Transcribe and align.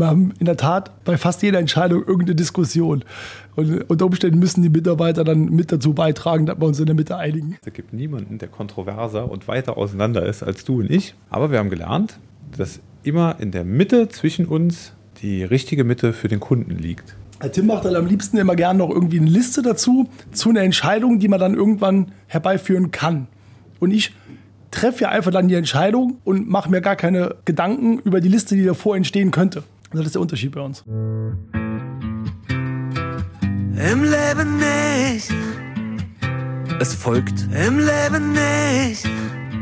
Wir 0.00 0.06
haben 0.06 0.32
in 0.38 0.46
der 0.46 0.56
Tat 0.56 1.04
bei 1.04 1.18
fast 1.18 1.42
jeder 1.42 1.58
Entscheidung 1.58 2.00
irgendeine 2.00 2.34
Diskussion. 2.34 3.04
Und 3.54 3.82
unter 3.90 4.06
Umständen 4.06 4.38
müssen 4.38 4.62
die 4.62 4.70
Mitarbeiter 4.70 5.24
dann 5.24 5.50
mit 5.50 5.70
dazu 5.70 5.92
beitragen, 5.92 6.46
dass 6.46 6.58
wir 6.58 6.66
uns 6.66 6.80
in 6.80 6.86
der 6.86 6.94
Mitte 6.94 7.18
einigen. 7.18 7.58
Es 7.62 7.72
gibt 7.74 7.92
niemanden, 7.92 8.38
der 8.38 8.48
kontroverser 8.48 9.30
und 9.30 9.46
weiter 9.46 9.76
auseinander 9.76 10.24
ist 10.24 10.42
als 10.42 10.64
du 10.64 10.80
und 10.80 10.90
ich. 10.90 11.14
Aber 11.28 11.50
wir 11.50 11.58
haben 11.58 11.68
gelernt, 11.68 12.18
dass 12.56 12.80
immer 13.02 13.36
in 13.40 13.50
der 13.50 13.64
Mitte 13.64 14.08
zwischen 14.08 14.46
uns 14.46 14.94
die 15.20 15.44
richtige 15.44 15.84
Mitte 15.84 16.14
für 16.14 16.28
den 16.28 16.40
Kunden 16.40 16.78
liegt. 16.78 17.14
Tim 17.52 17.66
macht 17.66 17.84
dann 17.84 17.94
am 17.94 18.06
liebsten 18.06 18.38
immer 18.38 18.56
gerne 18.56 18.78
noch 18.78 18.88
irgendwie 18.88 19.20
eine 19.20 19.28
Liste 19.28 19.60
dazu, 19.60 20.08
zu 20.32 20.48
einer 20.48 20.62
Entscheidung, 20.62 21.18
die 21.18 21.28
man 21.28 21.40
dann 21.40 21.54
irgendwann 21.54 22.12
herbeiführen 22.26 22.90
kann. 22.90 23.26
Und 23.80 23.90
ich 23.90 24.14
treffe 24.70 25.02
ja 25.02 25.08
einfach 25.10 25.30
dann 25.30 25.48
die 25.48 25.56
Entscheidung 25.56 26.18
und 26.24 26.48
mache 26.48 26.70
mir 26.70 26.80
gar 26.80 26.96
keine 26.96 27.34
Gedanken 27.44 27.98
über 27.98 28.22
die 28.22 28.28
Liste, 28.28 28.56
die 28.56 28.64
davor 28.64 28.96
entstehen 28.96 29.30
könnte. 29.30 29.62
Das 29.92 30.06
ist 30.06 30.14
der 30.14 30.22
Unterschied 30.22 30.52
bei 30.52 30.60
uns. 30.60 30.84
Im 30.86 31.34
Leben 34.04 34.56
nicht. 34.58 35.32
Es 36.78 36.94
folgt 36.94 37.48
Im 37.52 37.78
Leben 37.78 38.32
nicht. 38.32 39.04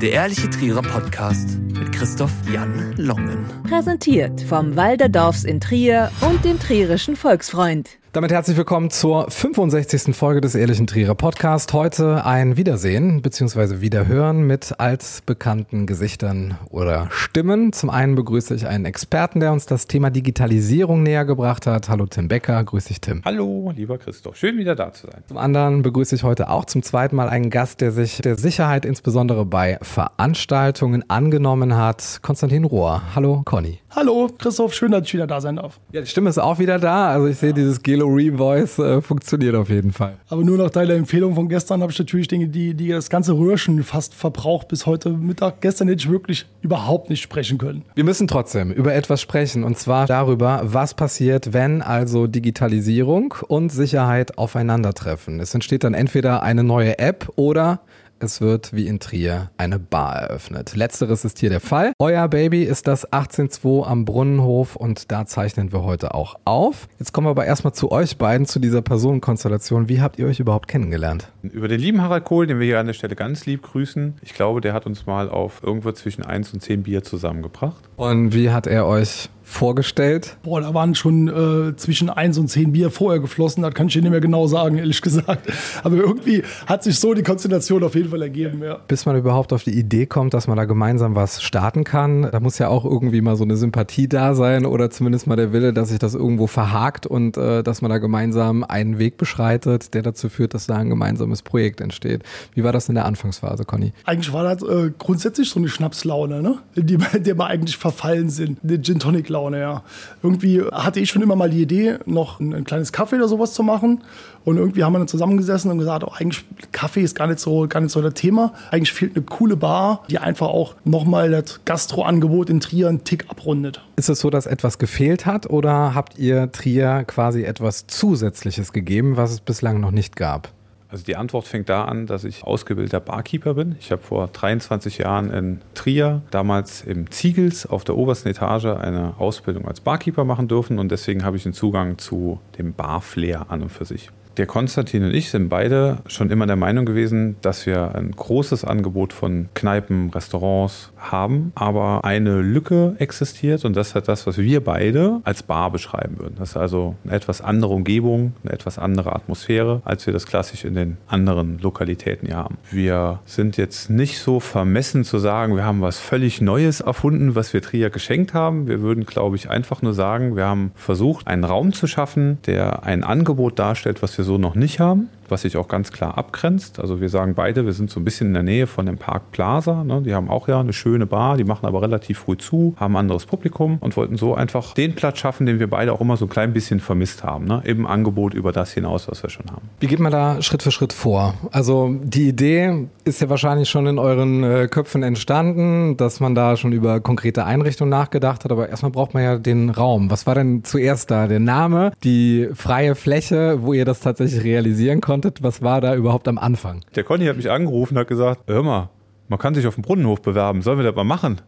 Der 0.02 0.12
ehrliche 0.12 0.50
Trierer 0.50 0.82
Podcast 0.82 1.58
mit 1.58 1.92
Christoph 1.92 2.32
Jan 2.52 2.94
Longen. 2.98 3.46
Präsentiert 3.68 4.42
vom 4.42 4.76
Walderdorfs 4.76 5.44
in 5.44 5.60
Trier 5.60 6.12
und 6.20 6.44
dem 6.44 6.58
Trierischen 6.58 7.16
Volksfreund. 7.16 7.97
Damit 8.12 8.32
herzlich 8.32 8.56
willkommen 8.56 8.88
zur 8.88 9.30
65. 9.30 10.16
Folge 10.16 10.40
des 10.40 10.54
Ehrlichen 10.54 10.86
Trierer 10.86 11.14
Podcast. 11.14 11.74
Heute 11.74 12.24
ein 12.24 12.56
Wiedersehen 12.56 13.20
bzw. 13.20 13.82
Wiederhören 13.82 14.46
mit 14.46 14.80
altbekannten 14.80 15.86
Gesichtern 15.86 16.56
oder 16.70 17.08
Stimmen. 17.10 17.74
Zum 17.74 17.90
einen 17.90 18.14
begrüße 18.14 18.54
ich 18.54 18.66
einen 18.66 18.86
Experten, 18.86 19.40
der 19.40 19.52
uns 19.52 19.66
das 19.66 19.88
Thema 19.88 20.08
Digitalisierung 20.08 21.02
näher 21.02 21.26
gebracht 21.26 21.66
hat. 21.66 21.90
Hallo 21.90 22.06
Tim 22.06 22.28
Becker, 22.28 22.64
grüß 22.64 22.86
dich 22.86 23.02
Tim. 23.02 23.20
Hallo, 23.26 23.74
lieber 23.76 23.98
Christoph, 23.98 24.36
schön 24.36 24.56
wieder 24.56 24.74
da 24.74 24.90
zu 24.90 25.06
sein. 25.06 25.22
Zum 25.28 25.36
anderen 25.36 25.82
begrüße 25.82 26.14
ich 26.14 26.22
heute 26.22 26.48
auch 26.48 26.64
zum 26.64 26.82
zweiten 26.82 27.14
Mal 27.14 27.28
einen 27.28 27.50
Gast, 27.50 27.82
der 27.82 27.92
sich 27.92 28.22
der 28.22 28.38
Sicherheit 28.38 28.86
insbesondere 28.86 29.44
bei 29.44 29.78
Veranstaltungen 29.82 31.04
angenommen 31.10 31.76
hat. 31.76 32.20
Konstantin 32.22 32.64
Rohr. 32.64 33.02
Hallo 33.14 33.42
Conny. 33.44 33.80
Hallo 33.90 34.28
Christoph, 34.36 34.74
schön, 34.74 34.92
dass 34.92 35.06
ich 35.06 35.14
wieder 35.14 35.26
da 35.26 35.40
sein 35.40 35.56
darf. 35.56 35.80
Ja, 35.92 36.02
die 36.02 36.06
Stimme 36.06 36.28
ist 36.28 36.36
auch 36.36 36.58
wieder 36.58 36.78
da. 36.78 37.08
Also 37.08 37.26
ich 37.26 37.38
sehe 37.38 37.54
dieses 37.54 37.82
Gelo 37.82 38.06
Revoice 38.06 38.78
äh, 38.78 39.00
funktioniert 39.00 39.54
auf 39.54 39.70
jeden 39.70 39.92
Fall. 39.92 40.18
Aber 40.28 40.44
nur 40.44 40.58
nach 40.58 40.68
deiner 40.68 40.92
Empfehlung 40.92 41.34
von 41.34 41.48
gestern 41.48 41.80
habe 41.80 41.90
ich 41.90 41.98
natürlich 41.98 42.28
Dinge, 42.28 42.48
die, 42.48 42.74
die 42.74 42.88
das 42.88 43.08
ganze 43.08 43.32
Röhrchen 43.32 43.82
fast 43.82 44.14
verbraucht 44.14 44.68
bis 44.68 44.84
heute 44.84 45.08
Mittag. 45.08 45.62
Gestern 45.62 45.88
hätte 45.88 46.00
ich 46.00 46.10
wirklich 46.10 46.44
überhaupt 46.60 47.08
nicht 47.08 47.22
sprechen 47.22 47.56
können. 47.56 47.82
Wir 47.94 48.04
müssen 48.04 48.28
trotzdem 48.28 48.70
über 48.72 48.92
etwas 48.92 49.22
sprechen 49.22 49.64
und 49.64 49.78
zwar 49.78 50.06
darüber, 50.06 50.60
was 50.64 50.92
passiert, 50.92 51.54
wenn 51.54 51.80
also 51.80 52.26
Digitalisierung 52.26 53.34
und 53.48 53.70
Sicherheit 53.70 54.36
aufeinandertreffen. 54.36 55.40
Es 55.40 55.54
entsteht 55.54 55.82
dann 55.82 55.94
entweder 55.94 56.42
eine 56.42 56.62
neue 56.62 56.98
App 56.98 57.32
oder 57.36 57.80
es 58.20 58.40
wird 58.40 58.72
wie 58.72 58.86
in 58.86 59.00
Trier 59.00 59.50
eine 59.56 59.78
Bar 59.78 60.16
eröffnet. 60.16 60.74
Letzteres 60.74 61.24
ist 61.24 61.38
hier 61.38 61.50
der 61.50 61.60
Fall. 61.60 61.92
Euer 61.98 62.28
Baby 62.28 62.64
ist 62.64 62.86
das 62.86 63.04
182 63.12 63.86
am 63.86 64.04
Brunnenhof 64.04 64.76
und 64.76 65.10
da 65.10 65.26
zeichnen 65.26 65.72
wir 65.72 65.82
heute 65.82 66.14
auch 66.14 66.36
auf. 66.44 66.88
Jetzt 66.98 67.12
kommen 67.12 67.26
wir 67.26 67.30
aber 67.30 67.46
erstmal 67.46 67.72
zu 67.72 67.90
euch 67.90 68.16
beiden, 68.16 68.46
zu 68.46 68.58
dieser 68.58 68.82
Personenkonstellation. 68.82 69.88
Wie 69.88 70.00
habt 70.00 70.18
ihr 70.18 70.26
euch 70.26 70.40
überhaupt 70.40 70.68
kennengelernt? 70.68 71.30
Über 71.42 71.68
den 71.68 71.80
lieben 71.80 72.02
Harald 72.02 72.24
Kohl, 72.24 72.46
den 72.46 72.58
wir 72.58 72.66
hier 72.66 72.80
an 72.80 72.86
der 72.86 72.94
Stelle 72.94 73.16
ganz 73.16 73.46
lieb 73.46 73.62
grüßen. 73.62 74.14
Ich 74.22 74.34
glaube, 74.34 74.60
der 74.60 74.72
hat 74.72 74.86
uns 74.86 75.06
mal 75.06 75.28
auf 75.28 75.62
irgendwo 75.62 75.92
zwischen 75.92 76.24
1 76.24 76.52
und 76.52 76.60
10 76.60 76.82
Bier 76.84 77.02
zusammengebracht. 77.02 77.88
Und 77.96 78.34
wie 78.34 78.50
hat 78.50 78.66
er 78.66 78.86
euch 78.86 79.30
vorgestellt? 79.48 80.36
Boah, 80.42 80.60
da 80.60 80.74
waren 80.74 80.94
schon 80.94 81.28
äh, 81.28 81.74
zwischen 81.76 82.10
1 82.10 82.38
und 82.38 82.48
10 82.48 82.72
Bier 82.72 82.90
vorher 82.90 83.20
geflossen. 83.20 83.62
Das 83.62 83.72
kann 83.74 83.86
ich 83.86 83.94
dir 83.94 84.02
nicht 84.02 84.10
mehr 84.10 84.20
genau 84.20 84.46
sagen, 84.46 84.76
ehrlich 84.76 85.00
gesagt. 85.00 85.50
Aber 85.82 85.96
irgendwie 85.96 86.42
hat 86.66 86.84
sich 86.84 86.98
so 86.98 87.14
die 87.14 87.22
Konstellation 87.22 87.82
auf 87.82 87.94
jeden 87.94 88.10
Fall 88.10 88.22
ergeben, 88.22 88.62
ja. 88.62 88.78
Bis 88.86 89.06
man 89.06 89.16
überhaupt 89.16 89.52
auf 89.52 89.64
die 89.64 89.72
Idee 89.72 90.06
kommt, 90.06 90.34
dass 90.34 90.46
man 90.46 90.56
da 90.56 90.66
gemeinsam 90.66 91.14
was 91.14 91.42
starten 91.42 91.84
kann, 91.84 92.28
da 92.30 92.40
muss 92.40 92.58
ja 92.58 92.68
auch 92.68 92.84
irgendwie 92.84 93.20
mal 93.22 93.36
so 93.36 93.44
eine 93.44 93.56
Sympathie 93.56 94.06
da 94.06 94.34
sein 94.34 94.66
oder 94.66 94.90
zumindest 94.90 95.26
mal 95.26 95.36
der 95.36 95.52
Wille, 95.52 95.72
dass 95.72 95.88
sich 95.88 95.98
das 95.98 96.14
irgendwo 96.14 96.46
verhakt 96.46 97.06
und 97.06 97.36
äh, 97.36 97.62
dass 97.62 97.80
man 97.80 97.90
da 97.90 97.98
gemeinsam 97.98 98.64
einen 98.64 98.98
Weg 98.98 99.16
beschreitet, 99.16 99.94
der 99.94 100.02
dazu 100.02 100.28
führt, 100.28 100.52
dass 100.52 100.66
da 100.66 100.76
ein 100.76 100.90
gemeinsames 100.90 101.42
Projekt 101.42 101.80
entsteht. 101.80 102.22
Wie 102.54 102.64
war 102.64 102.72
das 102.72 102.88
in 102.88 102.94
der 102.96 103.06
Anfangsphase, 103.06 103.64
Conny? 103.64 103.92
Eigentlich 104.04 104.32
war 104.32 104.44
das 104.44 104.62
äh, 104.62 104.92
grundsätzlich 104.98 105.48
so 105.48 105.58
eine 105.58 105.68
Schnapslaune, 105.68 106.42
ne? 106.42 106.58
in 106.74 106.86
die, 106.86 106.98
in 107.14 107.22
die 107.22 107.36
wir 107.36 107.46
eigentlich 107.46 107.78
verfallen 107.78 108.28
sind. 108.28 108.58
Eine 108.62 108.80
Gin 108.82 108.98
Tonic 108.98 109.28
Laune, 109.28 109.37
ja. 109.58 109.82
Irgendwie 110.22 110.62
hatte 110.62 111.00
ich 111.00 111.10
schon 111.10 111.22
immer 111.22 111.36
mal 111.36 111.50
die 111.50 111.62
Idee, 111.62 111.98
noch 112.06 112.40
ein, 112.40 112.54
ein, 112.54 112.64
kleines 112.64 112.92
Kaffee 112.92 113.16
oder 113.16 113.28
sowas 113.28 113.52
zu 113.52 113.62
machen. 113.62 114.02
Und 114.44 114.56
irgendwie 114.56 114.84
haben 114.84 114.92
wir 114.92 114.98
dann 114.98 115.08
zusammengesessen 115.08 115.70
und 115.70 115.78
gesagt, 115.78 116.04
oh, 116.04 116.12
eigentlich 116.16 116.44
Kaffee 116.72 117.02
ist 117.02 117.14
gar 117.14 117.26
nicht 117.26 117.38
so, 117.38 117.66
gar 117.68 117.80
nicht 117.80 117.92
so 117.92 118.00
das 118.00 118.14
Thema. 118.14 118.52
Eigentlich 118.70 118.92
fehlt 118.92 119.16
eine 119.16 119.24
coole 119.24 119.56
Bar, 119.56 120.04
die 120.10 120.18
einfach 120.18 120.48
auch 120.48 120.74
nochmal 120.84 121.30
das 121.30 121.60
Gastroangebot 121.64 122.50
in 122.50 122.60
Trier 122.60 122.88
einen 122.88 123.04
Tick 123.04 123.26
abrundet. 123.28 123.82
Ist 123.96 124.08
es 124.08 124.20
so, 124.20 124.30
dass 124.30 124.46
etwas 124.46 124.78
gefehlt 124.78 125.26
hat 125.26 125.48
oder 125.50 125.94
habt 125.94 126.18
ihr 126.18 126.50
Trier 126.52 127.04
quasi 127.06 127.42
etwas 127.42 127.86
Zusätzliches 127.86 128.72
gegeben, 128.72 129.16
was 129.16 129.32
es 129.32 129.40
bislang 129.40 129.80
noch 129.80 129.90
nicht 129.90 130.16
gab? 130.16 130.52
Also 130.90 131.04
die 131.04 131.16
Antwort 131.16 131.46
fängt 131.46 131.68
da 131.68 131.84
an, 131.84 132.06
dass 132.06 132.24
ich 132.24 132.44
ausgebildeter 132.44 133.00
Barkeeper 133.00 133.54
bin. 133.54 133.76
Ich 133.78 133.92
habe 133.92 134.02
vor 134.02 134.28
23 134.28 134.98
Jahren 134.98 135.30
in 135.30 135.60
Trier, 135.74 136.22
damals 136.30 136.82
im 136.82 137.10
Ziegels 137.10 137.66
auf 137.66 137.84
der 137.84 137.96
obersten 137.96 138.28
Etage, 138.28 138.66
eine 138.66 139.14
Ausbildung 139.18 139.68
als 139.68 139.80
Barkeeper 139.80 140.24
machen 140.24 140.48
dürfen 140.48 140.78
und 140.78 140.90
deswegen 140.90 141.24
habe 141.24 141.36
ich 141.36 141.44
einen 141.44 141.52
Zugang 141.52 141.98
zu 141.98 142.40
dem 142.56 142.72
Barflair 142.72 143.50
an 143.50 143.62
und 143.62 143.70
für 143.70 143.84
sich. 143.84 144.10
Der 144.38 144.46
Konstantin 144.46 145.02
und 145.02 145.14
ich 145.14 145.30
sind 145.30 145.48
beide 145.48 145.98
schon 146.06 146.30
immer 146.30 146.46
der 146.46 146.54
Meinung 146.54 146.86
gewesen, 146.86 147.34
dass 147.40 147.66
wir 147.66 147.96
ein 147.96 148.12
großes 148.12 148.64
Angebot 148.64 149.12
von 149.12 149.48
Kneipen, 149.54 150.10
Restaurants 150.10 150.92
haben, 150.96 151.50
aber 151.56 152.04
eine 152.04 152.40
Lücke 152.40 152.94
existiert 153.00 153.64
und 153.64 153.76
das 153.76 153.96
ist 153.96 154.06
das, 154.06 154.28
was 154.28 154.38
wir 154.38 154.62
beide 154.62 155.20
als 155.24 155.42
Bar 155.42 155.72
beschreiben 155.72 156.20
würden. 156.20 156.36
Das 156.38 156.50
ist 156.50 156.56
also 156.56 156.94
eine 157.04 157.14
etwas 157.14 157.40
andere 157.40 157.72
Umgebung, 157.74 158.32
eine 158.44 158.52
etwas 158.52 158.78
andere 158.78 159.12
Atmosphäre, 159.12 159.82
als 159.84 160.06
wir 160.06 160.12
das 160.12 160.24
klassisch 160.24 160.64
in 160.64 160.74
den 160.74 160.98
anderen 161.08 161.58
Lokalitäten 161.58 162.28
hier 162.28 162.36
haben. 162.36 162.58
Wir 162.70 163.18
sind 163.24 163.56
jetzt 163.56 163.90
nicht 163.90 164.20
so 164.20 164.38
vermessen 164.38 165.02
zu 165.02 165.18
sagen, 165.18 165.56
wir 165.56 165.64
haben 165.64 165.80
was 165.80 165.98
völlig 165.98 166.40
Neues 166.40 166.80
erfunden, 166.80 167.34
was 167.34 167.52
wir 167.52 167.60
Trier 167.60 167.90
geschenkt 167.90 168.34
haben. 168.34 168.68
Wir 168.68 168.82
würden, 168.82 169.04
glaube 169.04 169.34
ich, 169.34 169.50
einfach 169.50 169.82
nur 169.82 169.94
sagen, 169.94 170.36
wir 170.36 170.46
haben 170.46 170.70
versucht, 170.76 171.26
einen 171.26 171.42
Raum 171.42 171.72
zu 171.72 171.88
schaffen, 171.88 172.38
der 172.46 172.84
ein 172.84 173.02
Angebot 173.02 173.58
darstellt, 173.58 174.00
was 174.00 174.16
wir 174.16 174.27
so 174.28 174.38
noch 174.38 174.54
nicht 174.54 174.78
haben 174.78 175.08
was 175.30 175.42
sich 175.42 175.56
auch 175.56 175.68
ganz 175.68 175.92
klar 175.92 176.16
abgrenzt. 176.18 176.80
Also 176.80 177.00
wir 177.00 177.08
sagen 177.08 177.34
beide, 177.34 177.66
wir 177.66 177.72
sind 177.72 177.90
so 177.90 178.00
ein 178.00 178.04
bisschen 178.04 178.28
in 178.28 178.34
der 178.34 178.42
Nähe 178.42 178.66
von 178.66 178.86
dem 178.86 178.98
Park 178.98 179.30
Plaza. 179.32 179.84
Ne? 179.84 180.02
Die 180.02 180.14
haben 180.14 180.28
auch 180.28 180.48
ja 180.48 180.60
eine 180.60 180.72
schöne 180.72 181.06
Bar, 181.06 181.36
die 181.36 181.44
machen 181.44 181.66
aber 181.66 181.82
relativ 181.82 182.20
früh 182.20 182.36
zu, 182.36 182.74
haben 182.76 182.94
ein 182.94 183.00
anderes 183.00 183.26
Publikum 183.26 183.78
und 183.80 183.96
wollten 183.96 184.16
so 184.16 184.34
einfach 184.34 184.74
den 184.74 184.94
Platz 184.94 185.18
schaffen, 185.18 185.46
den 185.46 185.58
wir 185.58 185.68
beide 185.68 185.92
auch 185.92 186.00
immer 186.00 186.16
so 186.16 186.26
ein 186.26 186.28
klein 186.28 186.52
bisschen 186.52 186.80
vermisst 186.80 187.24
haben. 187.24 187.44
Ne? 187.44 187.62
Im 187.64 187.86
Angebot 187.86 188.34
über 188.34 188.52
das 188.52 188.72
hinaus, 188.72 189.08
was 189.08 189.22
wir 189.22 189.30
schon 189.30 189.46
haben. 189.50 189.68
Wie 189.80 189.86
geht 189.86 190.00
man 190.00 190.12
da 190.12 190.42
Schritt 190.42 190.62
für 190.62 190.70
Schritt 190.70 190.92
vor? 190.92 191.34
Also 191.50 191.94
die 192.02 192.28
Idee 192.28 192.88
ist 193.04 193.20
ja 193.20 193.28
wahrscheinlich 193.28 193.68
schon 193.68 193.86
in 193.86 193.98
euren 193.98 194.44
äh, 194.44 194.68
Köpfen 194.68 195.02
entstanden, 195.02 195.96
dass 195.96 196.20
man 196.20 196.34
da 196.34 196.56
schon 196.56 196.72
über 196.72 197.00
konkrete 197.00 197.44
Einrichtungen 197.44 197.90
nachgedacht 197.90 198.44
hat, 198.44 198.52
aber 198.52 198.68
erstmal 198.68 198.92
braucht 198.92 199.14
man 199.14 199.22
ja 199.22 199.38
den 199.38 199.70
Raum. 199.70 200.10
Was 200.10 200.26
war 200.26 200.34
denn 200.34 200.64
zuerst 200.64 201.10
da? 201.10 201.26
Der 201.26 201.40
Name, 201.40 201.92
die 202.04 202.48
freie 202.54 202.94
Fläche, 202.94 203.62
wo 203.62 203.72
ihr 203.72 203.84
das 203.84 204.00
tatsächlich 204.00 204.44
realisieren 204.44 205.00
konntet? 205.00 205.17
Konntet? 205.20 205.42
Was 205.42 205.62
war 205.62 205.80
da 205.80 205.94
überhaupt 205.94 206.28
am 206.28 206.38
Anfang? 206.38 206.84
Der 206.94 207.04
Conny 207.04 207.26
hat 207.26 207.36
mich 207.36 207.50
angerufen 207.50 207.94
und 207.94 208.00
hat 208.00 208.08
gesagt, 208.08 208.42
hör 208.46 208.62
mal, 208.62 208.90
man 209.28 209.38
kann 209.38 209.54
sich 209.54 209.66
auf 209.66 209.74
dem 209.74 209.82
Brunnenhof 209.82 210.22
bewerben, 210.22 210.62
sollen 210.62 210.78
wir 210.78 210.84
das 210.84 210.94
mal 210.94 211.04
machen? 211.04 211.40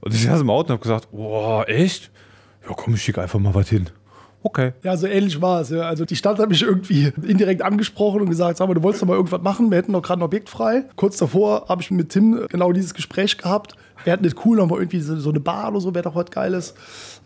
Und 0.00 0.12
ich 0.14 0.24
saß 0.24 0.40
im 0.40 0.50
Auto 0.50 0.68
und 0.68 0.78
habe 0.78 0.82
gesagt, 0.82 1.10
boah, 1.12 1.68
echt? 1.68 2.10
Ja 2.68 2.74
komm, 2.74 2.94
ich 2.94 3.02
schicke 3.02 3.22
einfach 3.22 3.38
mal 3.38 3.54
was 3.54 3.68
hin. 3.68 3.88
Okay. 4.46 4.74
Ja, 4.84 4.96
so 4.96 5.08
ähnlich 5.08 5.42
war 5.42 5.62
es. 5.62 5.70
Ja. 5.70 5.88
Also 5.88 6.04
die 6.04 6.14
Stadt 6.14 6.38
hat 6.38 6.48
mich 6.48 6.62
irgendwie 6.62 7.12
indirekt 7.26 7.62
angesprochen 7.62 8.20
und 8.20 8.30
gesagt, 8.30 8.58
sag 8.58 8.68
mal, 8.68 8.74
du 8.74 8.82
wolltest 8.84 9.02
doch 9.02 9.08
mal 9.08 9.14
irgendwas 9.14 9.42
machen, 9.42 9.72
wir 9.72 9.78
hätten 9.78 9.92
doch 9.92 10.02
gerade 10.02 10.20
ein 10.20 10.22
Objekt 10.22 10.48
frei. 10.48 10.84
Kurz 10.94 11.16
davor 11.16 11.66
habe 11.68 11.82
ich 11.82 11.90
mit 11.90 12.10
Tim 12.10 12.46
genau 12.48 12.70
dieses 12.70 12.94
Gespräch 12.94 13.38
gehabt. 13.38 13.74
Wir 14.04 14.12
hätten 14.12 14.24
nicht 14.24 14.36
cool, 14.44 14.60
aber 14.60 14.78
irgendwie 14.78 15.00
so 15.00 15.30
eine 15.30 15.40
Bar 15.40 15.70
oder 15.70 15.80
so 15.80 15.92
wäre 15.92 16.04
doch 16.04 16.14
was 16.14 16.30
Geiles. 16.30 16.74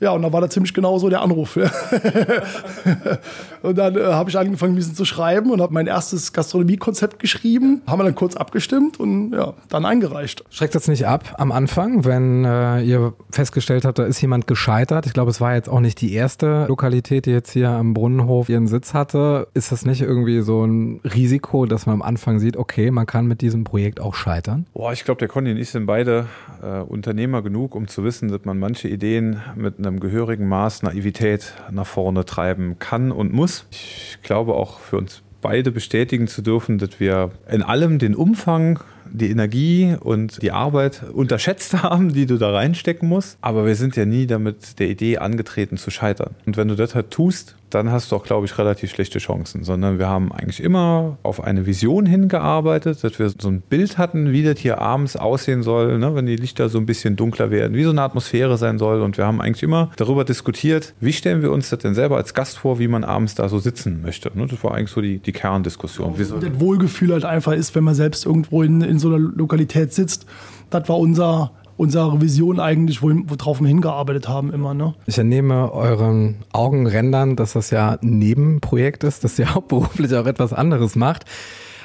Ja, 0.01 0.13
und 0.13 0.23
da 0.23 0.33
war 0.33 0.41
da 0.41 0.49
ziemlich 0.49 0.73
genau 0.73 0.99
so 0.99 1.11
der 1.11 1.21
Anruf. 1.21 1.57
und 3.63 3.77
dann 3.77 3.99
äh, 3.99 4.05
habe 4.05 4.31
ich 4.31 4.39
angefangen, 4.39 4.73
ein 4.73 4.77
bisschen 4.77 4.95
zu 4.95 5.05
schreiben 5.05 5.51
und 5.51 5.61
habe 5.61 5.75
mein 5.75 5.87
erstes 5.87 6.33
Gastronomiekonzept 6.33 7.19
geschrieben. 7.19 7.83
Haben 7.87 7.99
wir 7.99 8.05
dann 8.05 8.15
kurz 8.15 8.35
abgestimmt 8.35 8.99
und 8.99 9.33
ja, 9.33 9.53
dann 9.69 9.85
eingereicht. 9.85 10.43
Schreckt 10.49 10.75
das 10.75 10.89
nicht 10.89 11.07
ab 11.07 11.35
am 11.37 11.53
Anfang, 11.53 12.07
wenn 12.07 12.47
äh, 12.47 12.81
ihr 12.81 13.13
festgestellt 13.31 13.85
habt, 13.85 13.99
da 13.99 14.05
ist 14.05 14.23
jemand 14.23 14.47
gescheitert? 14.47 15.05
Ich 15.05 15.13
glaube, 15.13 15.31
es 15.31 15.43
war 15.43 15.55
jetzt 15.55 15.69
auch 15.69 15.81
nicht 15.81 16.01
die 16.01 16.15
erste 16.15 16.65
Lokalität 16.67 17.10
Lokalität, 17.11 17.27
die 17.27 17.31
jetzt 17.33 17.51
hier 17.51 17.71
am 17.71 17.93
Brunnenhof 17.93 18.49
ihren 18.49 18.69
Sitz 18.69 18.95
hatte, 18.95 19.49
ist 19.53 19.73
das 19.73 19.85
nicht 19.85 20.01
irgendwie 20.01 20.43
so 20.43 20.65
ein 20.65 21.01
Risiko, 21.03 21.67
dass 21.67 21.87
man 21.87 21.95
am 21.95 22.03
Anfang 22.03 22.39
sieht, 22.39 22.57
okay, 22.57 22.93
man 22.93 23.07
kann 23.07 23.27
mit 23.27 23.41
diesem 23.41 23.65
Projekt 23.65 23.99
auch 23.99 24.15
scheitern? 24.15 24.67
Boah, 24.75 24.93
ich 24.93 25.05
glaube, 25.05 25.19
der 25.19 25.27
Conny 25.27 25.51
und 25.51 25.57
ich 25.57 25.71
sind 25.71 25.87
beide 25.87 26.27
äh, 26.63 26.81
Unternehmer 26.83 27.43
genug, 27.43 27.75
um 27.75 27.89
zu 27.89 28.05
wissen, 28.05 28.29
dass 28.29 28.45
man 28.45 28.61
manche 28.61 28.87
Ideen 28.89 29.41
mit 29.57 29.79
einem 29.79 29.99
gehörigen 29.99 30.47
Maß 30.47 30.85
Naivität 30.85 31.53
nach 31.73 31.87
vorne 31.87 32.25
treiben 32.25 32.79
kann 32.79 33.11
und 33.11 33.33
muss. 33.33 33.67
Ich 33.73 34.19
glaube 34.23 34.55
auch 34.55 34.79
für 34.79 34.99
uns 34.99 35.23
beide 35.41 35.73
bestätigen 35.73 36.29
zu 36.29 36.43
dürfen, 36.43 36.79
dass 36.79 37.01
wir 37.01 37.31
in 37.51 37.63
allem 37.63 37.99
den 37.99 38.15
Umfang 38.15 38.79
die 39.13 39.31
Energie 39.31 39.97
und 39.99 40.43
die 40.43 40.53
Arbeit 40.53 41.03
unterschätzt 41.13 41.75
haben, 41.83 42.13
die 42.13 42.27
du 42.27 42.37
da 42.37 42.51
reinstecken 42.51 43.09
musst. 43.09 43.39
Aber 43.41 43.67
wir 43.67 43.77
sind 43.77 43.97
ja 43.97 44.05
nie 44.05 44.27
damit 44.27 44.79
der 44.79 44.89
Idee 44.89 45.19
angetreten 45.19 45.77
zu 45.77 45.91
scheitern. 45.91 46.35
Und 46.47 46.57
wenn 46.57 46.69
du 46.69 46.77
das 46.77 46.95
halt 46.95 47.11
tust, 47.11 47.57
dann 47.71 47.91
hast 47.91 48.13
du 48.13 48.17
auch, 48.17 48.25
glaube 48.25 48.47
ich, 48.47 48.59
relativ 48.59 48.91
schlechte 48.91 49.19
Chancen. 49.19 49.65
Sondern 49.65 49.99
wir 49.99 50.09
haben 50.09 50.33
eigentlich 50.33 50.63
immer 50.63 51.19
auf 51.23 51.43
eine 51.43 51.67
Vision 51.67 52.07
hingearbeitet, 52.07 53.03
dass 53.03 53.19
wir 53.19 53.31
so 53.31 53.49
ein 53.49 53.61
Bild 53.61 53.99
hatten, 53.99 54.33
wie 54.33 54.43
das 54.43 54.59
hier 54.59 54.81
abends 54.81 55.17
aussehen 55.17 55.63
soll, 55.63 55.99
ne, 55.99 56.15
wenn 56.15 56.27
die 56.27 56.37
Lichter 56.37 56.69
so 56.69 56.79
ein 56.79 56.87
bisschen 56.87 57.17
dunkler 57.17 57.51
werden, 57.51 57.77
wie 57.77 57.85
so 57.85 57.91
eine 57.91 58.03
Atmosphäre 58.03 58.59
sein 58.59 58.79
soll. 58.79 59.01
Und 59.03 59.17
wir 59.17 59.27
haben 59.27 59.41
eigentlich 59.41 59.63
immer 59.63 59.91
darüber 59.97 60.25
diskutiert, 60.25 60.95
wie 61.01 61.13
stellen 61.13 61.43
wir 61.43 61.53
uns 61.53 61.71
das 61.71 61.79
denn 61.81 61.95
selber 61.95 62.17
als 62.17 62.35
Gast 62.35 62.59
vor, 62.59 62.79
wie 62.79 62.89
man 62.89 63.05
abends 63.05 63.35
da 63.35 63.49
so 63.49 63.59
sitzen 63.59 64.03
möchte. 64.03 64.31
Ne? 64.35 64.47
Das 64.47 64.63
war 64.65 64.75
eigentlich 64.75 64.91
so 64.91 65.01
die, 65.01 65.19
die 65.19 65.33
Kerndiskussion. 65.33 66.19
Wie 66.19 66.23
das 66.23 66.61
Wohlgefühl 66.61 67.13
halt 67.13 67.25
einfach 67.25 67.53
ist, 67.53 67.75
wenn 67.75 67.85
man 67.85 67.95
selbst 67.95 68.27
irgendwo 68.27 68.63
in, 68.63 68.81
in 68.83 68.99
so 68.99 69.09
einer 69.09 69.19
Lokalität 69.19 69.93
sitzt. 69.93 70.27
Das 70.71 70.89
war 70.89 70.99
unser 70.99 71.53
unsere 71.81 72.21
Vision 72.21 72.61
eigentlich, 72.61 73.01
worauf 73.03 73.61
wir 73.61 73.69
hingearbeitet 73.69 74.29
haben 74.29 74.53
immer. 74.53 74.75
Ne? 74.75 74.95
Ich 75.07 75.19
entnehme 75.19 75.73
euren 75.73 76.37
Augenrändern, 76.53 77.37
dass 77.37 77.55
das 77.55 77.71
ja 77.71 77.97
ein 78.03 78.19
Nebenprojekt 78.19 79.03
ist, 79.03 79.25
dass 79.25 79.39
ihr 79.39 79.55
hauptberuflich 79.55 80.15
auch 80.15 80.27
etwas 80.27 80.53
anderes 80.53 80.95
macht. 80.95 81.25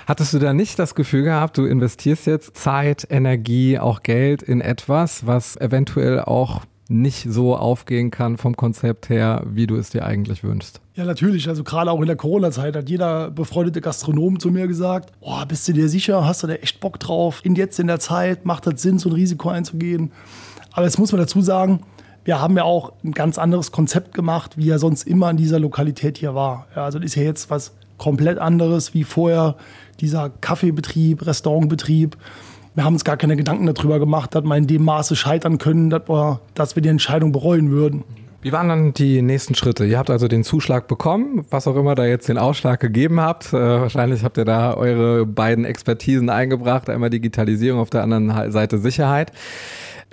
Hattest 0.05 0.33
du 0.33 0.39
da 0.39 0.53
nicht 0.53 0.77
das 0.77 0.95
Gefühl 0.95 1.23
gehabt, 1.23 1.57
du 1.57 1.65
investierst 1.65 2.27
jetzt 2.27 2.57
Zeit, 2.57 3.07
Energie, 3.09 3.79
auch 3.79 4.03
Geld 4.03 4.43
in 4.43 4.61
etwas, 4.61 5.25
was 5.25 5.55
eventuell 5.55 6.19
auch 6.19 6.61
nicht 6.87 7.25
so 7.29 7.55
aufgehen 7.55 8.11
kann 8.11 8.37
vom 8.37 8.55
Konzept 8.55 9.09
her, 9.09 9.43
wie 9.47 9.67
du 9.67 9.75
es 9.75 9.89
dir 9.89 10.05
eigentlich 10.05 10.43
wünschst? 10.43 10.81
Ja, 10.93 11.03
natürlich. 11.05 11.49
Also 11.49 11.63
gerade 11.63 11.91
auch 11.91 11.99
in 11.99 12.07
der 12.07 12.15
Corona-Zeit 12.15 12.75
hat 12.75 12.89
jeder 12.89 13.31
befreundete 13.31 13.81
Gastronom 13.81 14.39
zu 14.39 14.51
mir 14.51 14.67
gesagt, 14.67 15.11
oh, 15.19 15.43
bist 15.47 15.67
du 15.67 15.73
dir 15.73 15.89
sicher, 15.89 16.25
hast 16.25 16.43
du 16.43 16.47
da 16.47 16.53
echt 16.53 16.79
Bock 16.79 16.99
drauf? 16.99 17.41
In 17.43 17.55
jetzt 17.55 17.79
in 17.79 17.87
der 17.87 17.99
Zeit 17.99 18.45
macht 18.45 18.67
das 18.67 18.81
Sinn, 18.81 18.99
so 18.99 19.09
ein 19.09 19.13
Risiko 19.13 19.49
einzugehen. 19.49 20.11
Aber 20.73 20.85
jetzt 20.85 20.99
muss 20.99 21.11
man 21.11 21.19
dazu 21.19 21.41
sagen, 21.41 21.81
wir 22.23 22.41
haben 22.41 22.57
ja 22.57 22.63
auch 22.63 22.93
ein 23.03 23.11
ganz 23.11 23.37
anderes 23.37 23.71
Konzept 23.71 24.13
gemacht, 24.13 24.57
wie 24.57 24.65
ja 24.65 24.79
sonst 24.79 25.07
immer 25.07 25.29
in 25.29 25.37
dieser 25.37 25.59
Lokalität 25.59 26.17
hier 26.17 26.33
war. 26.35 26.67
Ja, 26.75 26.85
also 26.85 26.99
das 26.99 27.07
ist 27.07 27.15
ja 27.15 27.23
jetzt 27.23 27.49
was 27.49 27.73
komplett 27.97 28.39
anderes 28.39 28.93
wie 28.93 29.03
vorher 29.03 29.55
dieser 29.99 30.29
Kaffeebetrieb, 30.29 31.25
Restaurantbetrieb. 31.25 32.17
Wir 32.75 32.83
haben 32.83 32.93
uns 32.93 33.05
gar 33.05 33.15
keine 33.15 33.37
Gedanken 33.37 33.65
darüber 33.65 33.99
gemacht, 33.99 34.35
dass 34.35 34.43
wir 34.43 34.55
in 34.57 34.67
dem 34.67 34.83
Maße 34.83 35.15
scheitern 35.15 35.57
können, 35.57 35.89
dass 35.89 36.09
wir, 36.09 36.41
dass 36.55 36.75
wir 36.75 36.83
die 36.83 36.89
Entscheidung 36.89 37.31
bereuen 37.31 37.71
würden. 37.71 38.03
Wie 38.41 38.51
waren 38.51 38.67
dann 38.67 38.93
die 38.93 39.21
nächsten 39.21 39.55
Schritte? 39.55 39.85
Ihr 39.85 39.97
habt 39.97 40.09
also 40.09 40.27
den 40.27 40.43
Zuschlag 40.43 40.87
bekommen, 40.87 41.45
was 41.49 41.67
auch 41.67 41.77
immer 41.77 41.95
da 41.95 42.05
jetzt 42.05 42.27
den 42.27 42.37
Ausschlag 42.37 42.81
gegeben 42.81 43.19
habt. 43.21 43.53
Äh, 43.53 43.57
wahrscheinlich 43.57 44.23
habt 44.23 44.37
ihr 44.37 44.45
da 44.45 44.75
eure 44.75 45.25
beiden 45.25 45.63
Expertisen 45.63 46.29
eingebracht, 46.29 46.89
einmal 46.89 47.09
Digitalisierung, 47.09 47.79
auf 47.79 47.89
der 47.89 48.03
anderen 48.03 48.51
Seite 48.51 48.77
Sicherheit. 48.77 49.31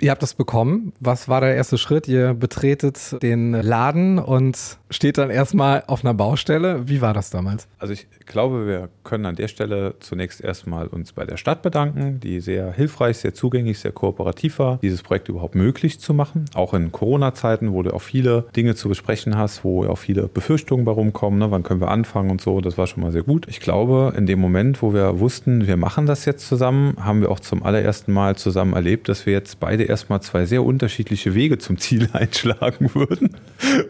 Ihr 0.03 0.11
habt 0.11 0.21
das 0.21 0.33
bekommen. 0.33 0.91
Was 0.99 1.29
war 1.29 1.39
der 1.39 1.55
erste 1.55 1.77
Schritt? 1.77 2.09
Ihr 2.09 2.33
betretet 2.33 3.23
den 3.23 3.53
Laden 3.53 4.19
und 4.19 4.77
steht 4.89 5.17
dann 5.17 5.29
erstmal 5.29 5.85
auf 5.87 6.03
einer 6.03 6.13
Baustelle. 6.13 6.89
Wie 6.89 6.99
war 6.99 7.13
das 7.13 7.29
damals? 7.29 7.69
Also 7.79 7.93
ich 7.93 8.05
glaube, 8.25 8.67
wir 8.67 8.89
können 9.05 9.25
an 9.25 9.35
der 9.35 9.47
Stelle 9.47 9.95
zunächst 10.01 10.41
erstmal 10.41 10.87
uns 10.87 11.13
bei 11.13 11.25
der 11.25 11.37
Stadt 11.37 11.61
bedanken, 11.61 12.19
die 12.19 12.41
sehr 12.41 12.73
hilfreich, 12.73 13.19
sehr 13.19 13.33
zugänglich, 13.33 13.79
sehr 13.79 13.93
kooperativ 13.93 14.59
war, 14.59 14.77
dieses 14.81 15.03
Projekt 15.03 15.29
überhaupt 15.29 15.55
möglich 15.55 16.01
zu 16.01 16.13
machen. 16.13 16.45
Auch 16.53 16.73
in 16.73 16.91
Corona-Zeiten, 16.91 17.71
wo 17.71 17.81
du 17.81 17.93
auch 17.93 18.01
viele 18.01 18.43
Dinge 18.57 18.75
zu 18.75 18.89
besprechen 18.89 19.37
hast, 19.37 19.63
wo 19.63 19.85
auch 19.85 19.97
viele 19.97 20.27
Befürchtungen 20.27 20.85
warum 20.85 21.13
kommen, 21.13 21.39
ne? 21.39 21.49
wann 21.49 21.63
können 21.63 21.79
wir 21.79 21.91
anfangen 21.91 22.29
und 22.29 22.41
so. 22.41 22.59
Das 22.59 22.77
war 22.77 22.87
schon 22.87 23.03
mal 23.03 23.13
sehr 23.13 23.23
gut. 23.23 23.47
Ich 23.47 23.61
glaube, 23.61 24.13
in 24.17 24.25
dem 24.25 24.39
Moment, 24.39 24.81
wo 24.81 24.93
wir 24.93 25.21
wussten, 25.21 25.65
wir 25.65 25.77
machen 25.77 26.07
das 26.07 26.25
jetzt 26.25 26.45
zusammen, 26.45 26.97
haben 26.99 27.21
wir 27.21 27.31
auch 27.31 27.39
zum 27.39 27.63
allerersten 27.63 28.11
Mal 28.11 28.35
zusammen 28.35 28.73
erlebt, 28.73 29.07
dass 29.07 29.25
wir 29.25 29.31
jetzt 29.31 29.61
beide 29.61 29.92
erstmal 29.93 30.21
zwei 30.21 30.45
sehr 30.45 30.63
unterschiedliche 30.63 31.35
Wege 31.35 31.59
zum 31.59 31.77
Ziel 31.77 32.09
einschlagen 32.13 32.89
würden 32.95 33.37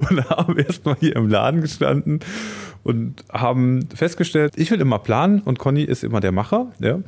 und 0.10 0.30
haben 0.30 0.58
erstmal 0.58 0.96
hier 1.00 1.16
im 1.16 1.30
Laden 1.30 1.62
gestanden 1.62 2.20
und 2.84 3.24
haben 3.32 3.88
festgestellt, 3.96 4.54
ich 4.58 4.70
will 4.70 4.82
immer 4.82 5.00
planen 5.00 5.40
und 5.40 5.58
Conny 5.58 5.84
ist 5.84 6.04
immer 6.04 6.20
der 6.20 6.34
Macher. 6.34 6.68
Ja? 6.80 7.00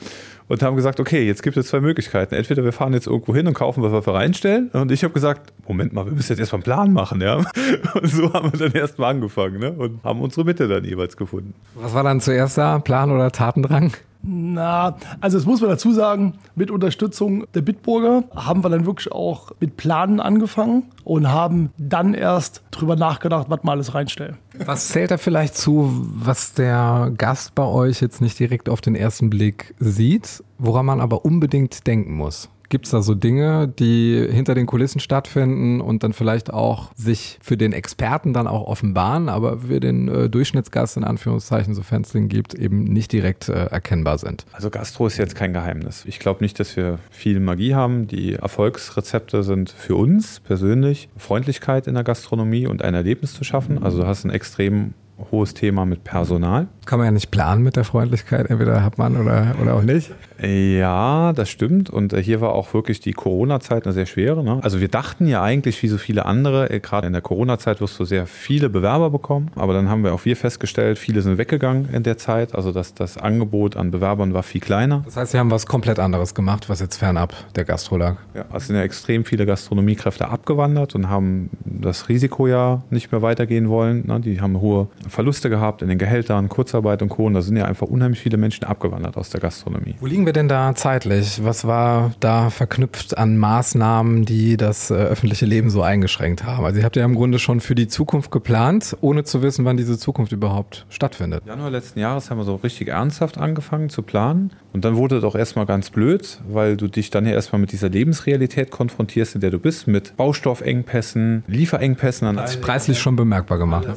Und 0.47 0.62
haben 0.62 0.75
gesagt, 0.75 1.00
okay, 1.00 1.25
jetzt 1.25 1.44
gibt 1.44 1.57
es 1.57 1.68
zwei 1.68 1.81
Möglichkeiten. 1.81 2.36
Entweder 2.36 2.63
wir 2.63 2.71
fahren 2.71 2.94
jetzt 2.94 3.07
irgendwo 3.07 3.36
hin 3.36 3.47
und 3.47 3.56
kaufen, 3.56 3.83
was 3.83 3.92
wir 3.92 4.13
reinstellen. 4.13 4.69
Und 4.69 4.92
ich 4.92 5.03
habe 5.03 5.13
gesagt, 5.13 5.51
Moment 5.68 5.92
mal, 5.92 6.06
wir 6.06 6.13
müssen 6.13 6.31
jetzt 6.31 6.39
erstmal 6.39 6.59
einen 6.59 6.63
Plan 6.63 6.94
machen. 6.94 7.19
Ja? 7.19 7.38
Und 7.94 8.07
so 8.07 8.31
haben 8.31 8.53
wir 8.53 8.59
dann 8.59 8.71
erstmal 8.71 9.12
angefangen 9.15 9.59
ne? 9.59 9.71
und 9.71 10.03
haben 10.03 10.21
unsere 10.21 10.45
Mitte 10.45 10.68
dann 10.68 10.86
jeweils 10.86 11.18
gefunden. 11.18 11.53
Was 11.74 11.94
war 11.94 12.03
dann 12.03 12.21
zuerst 12.21 12.57
da? 12.57 12.80
Plan 12.80 13.12
oder 13.12 13.31
Tatendrang? 13.31 13.94
Na, 14.27 14.98
also 15.22 15.38
das 15.38 15.45
muss 15.45 15.62
man 15.62 15.69
dazu 15.69 15.92
sagen, 15.92 16.33
mit 16.56 16.72
Unterstützung 16.72 17.45
der 17.54 17.62
Bitburger 17.62 18.24
haben 18.36 18.63
wir 18.63 18.69
dann 18.69 18.86
wirklich 18.86 19.12
auch 19.12 19.51
mit 19.60 19.77
Planen 19.77 20.19
angefangen 20.19 20.83
und 21.04 21.31
haben 21.31 21.69
dann 21.77 22.16
erst 22.16 22.63
drüber 22.72 22.95
nachgedacht, 22.95 23.48
was 23.50 23.60
wir 23.63 23.72
alles 23.72 23.94
reinstellen. 23.94 24.38
Was 24.66 24.89
zählt 24.89 25.12
da 25.12 25.18
vielleicht 25.18 25.56
zu, 25.56 26.07
was 26.12 26.54
der 26.54 27.12
Gast 27.18 27.54
bei 27.54 27.66
euch 27.66 28.01
jetzt 28.01 28.22
nicht 28.22 28.39
direkt 28.39 28.68
auf 28.68 28.81
den 28.81 28.95
ersten 28.95 29.30
Blick 29.30 29.75
sieht, 29.80 30.44
woran 30.57 30.88
man 30.88 31.01
aber 31.01 31.24
unbedingt 31.24 31.86
denken 31.86 32.16
muss? 32.16 32.50
Gibt 32.70 32.86
es 32.86 32.92
da 32.92 33.02
so 33.02 33.16
Dinge, 33.16 33.68
die 33.68 34.28
hinter 34.30 34.56
den 34.56 34.66
Kulissen 34.66 35.00
stattfinden 35.00 35.82
und 35.82 36.04
dann 36.04 36.14
vielleicht 36.14 36.54
auch 36.54 36.92
sich 36.96 37.38
für 37.42 37.58
den 37.58 37.74
Experten 37.74 38.34
dann 38.34 38.48
auch 38.48 38.68
offenbaren, 38.68 39.30
aber 39.30 39.60
für 39.60 39.80
den 39.80 40.08
äh, 40.08 40.30
Durchschnittsgast 40.30 40.98
in 40.98 41.04
Anführungszeichen, 41.04 41.74
es 42.02 42.12
den 42.12 42.30
gibt, 42.30 42.54
eben 42.54 42.84
nicht 42.84 43.12
direkt 43.12 43.50
äh, 43.50 43.66
erkennbar 43.66 44.18
sind? 44.18 44.46
Also 44.52 44.70
Gastro 44.70 45.08
ist 45.08 45.18
jetzt 45.18 45.36
kein 45.36 45.54
Geheimnis. 45.54 46.04
Ich 46.06 46.20
glaube 46.20 46.44
nicht, 46.44 46.60
dass 46.60 46.76
wir 46.76 47.00
viel 47.10 47.40
Magie 47.40 47.76
haben. 47.76 48.08
Die 48.08 48.34
Erfolgsrezepte 48.34 49.44
sind 49.44 49.70
für 49.70 49.96
uns 49.96 50.40
persönlich 50.40 51.10
Freundlichkeit 51.18 51.88
in 51.88 51.94
der 51.94 52.04
Gastronomie 52.04 52.68
und 52.68 52.82
ein 52.82 52.94
Erlebnis 52.94 53.34
zu 53.34 53.44
schaffen. 53.44 53.84
Also 53.84 54.02
du 54.02 54.08
hast 54.08 54.26
ein 54.26 54.30
extrem 54.30 54.94
hohes 55.32 55.54
Thema 55.54 55.86
mit 55.86 56.04
Personal. 56.04 56.68
Kann 56.86 57.00
man 57.00 57.06
ja 57.06 57.12
nicht 57.12 57.32
planen 57.32 57.64
mit 57.64 57.76
der 57.76 57.84
Freundlichkeit, 57.84 58.50
entweder 58.50 58.84
hat 58.84 58.98
man 58.98 59.18
oder, 59.18 59.56
oder 59.62 59.76
auch 59.76 59.82
nicht. 59.82 60.12
Ja, 60.42 61.34
das 61.34 61.50
stimmt. 61.50 61.90
Und 61.90 62.14
äh, 62.14 62.22
hier 62.22 62.42
war 62.42 62.54
auch 62.54 62.74
wirklich 62.74 63.00
die 63.00 63.14
Corona-Zeit 63.14 63.86
eine 63.86 63.94
sehr 63.94 64.06
schwere. 64.06 64.44
Ne? 64.44 64.60
Also 64.62 64.82
wir 64.82 64.90
dachten 64.90 65.28
ja 65.28 65.42
eigentlich, 65.42 65.82
wie 65.82 65.88
so 65.88 65.98
viele 65.98 66.26
andere, 66.26 66.70
äh, 66.70 66.80
gerade 66.80 67.08
in 67.08 67.14
der 67.14 67.22
Corona-Zeit 67.22 67.82
wirst 67.82 68.00
du 68.00 68.06
sehr 68.06 68.28
viele 68.28 68.70
Bewerber 68.70 69.10
bekommen. 69.10 69.50
Aber 69.56 69.74
dann 69.74 69.90
haben 69.90 70.04
wir 70.04 70.14
auch 70.14 70.26
wir 70.26 70.36
festgestellt, 70.36 71.00
viele 71.00 71.22
sind 71.22 71.38
weggegangen 71.38 71.90
in 71.94 72.04
der 72.04 72.18
Zeit. 72.18 72.54
Also 72.54 72.72
das, 72.72 72.94
das 72.94 73.18
Angebot 73.18 73.78
an 73.78 73.92
Bewerbern 73.92 74.34
war 74.34 74.44
viel 74.44 74.62
kleiner. 74.62 75.02
Das 75.06 75.18
heißt, 75.18 75.31
sie 75.31 75.40
haben 75.40 75.52
was 75.52 75.66
komplett 75.66 76.00
anderes 76.00 76.36
gemacht, 76.36 76.69
was 76.69 76.81
jetzt 76.81 76.98
fernab 76.98 77.34
der 77.56 77.64
Gastro 77.64 77.98
lag. 77.98 78.18
Ja, 78.34 78.45
es 78.54 78.68
sind 78.68 78.76
ja 78.76 78.84
extrem 78.84 79.24
viele 79.24 79.45
Gastronomiekräfte 79.45 80.28
abgewandert 80.28 80.95
und 80.95 81.10
haben 81.10 81.50
das 81.64 82.10
Risiko 82.10 82.48
ja 82.48 82.84
nicht 82.90 83.12
mehr 83.12 83.22
weitergehen 83.22 83.69
wollen. 83.69 84.06
Ne? 84.06 84.19
Die 84.19 84.42
haben 84.42 84.60
hohe 84.60 84.88
Verluste 85.07 85.50
gehabt 85.50 85.81
in 85.81 85.90
den 85.90 85.97
Gehältern, 85.97 86.50
Kurzarbeit 86.50 87.02
und 87.02 87.09
Co. 87.09 87.26
Und 87.26 87.33
da 87.33 87.42
sind 87.42 87.57
ja 87.57 87.66
einfach 87.66 87.88
unheimlich 87.88 88.19
viele 88.19 88.38
Menschen 88.38 88.66
abgewandert 88.66 89.18
aus 89.18 89.30
der 89.30 89.40
Gastronomie. 89.40 89.95
Wo 90.00 90.06
liegen 90.06 90.26
wir 90.26 90.33
denn 90.33 90.47
da 90.47 90.74
zeitlich? 90.76 91.44
Was 91.44 91.66
war 91.66 92.14
da 92.19 92.50
verknüpft 92.50 93.18
an 93.18 93.38
Maßnahmen, 93.38 94.26
die 94.26 94.57
das 94.57 94.92
äh, 94.92 94.95
öffentliche 94.95 95.45
Leben 95.45 95.69
so 95.69 95.81
eingeschränkt 95.81 96.44
haben? 96.44 96.66
Also 96.66 96.80
ihr 96.80 96.85
habt 96.85 96.95
ja 96.95 97.06
im 97.06 97.16
Grunde 97.16 97.40
schon 97.40 97.59
für 97.59 97.76
die 97.76 97.88
Zukunft 97.88 98.31
geplant, 98.31 98.97
ohne 99.02 99.24
zu 99.24 99.42
wissen, 99.42 99.66
wann 99.66 99.78
diese 99.78 99.97
Zukunft 99.97 100.31
überhaupt 100.31 100.85
stattfindet. 100.90 101.44
Januar 101.45 101.69
letzten 101.69 102.00
Jahres 102.00 102.30
haben 102.30 102.38
wir 102.38 102.45
so 102.45 102.56
richtig 102.56 102.90
ernsthaft 102.90 103.38
angefangen 103.38 103.90
zu 103.90 104.02
planen. 104.02 104.52
Und 104.74 104.83
dann 104.83 104.97
wurde 104.97 105.18
es 105.18 105.24
auch 105.24 105.35
erstmal 105.35 105.66
ganz 105.66 105.90
blöd, 105.90 106.42
weil 106.50 106.76
du 106.76 106.90
dich 106.90 107.09
dann 107.09 107.26
ja 107.26 107.31
erstmal 107.31 107.62
mit 107.62 107.71
dieser 107.71 107.88
Lebensrealität 107.88 108.71
konfrontierst, 108.71 109.35
in 109.35 109.42
der 109.42 109.52
du 109.52 109.57
bist, 109.57 109.88
mit 109.88 110.18
Baustoffengpässen, 110.18 111.45
Lieferengpässen. 111.47 112.38
Hat 112.38 112.50
sich 112.50 112.59
preislich 112.59 113.00
schon 113.00 113.16
bemerkbar 113.16 113.57
gemacht. 113.57 113.88
Ne? 113.88 113.95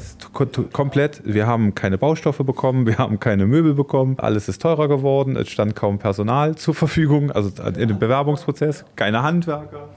Komplett. 0.98 1.22
Wir 1.24 1.46
haben 1.46 1.76
keine 1.76 1.96
Baustoffe 1.96 2.38
bekommen, 2.38 2.84
wir 2.84 2.98
haben 2.98 3.20
keine 3.20 3.46
Möbel 3.46 3.72
bekommen, 3.72 4.16
alles 4.18 4.48
ist 4.48 4.60
teurer 4.60 4.88
geworden, 4.88 5.36
es 5.36 5.48
stand 5.48 5.76
kaum 5.76 6.00
Personal 6.00 6.56
zur 6.56 6.74
Verfügung, 6.74 7.30
also 7.30 7.50
in 7.62 7.86
dem 7.86 8.00
Bewerbungsprozess, 8.00 8.84
keine 8.96 9.22
Handwerker 9.22 9.90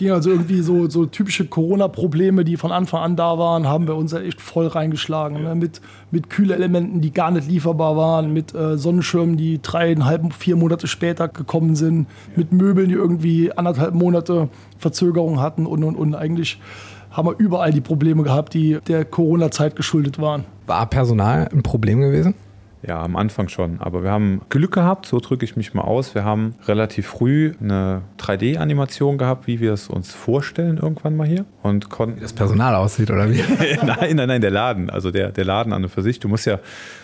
ging 0.00 0.12
also 0.12 0.30
irgendwie 0.30 0.62
so, 0.62 0.88
so 0.88 1.04
typische 1.04 1.44
Corona-Probleme, 1.44 2.42
die 2.42 2.56
von 2.56 2.72
Anfang 2.72 3.02
an 3.02 3.16
da 3.16 3.36
waren, 3.36 3.68
haben 3.68 3.86
wir 3.86 3.96
uns 3.96 4.14
echt 4.14 4.40
voll 4.40 4.66
reingeschlagen. 4.66 5.42
Ne? 5.42 5.54
Mit, 5.54 5.82
mit 6.10 6.30
Kühlelementen, 6.30 7.02
die 7.02 7.12
gar 7.12 7.30
nicht 7.30 7.46
lieferbar 7.46 7.98
waren, 7.98 8.32
mit 8.32 8.54
äh, 8.54 8.78
Sonnenschirmen, 8.78 9.36
die 9.36 9.60
dreieinhalb, 9.60 10.32
vier 10.32 10.56
Monate 10.56 10.86
später 10.86 11.28
gekommen 11.28 11.76
sind, 11.76 12.06
mit 12.34 12.50
Möbeln, 12.50 12.88
die 12.88 12.94
irgendwie 12.94 13.52
anderthalb 13.52 13.92
Monate 13.92 14.48
Verzögerung 14.78 15.38
hatten 15.38 15.66
und 15.66 15.84
und 15.84 15.96
und. 15.96 16.14
Eigentlich 16.14 16.58
haben 17.10 17.28
wir 17.28 17.34
überall 17.38 17.72
die 17.72 17.80
Probleme 17.80 18.22
gehabt, 18.22 18.54
die 18.54 18.78
der 18.86 19.04
Corona-Zeit 19.04 19.76
geschuldet 19.76 20.20
waren. 20.20 20.44
War 20.66 20.86
Personal 20.86 21.48
ein 21.52 21.62
Problem 21.62 22.00
gewesen? 22.00 22.34
Ja, 22.86 23.02
am 23.02 23.16
Anfang 23.16 23.48
schon. 23.48 23.80
Aber 23.80 24.02
wir 24.02 24.10
haben 24.10 24.40
Glück 24.48 24.72
gehabt, 24.72 25.06
so 25.06 25.20
drücke 25.20 25.44
ich 25.44 25.56
mich 25.56 25.74
mal 25.74 25.82
aus. 25.82 26.14
Wir 26.14 26.24
haben 26.24 26.54
relativ 26.66 27.06
früh 27.06 27.52
eine 27.60 28.02
3D-Animation 28.18 29.18
gehabt, 29.18 29.46
wie 29.46 29.60
wir 29.60 29.72
es 29.72 29.88
uns 29.88 30.14
vorstellen 30.14 30.78
irgendwann 30.78 31.16
mal 31.16 31.26
hier. 31.26 31.44
Und 31.62 31.90
konnten. 31.90 32.16
Wie 32.16 32.22
das 32.22 32.32
Personal 32.32 32.74
aussieht, 32.74 33.10
oder 33.10 33.30
wie? 33.30 33.42
nein, 33.84 34.16
nein, 34.16 34.28
nein, 34.28 34.40
der 34.40 34.50
Laden. 34.50 34.88
Also 34.88 35.10
der, 35.10 35.30
der 35.30 35.44
Laden 35.44 35.72
an 35.72 35.82
und 35.82 35.90
für 35.90 36.02
sich. 36.02 36.20
Du 36.20 36.28
musst 36.28 36.46
ja 36.46 36.58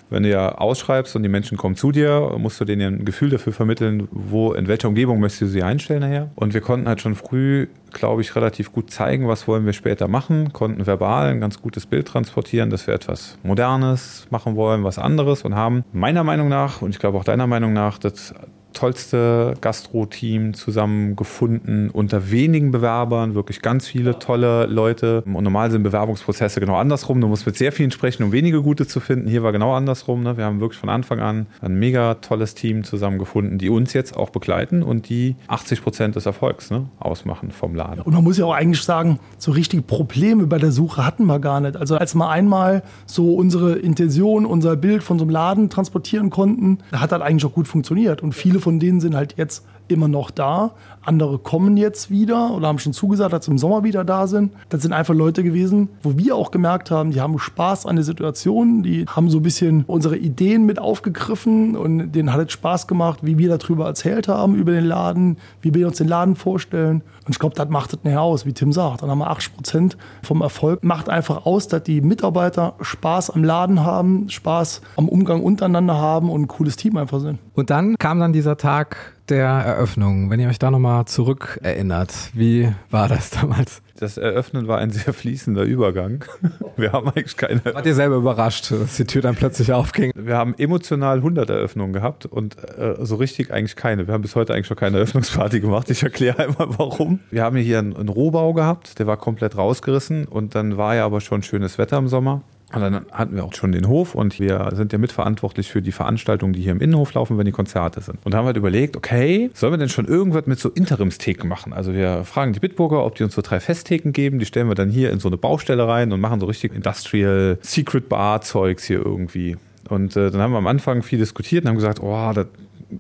wenn 0.09 0.23
du 0.23 0.29
ja 0.29 0.55
ausschreibst 0.57 1.17
und 1.17 1.23
die 1.23 1.29
Menschen 1.29 1.59
kommen 1.59 1.75
zu 1.75 1.91
dir, 1.91 2.35
musst 2.39 2.61
du 2.61 2.65
denen 2.65 2.81
ja 2.81 2.89
ein 2.89 3.05
Gefühl 3.05 3.31
dafür 3.31 3.53
vermitteln, 3.53 4.07
wo, 4.13 4.53
in 4.53 4.69
welcher 4.69 4.89
Umgebung 4.89 5.19
möchtest 5.19 5.43
du 5.43 5.47
sie 5.49 5.63
einstellen 5.63 6.01
nachher. 6.01 6.31
Und 6.37 6.55
wir 6.55 6.61
konnten 6.61 6.87
halt 6.87 7.01
schon 7.01 7.17
früh, 7.17 7.67
glaube 7.93 8.23
ich, 8.23 8.37
relativ 8.37 8.73
gut 8.73 8.91
zeigen, 8.91 9.27
was 9.27 9.49
wollen 9.49 9.67
wir 9.67 9.73
später 9.73 10.07
machen, 10.07 10.53
konnten 10.53 10.87
verbal 10.87 11.29
ein 11.31 11.41
ganz 11.41 11.61
gutes 11.61 11.87
Bild 11.87 12.07
transportieren, 12.07 12.71
dass 12.71 12.87
wir 12.87 12.95
etwas 12.95 13.37
Modernes 13.43 14.27
machen 14.31 14.55
wollen, 14.55 14.85
was 14.85 14.99
anderes 14.99 15.43
und 15.43 15.55
haben 15.57 15.66
meiner 15.93 16.25
Meinung 16.25 16.49
nach 16.49 16.83
und 16.83 16.91
ich 16.91 16.99
glaube 16.99 17.19
auch 17.19 17.25
deiner 17.25 17.47
Meinung 17.47 17.73
nach 17.73 17.99
das 17.99 18.35
tollste 18.77 19.55
Gastro-Team 19.61 20.55
zusammengefunden 20.55 21.91
unter 21.91 22.31
wenigen 22.31 22.71
Bewerbern, 22.71 23.35
wirklich 23.35 23.63
ganz 23.63 23.89
viele 23.89 24.19
tolle 24.19 24.67
Leute. 24.67 25.23
Und 25.23 25.45
normal 25.45 25.71
sind 25.71 25.83
Bewerbungsprozesse 25.83 26.61
genau 26.61 26.77
andersrum. 26.77 27.21
Du 27.21 27.27
musst 27.27 27.47
mit 27.47 27.57
sehr 27.57 27.73
vielen 27.73 27.91
sprechen, 27.91 28.23
um 28.23 28.33
wenige 28.33 28.63
gute 28.63 28.87
zu 28.87 29.01
finden. 29.01 29.29
Hier 29.29 29.43
war 29.43 29.53
genau 29.53 29.75
andersrum. 29.75 30.23
Ne? 30.23 30.37
Wir 30.37 30.45
haben 30.45 30.61
wirklich 30.61 30.79
von 30.79 30.91
Anfang 30.91 31.21
an 31.21 31.47
ein 31.61 31.75
mega 31.75 32.15
tolles 32.15 32.55
Team 32.55 32.85
zusammengefunden, 32.85 33.59
die 33.59 33.71
uns 33.71 33.95
jetzt 33.95 34.17
auch 34.17 34.31
begleiten 34.31 34.83
und 34.83 35.09
die 35.09 35.37
80 35.49 35.83
Prozent 35.83 36.17
des 36.17 36.27
Erfolgs 36.27 36.71
ne, 36.71 36.87
ausmachen 36.99 37.51
vom 37.51 37.75
Laden. 37.75 38.03
Und 38.03 38.13
man 38.13 38.23
muss 38.23 38.37
ja 38.37 38.45
auch 38.45 38.55
eigentlich 38.55 38.83
sagen, 38.83 39.19
so 39.39 39.53
richtige 39.53 39.83
Probleme 39.83 40.47
bei 40.47 40.59
der 40.59 40.71
Suche 40.71 41.07
hatten 41.07 41.25
wir 41.25 41.39
gar 41.39 41.61
nicht. 41.61 41.77
Also 41.77 41.97
als 41.97 42.15
wir 42.15 42.29
einmal 42.29 42.83
so 43.07 43.35
unsere 43.35 43.75
Intention, 43.75 44.45
unser 44.45 44.77
Bild 44.77 45.03
von 45.03 45.19
so 45.19 45.25
einem 45.25 45.31
Laden 45.31 45.71
transportieren 45.71 46.29
konnten, 46.29 46.79
hat 46.93 47.13
das 47.13 47.23
eigentlich 47.23 47.47
auch 47.47 47.55
gut 47.55 47.69
funktioniert. 47.69 48.23
Und 48.23 48.33
viele 48.33 48.61
von 48.67 48.81
denen 48.81 48.99
sind 49.01 49.15
halt 49.15 49.35
jetzt 49.37 49.63
immer 49.89 50.09
noch 50.09 50.31
da. 50.31 50.73
Andere 51.03 51.39
kommen 51.39 51.77
jetzt 51.77 52.11
wieder 52.11 52.53
oder 52.53 52.67
haben 52.67 52.79
schon 52.79 52.93
zugesagt, 52.93 53.33
dass 53.33 53.45
sie 53.45 53.51
im 53.53 53.59
Sommer 53.59 53.85
wieder 53.85 54.05
da 54.05 54.27
sind. 54.27 54.53
Das 54.69 54.83
sind 54.83 54.93
einfach 54.93 55.15
Leute 55.15 55.45
gewesen, 55.45 55.89
wo 56.03 56.19
wir 56.19 56.35
auch 56.35 56.51
gemerkt 56.51 56.91
haben, 56.91 57.13
die 57.13 57.21
haben 57.21 57.39
Spaß 57.39 57.87
an 57.87 57.97
der 57.97 58.05
Situation, 58.05 58.83
die 58.83 59.07
haben 59.07 59.31
so 59.31 59.39
ein 59.39 59.43
bisschen 59.43 59.85
unsere 59.87 60.17
Ideen 60.17 60.67
mit 60.67 60.79
aufgegriffen 60.79 61.77
und 61.77 62.13
denen 62.13 62.33
hat 62.33 62.47
es 62.47 62.53
Spaß 62.53 62.87
gemacht, 62.87 63.21
wie 63.23 63.39
wir 63.39 63.57
darüber 63.57 63.87
erzählt 63.87 64.29
haben, 64.29 64.57
über 64.57 64.73
den 64.73 64.85
Laden, 64.85 65.39
wie 65.61 65.75
wir 65.75 65.87
uns 65.87 65.99
den 65.99 66.09
Laden 66.09 66.35
vorstellen. 66.35 67.03
Und 67.25 67.33
ich 67.33 67.39
glaube, 67.39 67.55
das 67.55 67.69
macht 67.69 67.93
es 67.93 67.99
nachher 68.03 68.23
aus, 68.23 68.47
wie 68.47 68.53
Tim 68.53 68.73
sagt. 68.73 69.03
Dann 69.03 69.11
haben 69.11 69.19
wir 69.19 69.31
80 69.31 69.55
Prozent 69.55 69.97
vom 70.23 70.43
Erfolg. 70.43 70.83
Macht 70.85 71.09
einfach 71.09 71.47
aus, 71.47 71.69
dass 71.69 71.83
die 71.83 72.01
Mitarbeiter 72.01 72.75
Spaß 72.81 73.31
am 73.31 73.45
Laden 73.45 73.85
haben, 73.85 74.29
Spaß 74.29 74.81
am 74.97 75.09
Umgang 75.09 75.43
untereinander 75.43 75.97
haben 75.97 76.31
und 76.31 76.43
ein 76.43 76.49
cooles 76.49 76.77
Team 76.77 76.97
einfach 76.97 77.21
sind. 77.21 77.39
Und 77.55 77.71
dann 77.71 77.97
kam 77.99 78.21
dann 78.21 78.33
dieser 78.33 78.57
Tag, 78.57 79.16
der 79.29 79.49
Eröffnung, 79.49 80.31
wenn 80.31 80.41
ihr 80.41 80.49
euch 80.49 80.59
da 80.59 80.71
nochmal 80.71 81.05
zurückerinnert, 81.07 82.13
wie 82.35 82.73
war 82.91 83.09
das 83.09 83.31
damals? 83.31 83.83
Das 83.99 84.19
Eröffnen 84.19 84.69
war 84.69 84.79
ein 84.79 84.91
sehr 84.91 85.15
fließender 85.15 85.63
Übergang. 85.63 86.25
Wir 86.77 86.93
haben 86.93 87.09
eigentlich 87.09 87.37
keine. 87.37 87.65
Wart 87.65 87.87
ihr 87.87 87.95
selber 87.95 88.17
überrascht, 88.17 88.71
dass 88.71 88.97
die 88.97 89.07
Tür 89.07 89.23
dann 89.23 89.35
plötzlich 89.35 89.73
aufging? 89.73 90.13
Wir 90.15 90.37
haben 90.37 90.55
emotional 90.59 91.19
100 91.19 91.49
Eröffnungen 91.49 91.95
gehabt 91.95 92.27
und 92.27 92.57
äh, 92.79 92.97
so 93.01 93.17
richtig 93.17 93.51
eigentlich 93.51 93.75
keine. 93.75 94.07
Wir 94.07 94.13
haben 94.13 94.21
bis 94.21 94.37
heute 94.37 94.53
eigentlich 94.53 94.67
schon 94.67 94.77
keine 94.77 94.99
Eröffnungsparty 94.99 95.61
gemacht. 95.61 95.91
Ich 95.91 96.03
erkläre 96.03 96.45
einmal 96.45 96.69
warum. 96.79 97.21
Wir 97.31 97.43
haben 97.43 97.57
hier 97.57 97.79
einen, 97.79 97.97
einen 97.97 98.11
Rohbau 98.11 98.53
gehabt, 98.53 98.99
der 98.99 99.07
war 99.07 99.17
komplett 99.17 99.57
rausgerissen 99.57 100.27
und 100.27 100.55
dann 100.55 100.77
war 100.77 100.95
ja 100.95 101.07
aber 101.07 101.23
schon 101.23 101.43
schönes 101.43 101.79
Wetter 101.79 101.97
im 101.97 102.09
Sommer. 102.09 102.43
Und 102.73 102.81
dann 102.81 103.07
hatten 103.13 103.37
wir 103.37 103.45
auch 103.45 103.55
schon 103.55 103.71
den 103.71 103.87
Hof 103.87 104.17
und 104.17 104.41
wir 104.41 104.71
sind 104.75 104.93
ja 104.93 104.99
mitverantwortlich 104.99 105.71
für 105.71 105.83
die 105.83 105.93
Veranstaltungen, 105.93 106.53
die 106.53 106.63
hier 106.63 106.73
im 106.73 106.81
Innenhof 106.81 107.15
laufen, 107.15 107.39
wenn 107.39 107.45
die 107.45 107.53
Konzerte 107.53 108.01
sind. 108.01 108.19
Und 108.25 108.33
da 108.33 108.39
haben 108.39 108.45
wir 108.45 108.49
halt 108.49 108.57
überlegt, 108.57 108.97
okay, 108.97 109.51
sollen 109.55 109.73
wir 109.73 109.79
denn 109.79 109.89
schon 109.89 110.07
irgendwas 110.07 110.47
mit 110.47 110.59
so 110.59 110.71
Interimstheken 110.71 111.47
machen? 111.47 111.73
Also 111.73 111.95
wir 111.95 112.25
fragen 112.25 112.53
die 112.53 112.61
Bitburger, 112.61 113.05
ob 113.05 113.15
die 113.15 113.23
uns 113.23 113.37
so 113.37 113.43
drei 113.43 113.61
Festtheken 113.61 114.11
geben. 114.11 114.41
Die 114.41 114.47
stellen 114.47 114.69
wir 114.69 114.75
dann 114.75 114.91
hier 114.91 115.13
in 115.13 115.21
so 115.21 115.29
eine 115.29 115.37
Baustelle 115.37 115.87
rein 115.87 116.13
und 116.13 116.21
machen 116.21 116.41
so 116.41 116.47
richtig 116.47 116.75
Industrial 116.75 117.57
Secret 117.63 118.09
Bar 118.09 118.41
Zeugs 118.41 118.85
hier 118.85 118.99
irgendwie. 118.99 119.57
Und 119.89 120.17
äh, 120.17 120.33
dann 120.33 120.41
haben 120.41 120.51
wir 120.51 120.59
am 120.59 120.67
Anfang 120.67 121.05
viel 121.05 121.21
diskutiert 121.21 121.65
und 121.65 121.69
haben 121.69 121.77
gesagt, 121.77 122.03
oh, 122.03 122.33
das 122.35 122.47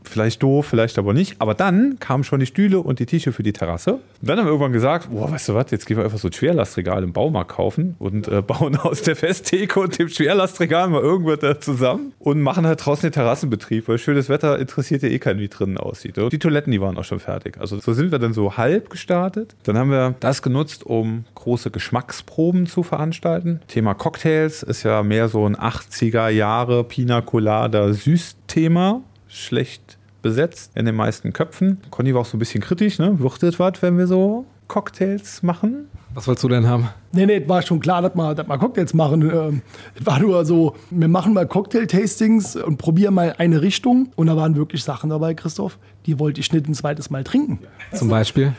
vielleicht 0.02 0.42
doof, 0.42 0.66
vielleicht 0.66 0.98
aber 0.98 1.12
nicht. 1.12 1.36
Aber 1.40 1.54
dann 1.54 1.98
kamen 1.98 2.24
schon 2.24 2.40
die 2.40 2.46
Stühle 2.46 2.80
und 2.80 2.98
die 2.98 3.06
Tische 3.06 3.32
für 3.32 3.42
die 3.42 3.52
Terrasse. 3.52 4.00
Dann 4.20 4.38
haben 4.38 4.46
wir 4.46 4.50
irgendwann 4.50 4.72
gesagt, 4.72 5.10
boah, 5.10 5.30
weißt 5.30 5.50
du 5.50 5.54
was, 5.54 5.70
jetzt 5.70 5.86
gehen 5.86 5.96
wir 5.96 6.04
einfach 6.04 6.18
so 6.18 6.28
ein 6.28 6.32
Schwerlastregal 6.32 7.02
im 7.02 7.12
Baumarkt 7.12 7.52
kaufen 7.52 7.96
und 7.98 8.28
äh, 8.28 8.42
bauen 8.46 8.76
aus 8.76 9.02
der 9.02 9.16
Festtheke 9.16 9.80
und 9.80 9.98
dem 9.98 10.08
Schwerlastregal 10.08 10.88
mal 10.88 11.00
irgendwas 11.00 11.38
da 11.40 11.60
zusammen 11.60 12.12
und 12.18 12.40
machen 12.40 12.66
halt 12.66 12.84
draußen 12.84 13.02
den 13.02 13.12
Terrassenbetrieb, 13.12 13.88
weil 13.88 13.98
schönes 13.98 14.28
Wetter 14.28 14.58
interessiert 14.58 15.02
ja 15.02 15.08
eh 15.08 15.18
keinen, 15.18 15.40
wie 15.40 15.48
drinnen 15.48 15.78
aussieht. 15.78 16.18
Und 16.18 16.32
die 16.32 16.38
Toiletten, 16.38 16.72
die 16.72 16.80
waren 16.80 16.96
auch 16.96 17.04
schon 17.04 17.20
fertig. 17.20 17.58
Also 17.60 17.78
so 17.78 17.92
sind 17.92 18.12
wir 18.12 18.18
dann 18.18 18.32
so 18.32 18.56
halb 18.56 18.90
gestartet. 18.90 19.54
Dann 19.64 19.76
haben 19.78 19.90
wir 19.90 20.14
das 20.20 20.42
genutzt, 20.42 20.84
um 20.84 21.24
große 21.34 21.70
Geschmacksproben 21.70 22.66
zu 22.66 22.82
veranstalten. 22.82 23.60
Thema 23.68 23.94
Cocktails 23.94 24.62
ist 24.62 24.82
ja 24.82 25.02
mehr 25.02 25.28
so 25.28 25.46
ein 25.46 25.56
80er 25.56 26.28
Jahre 26.28 26.84
Pina 26.84 27.20
Colada 27.20 27.92
Süßthema 27.92 29.02
schlecht 29.28 29.98
besetzt 30.22 30.72
in 30.74 30.86
den 30.86 30.96
meisten 30.96 31.32
Köpfen. 31.32 31.78
Conny 31.90 32.14
war 32.14 32.22
auch 32.22 32.26
so 32.26 32.36
ein 32.36 32.40
bisschen 32.40 32.62
kritisch, 32.62 32.98
ne? 32.98 33.18
Wird 33.20 33.42
das 33.42 33.58
was, 33.58 33.82
wenn 33.82 33.98
wir 33.98 34.06
so 34.06 34.44
Cocktails 34.68 35.42
machen? 35.42 35.88
Was 36.14 36.26
wolltest 36.26 36.44
du 36.44 36.48
denn 36.48 36.66
haben? 36.66 36.88
Nee, 37.12 37.26
nee, 37.26 37.46
war 37.46 37.62
schon 37.62 37.78
klar, 37.78 38.02
dass 38.02 38.14
wir, 38.14 38.34
dass 38.34 38.48
wir 38.48 38.58
Cocktails 38.58 38.94
machen. 38.94 39.22
Ähm, 39.22 39.62
es 39.94 40.06
war 40.06 40.18
nur 40.18 40.44
so, 40.44 40.74
wir 40.90 41.08
machen 41.08 41.34
mal 41.34 41.46
Cocktail-Tastings 41.46 42.56
und 42.56 42.78
probieren 42.78 43.14
mal 43.14 43.34
eine 43.38 43.60
Richtung. 43.60 44.08
Und 44.16 44.28
da 44.28 44.36
waren 44.36 44.56
wirklich 44.56 44.82
Sachen 44.82 45.10
dabei, 45.10 45.34
Christoph, 45.34 45.78
die 46.06 46.18
wollte 46.18 46.40
ich 46.40 46.52
nicht 46.52 46.66
ein 46.68 46.74
zweites 46.74 47.10
Mal 47.10 47.22
trinken. 47.22 47.58
Zum 47.92 48.08
Beispiel? 48.08 48.54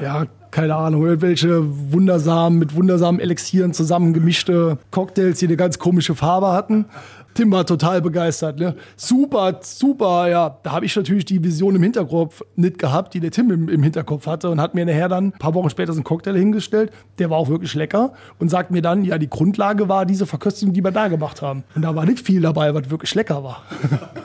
Ja, 0.00 0.26
keine 0.50 0.74
Ahnung, 0.74 1.06
irgendwelche 1.06 1.62
wundersamen, 1.92 2.58
mit 2.58 2.74
wundersamen 2.74 3.20
Elixieren 3.20 3.72
zusammengemischte 3.72 4.78
Cocktails, 4.90 5.38
die 5.38 5.46
eine 5.46 5.56
ganz 5.56 5.78
komische 5.78 6.14
Farbe 6.14 6.52
hatten. 6.52 6.86
Tim 7.34 7.52
war 7.52 7.64
total 7.64 8.02
begeistert. 8.02 8.58
Ne? 8.58 8.74
Super, 8.96 9.60
super, 9.62 10.28
ja. 10.28 10.58
Da 10.62 10.72
habe 10.72 10.84
ich 10.84 10.96
natürlich 10.96 11.24
die 11.24 11.42
Vision 11.42 11.76
im 11.76 11.82
Hinterkopf 11.82 12.42
nicht 12.56 12.78
gehabt, 12.78 13.14
die 13.14 13.20
der 13.20 13.30
Tim 13.30 13.50
im, 13.50 13.68
im, 13.68 13.82
Hinterkopf 13.82 14.26
hatte 14.26 14.50
und 14.50 14.60
hat 14.60 14.74
mir 14.74 14.84
nachher 14.84 15.08
dann 15.08 15.26
ein 15.26 15.32
paar 15.32 15.54
Wochen 15.54 15.70
später 15.70 15.92
so 15.92 15.98
einen 15.98 16.04
Cocktail 16.04 16.36
hingestellt. 16.36 16.90
Der 17.18 17.30
war 17.30 17.38
auch 17.38 17.48
wirklich 17.48 17.74
lecker 17.74 18.12
und 18.38 18.50
sagt 18.50 18.70
mir 18.70 18.82
dann, 18.82 19.04
ja, 19.04 19.16
die 19.18 19.30
Grundlage 19.30 19.88
war 19.88 20.06
diese 20.06 20.26
Verköstigung, 20.26 20.74
die 20.74 20.82
wir 20.82 20.90
da 20.90 21.08
gemacht 21.08 21.40
haben. 21.40 21.62
Und 21.74 21.82
da 21.82 21.94
war 21.94 22.04
nicht 22.04 22.20
viel 22.20 22.40
dabei, 22.40 22.74
was 22.74 22.90
wirklich 22.90 23.14
lecker 23.14 23.44
war. 23.44 23.62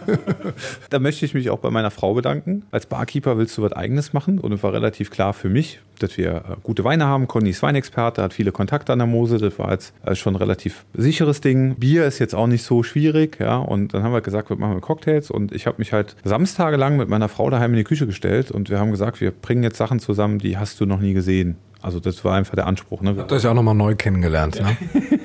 da 0.90 1.00
möchte 1.00 1.26
ich 1.26 1.34
mich 1.34 1.50
auch 1.50 1.60
bei 1.60 1.70
meiner 1.70 1.92
Frau 1.92 2.16
bedanken. 2.16 2.64
Als 2.72 2.88
Barkeeper 2.88 3.38
willst 3.38 3.58
du 3.58 3.62
was 3.62 3.74
Eigenes 3.74 4.14
machen 4.14 4.40
und 4.40 4.52
es 4.52 4.64
war 4.64 4.74
relativ 4.74 5.12
klar 5.12 5.34
für 5.34 5.50
mich, 5.50 5.80
dass 6.00 6.18
wir 6.18 6.36
äh, 6.36 6.42
gute 6.64 6.84
Weine 6.84 7.06
haben. 7.06 7.28
Conny 7.28 7.52
ist 7.52 7.62
Weinexperte, 7.62 8.24
hat 8.24 8.34
viele 8.34 8.52
Kontakte 8.52 8.94
an 8.94 9.00
der 9.00 9.08
Mose. 9.08 9.38
Das 9.38 9.60
war 9.60 9.72
jetzt 9.72 9.94
äh, 10.04 10.16
schon 10.16 10.34
ein 10.34 10.38
relativ 10.38 10.86
sicheres 10.94 11.42
Ding. 11.42 11.76
Bier 11.76 12.06
ist 12.06 12.20
jetzt 12.20 12.34
auch 12.34 12.48
nicht 12.48 12.64
so 12.64 12.84
schwierig. 12.84 12.95
Ja? 13.40 13.58
Und 13.58 13.94
dann 13.94 14.04
haben 14.04 14.14
wir 14.14 14.22
gesagt, 14.22 14.50
wir 14.50 14.58
machen 14.58 14.82
Cocktails. 14.82 15.32
Und 15.32 15.52
ich 15.52 15.68
habe 15.68 15.78
mich 15.80 15.94
halt 15.94 16.16
Samstage 16.24 16.78
lang 16.78 16.98
mit 16.98 17.10
meiner 17.10 17.30
Frau 17.30 17.50
daheim 17.50 17.72
in 17.72 17.78
die 17.78 17.84
Küche 17.84 18.06
gestellt. 18.08 18.52
Und 18.52 18.70
wir 18.70 18.80
haben 18.80 18.92
gesagt, 18.92 19.22
wir 19.22 19.32
bringen 19.32 19.64
jetzt 19.64 19.78
Sachen 19.78 20.00
zusammen, 20.00 20.40
die 20.40 20.58
hast 20.58 20.80
du 20.80 20.86
noch 20.86 21.00
nie 21.00 21.14
gesehen. 21.14 21.58
Also 21.86 22.00
das 22.00 22.26
war 22.26 22.36
einfach 22.36 22.56
der 22.56 22.66
Anspruch. 22.66 23.02
Ne? 23.02 23.16
Habt 23.16 23.32
ihr 23.32 23.36
euch 23.36 23.46
auch 23.46 23.54
nochmal 23.54 23.76
neu 23.76 23.94
kennengelernt, 23.94 24.60
ne? 24.60 24.76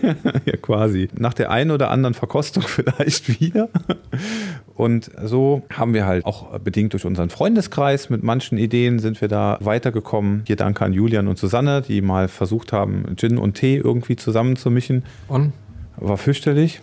ja, 0.44 0.56
quasi. 0.58 1.08
Nach 1.14 1.32
der 1.32 1.50
einen 1.50 1.70
oder 1.70 1.90
anderen 1.90 2.12
Verkostung 2.12 2.62
vielleicht 2.66 3.40
wieder. 3.40 3.70
Und 4.74 5.10
so 5.24 5.62
haben 5.72 5.94
wir 5.94 6.04
halt 6.04 6.26
auch 6.26 6.58
bedingt 6.58 6.92
durch 6.92 7.06
unseren 7.06 7.30
Freundeskreis 7.30 8.10
mit 8.10 8.22
manchen 8.22 8.58
Ideen 8.58 8.98
sind 8.98 9.22
wir 9.22 9.28
da 9.28 9.56
weitergekommen. 9.62 10.42
Hier 10.46 10.56
danke 10.56 10.84
an 10.84 10.92
Julian 10.92 11.28
und 11.28 11.38
Susanne, 11.38 11.80
die 11.80 12.02
mal 12.02 12.28
versucht 12.28 12.74
haben, 12.74 13.06
Gin 13.16 13.38
und 13.38 13.54
Tee 13.54 13.76
irgendwie 13.76 14.16
zusammenzumischen. 14.16 15.04
Und? 15.28 15.54
War 15.96 16.18
fürchterlich. 16.18 16.82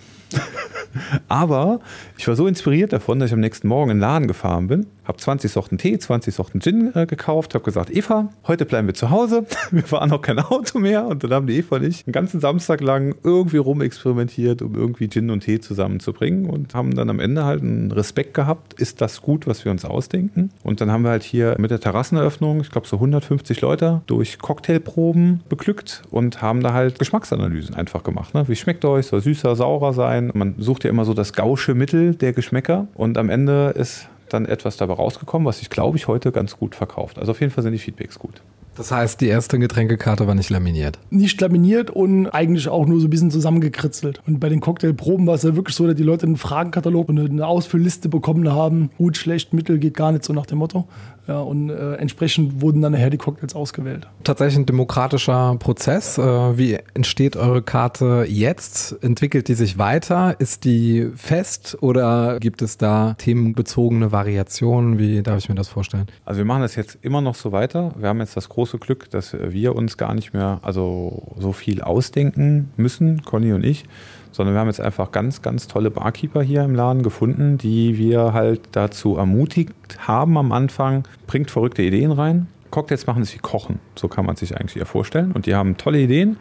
Aber 1.27 1.79
ich 2.17 2.27
war 2.27 2.35
so 2.35 2.47
inspiriert 2.47 2.93
davon, 2.93 3.19
dass 3.19 3.29
ich 3.29 3.33
am 3.33 3.39
nächsten 3.39 3.67
Morgen 3.67 3.91
in 3.91 3.97
den 3.97 4.01
Laden 4.01 4.27
gefahren 4.27 4.67
bin 4.67 4.87
habe 5.07 5.17
20 5.17 5.51
Sorten 5.51 5.77
Tee, 5.77 5.97
20 5.97 6.35
Sorten 6.35 6.59
Gin 6.59 6.91
äh, 6.93 7.05
gekauft, 7.05 7.55
habe 7.55 7.63
gesagt, 7.63 7.95
Eva, 7.95 8.29
heute 8.45 8.65
bleiben 8.65 8.87
wir 8.87 8.93
zu 8.93 9.09
Hause. 9.09 9.45
Wir 9.71 9.83
fahren 9.83 10.09
noch 10.09 10.21
kein 10.21 10.39
Auto 10.39 10.79
mehr. 10.79 11.05
Und 11.05 11.23
dann 11.23 11.31
haben 11.31 11.47
die 11.47 11.57
Eva 11.57 11.77
und 11.77 11.83
ich 11.83 12.05
einen 12.05 12.13
ganzen 12.13 12.39
Samstag 12.39 12.81
lang 12.81 13.15
irgendwie 13.23 13.57
rumexperimentiert, 13.57 14.61
um 14.61 14.75
irgendwie 14.75 15.09
Gin 15.09 15.29
und 15.29 15.41
Tee 15.41 15.59
zusammenzubringen 15.59 16.49
und 16.49 16.75
haben 16.75 16.95
dann 16.95 17.09
am 17.09 17.19
Ende 17.19 17.45
halt 17.45 17.61
einen 17.61 17.91
Respekt 17.91 18.33
gehabt, 18.33 18.73
ist 18.73 19.01
das 19.01 19.21
gut, 19.21 19.47
was 19.47 19.63
wir 19.63 19.71
uns 19.71 19.85
ausdenken? 19.85 20.51
Und 20.63 20.81
dann 20.81 20.91
haben 20.91 21.03
wir 21.03 21.09
halt 21.09 21.23
hier 21.23 21.55
mit 21.57 21.71
der 21.71 21.79
Terrasseneröffnung, 21.79 22.61
ich 22.61 22.69
glaube 22.69 22.87
so 22.87 22.97
150 22.97 23.61
Leute, 23.61 24.01
durch 24.07 24.39
Cocktailproben 24.39 25.41
beglückt 25.47 26.03
und 26.11 26.41
haben 26.41 26.61
da 26.61 26.73
halt 26.73 26.99
Geschmacksanalysen 26.99 27.75
einfach 27.75 28.03
gemacht. 28.03 28.33
Ne? 28.33 28.47
Wie 28.47 28.55
schmeckt 28.55 28.83
euch? 28.85 29.07
Soll 29.07 29.21
süßer, 29.21 29.55
saurer 29.55 29.93
sein? 29.93 30.31
Man 30.33 30.55
sucht 30.57 30.83
ja 30.83 30.89
immer 30.89 31.05
so 31.05 31.13
das 31.13 31.33
gausche 31.33 31.75
Mittel 31.75 32.15
der 32.15 32.33
Geschmäcker 32.33 32.87
und 32.95 33.17
am 33.17 33.29
Ende 33.29 33.73
ist 33.77 34.09
dann 34.29 34.45
etwas 34.45 34.77
dabei 34.77 34.93
rausgekommen, 34.93 35.45
was 35.45 35.59
sich, 35.59 35.69
glaube 35.69 35.97
ich, 35.97 36.07
heute 36.07 36.31
ganz 36.31 36.57
gut 36.57 36.75
verkauft. 36.75 37.19
Also 37.19 37.31
auf 37.31 37.41
jeden 37.41 37.51
Fall 37.51 37.63
sind 37.63 37.73
die 37.73 37.79
Feedbacks 37.79 38.19
gut. 38.19 38.41
Das 38.77 38.91
heißt, 38.91 39.19
die 39.21 39.27
erste 39.27 39.57
Getränkekarte 39.57 40.27
war 40.27 40.35
nicht 40.35 40.51
laminiert. 40.51 40.99
Nicht 41.09 41.41
laminiert 41.41 41.89
und 41.89 42.27
eigentlich 42.27 42.69
auch 42.69 42.85
nur 42.85 42.99
so 42.99 43.07
ein 43.07 43.09
bisschen 43.09 43.31
zusammengekritzelt. 43.31 44.21
Und 44.27 44.39
bei 44.39 44.49
den 44.49 44.59
Cocktailproben 44.59 45.25
war 45.25 45.33
es 45.33 45.41
ja 45.41 45.55
wirklich 45.55 45.75
so, 45.75 45.87
dass 45.87 45.95
die 45.95 46.03
Leute 46.03 46.27
einen 46.27 46.37
Fragenkatalog 46.37 47.09
und 47.09 47.19
eine 47.19 47.47
Ausfüllliste 47.47 48.07
bekommen 48.07 48.51
haben. 48.51 48.91
Gut, 48.99 49.17
schlecht, 49.17 49.51
mittel 49.51 49.79
geht 49.79 49.95
gar 49.95 50.11
nicht 50.11 50.23
so 50.23 50.31
nach 50.31 50.45
dem 50.45 50.59
Motto. 50.59 50.87
Ja, 51.27 51.41
und 51.41 51.69
äh, 51.69 51.95
entsprechend 51.95 52.61
wurden 52.61 52.81
dann 52.81 52.93
nachher 52.93 53.09
die 53.09 53.17
Cocktails 53.17 53.53
ausgewählt. 53.53 54.07
Tatsächlich 54.23 54.59
ein 54.59 54.65
demokratischer 54.65 55.57
Prozess. 55.59 56.17
Äh, 56.17 56.57
wie 56.57 56.77
entsteht 56.93 57.35
eure 57.35 57.61
Karte 57.61 58.25
jetzt? 58.27 58.95
Entwickelt 59.03 59.49
die 59.49 59.55
sich 59.55 59.77
weiter? 59.77 60.39
Ist 60.39 60.63
die 60.63 61.09
fest 61.15 61.77
oder 61.81 62.39
gibt 62.39 62.61
es 62.61 62.77
da 62.77 63.15
themenbezogene 63.17 64.13
Variationen? 64.13 64.99
Wie 64.99 65.21
darf 65.21 65.39
ich 65.39 65.49
mir 65.49 65.55
das 65.55 65.67
vorstellen? 65.67 66.07
Also 66.23 66.37
wir 66.37 66.45
machen 66.45 66.61
das 66.61 66.75
jetzt 66.75 66.97
immer 67.01 67.19
noch 67.19 67.35
so 67.35 67.51
weiter. 67.51 67.93
Wir 67.97 68.07
haben 68.07 68.19
jetzt 68.19 68.37
das 68.37 68.47
große 68.47 68.77
Glück, 68.77 69.09
dass 69.09 69.33
wir 69.33 69.75
uns 69.75 69.97
gar 69.97 70.13
nicht 70.13 70.33
mehr 70.33 70.59
also 70.61 71.35
so 71.37 71.51
viel 71.51 71.81
ausdenken 71.81 72.71
müssen, 72.77 73.23
Conny 73.23 73.51
und 73.51 73.65
ich, 73.65 73.83
sondern 74.31 74.55
wir 74.55 74.59
haben 74.59 74.67
jetzt 74.67 74.81
einfach 74.81 75.11
ganz, 75.11 75.41
ganz 75.41 75.67
tolle 75.67 75.91
Barkeeper 75.91 76.41
hier 76.41 76.63
im 76.63 76.75
Laden 76.75 77.03
gefunden, 77.03 77.57
die 77.57 77.97
wir 77.97 78.33
halt 78.33 78.61
dazu 78.71 79.17
ermutigt 79.17 79.73
haben 79.99 80.37
am 80.37 80.51
Anfang, 80.51 81.07
bringt 81.27 81.51
verrückte 81.51 81.81
Ideen 81.81 82.11
rein. 82.11 82.47
Cocktails 82.69 83.07
machen 83.07 83.23
ist 83.23 83.33
wie 83.33 83.39
Kochen, 83.39 83.79
so 83.95 84.07
kann 84.07 84.25
man 84.25 84.35
sich 84.35 84.57
eigentlich 84.57 84.77
eher 84.77 84.85
vorstellen. 84.85 85.31
Und 85.31 85.45
die 85.45 85.55
haben 85.55 85.77
tolle 85.77 85.99
Ideen 85.99 86.37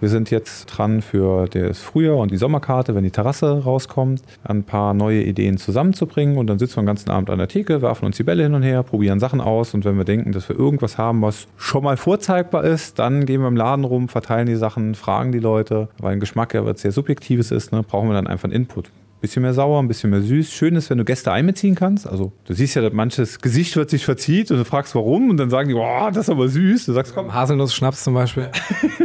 wir 0.00 0.08
sind 0.08 0.30
jetzt 0.30 0.66
dran 0.66 1.02
für 1.02 1.46
das 1.46 1.80
Frühjahr 1.80 2.18
und 2.18 2.30
die 2.30 2.36
Sommerkarte, 2.36 2.94
wenn 2.94 3.04
die 3.04 3.10
Terrasse 3.10 3.64
rauskommt, 3.64 4.22
ein 4.44 4.62
paar 4.62 4.94
neue 4.94 5.22
Ideen 5.22 5.58
zusammenzubringen. 5.58 6.36
Und 6.36 6.46
dann 6.46 6.58
sitzen 6.58 6.76
wir 6.76 6.82
den 6.82 6.86
ganzen 6.86 7.10
Abend 7.10 7.30
an 7.30 7.38
der 7.38 7.48
Theke, 7.48 7.82
werfen 7.82 8.04
uns 8.06 8.16
die 8.16 8.22
Bälle 8.22 8.44
hin 8.44 8.54
und 8.54 8.62
her, 8.62 8.82
probieren 8.82 9.20
Sachen 9.20 9.40
aus. 9.40 9.74
Und 9.74 9.84
wenn 9.84 9.96
wir 9.96 10.04
denken, 10.04 10.32
dass 10.32 10.48
wir 10.48 10.56
irgendwas 10.56 10.98
haben, 10.98 11.22
was 11.22 11.48
schon 11.56 11.82
mal 11.84 11.96
vorzeigbar 11.96 12.64
ist, 12.64 12.98
dann 12.98 13.26
gehen 13.26 13.40
wir 13.40 13.48
im 13.48 13.56
Laden 13.56 13.84
rum, 13.84 14.08
verteilen 14.08 14.46
die 14.46 14.56
Sachen, 14.56 14.94
fragen 14.94 15.32
die 15.32 15.40
Leute, 15.40 15.88
weil 15.98 16.12
ein 16.12 16.20
Geschmack 16.20 16.54
ja 16.54 16.64
was 16.64 16.80
sehr 16.80 16.92
Subjektives 16.92 17.50
ist, 17.50 17.72
ne, 17.72 17.82
brauchen 17.82 18.08
wir 18.08 18.14
dann 18.14 18.26
einfach 18.26 18.44
einen 18.44 18.54
Input 18.54 18.90
bisschen 19.20 19.42
mehr 19.42 19.54
sauer, 19.54 19.80
ein 19.80 19.88
bisschen 19.88 20.10
mehr 20.10 20.22
süß. 20.22 20.52
Schön 20.52 20.76
ist, 20.76 20.90
wenn 20.90 20.98
du 20.98 21.04
Gäste 21.04 21.32
einbeziehen 21.32 21.74
kannst. 21.74 22.06
Also 22.06 22.32
du 22.44 22.54
siehst 22.54 22.76
ja, 22.76 22.82
dass 22.82 22.92
manches 22.92 23.40
Gesicht 23.40 23.76
wird 23.76 23.90
sich 23.90 24.04
verzieht 24.04 24.50
und 24.50 24.58
du 24.58 24.64
fragst 24.64 24.94
warum 24.94 25.30
und 25.30 25.36
dann 25.36 25.50
sagen 25.50 25.68
die, 25.68 25.74
oh, 25.74 26.08
das 26.08 26.24
ist 26.24 26.30
aber 26.30 26.48
süß. 26.48 26.86
Du 26.86 26.92
sagst, 26.92 27.14
komm. 27.14 27.34
Haselnuss-Schnaps 27.34 28.04
zum 28.04 28.14
Beispiel. 28.14 28.50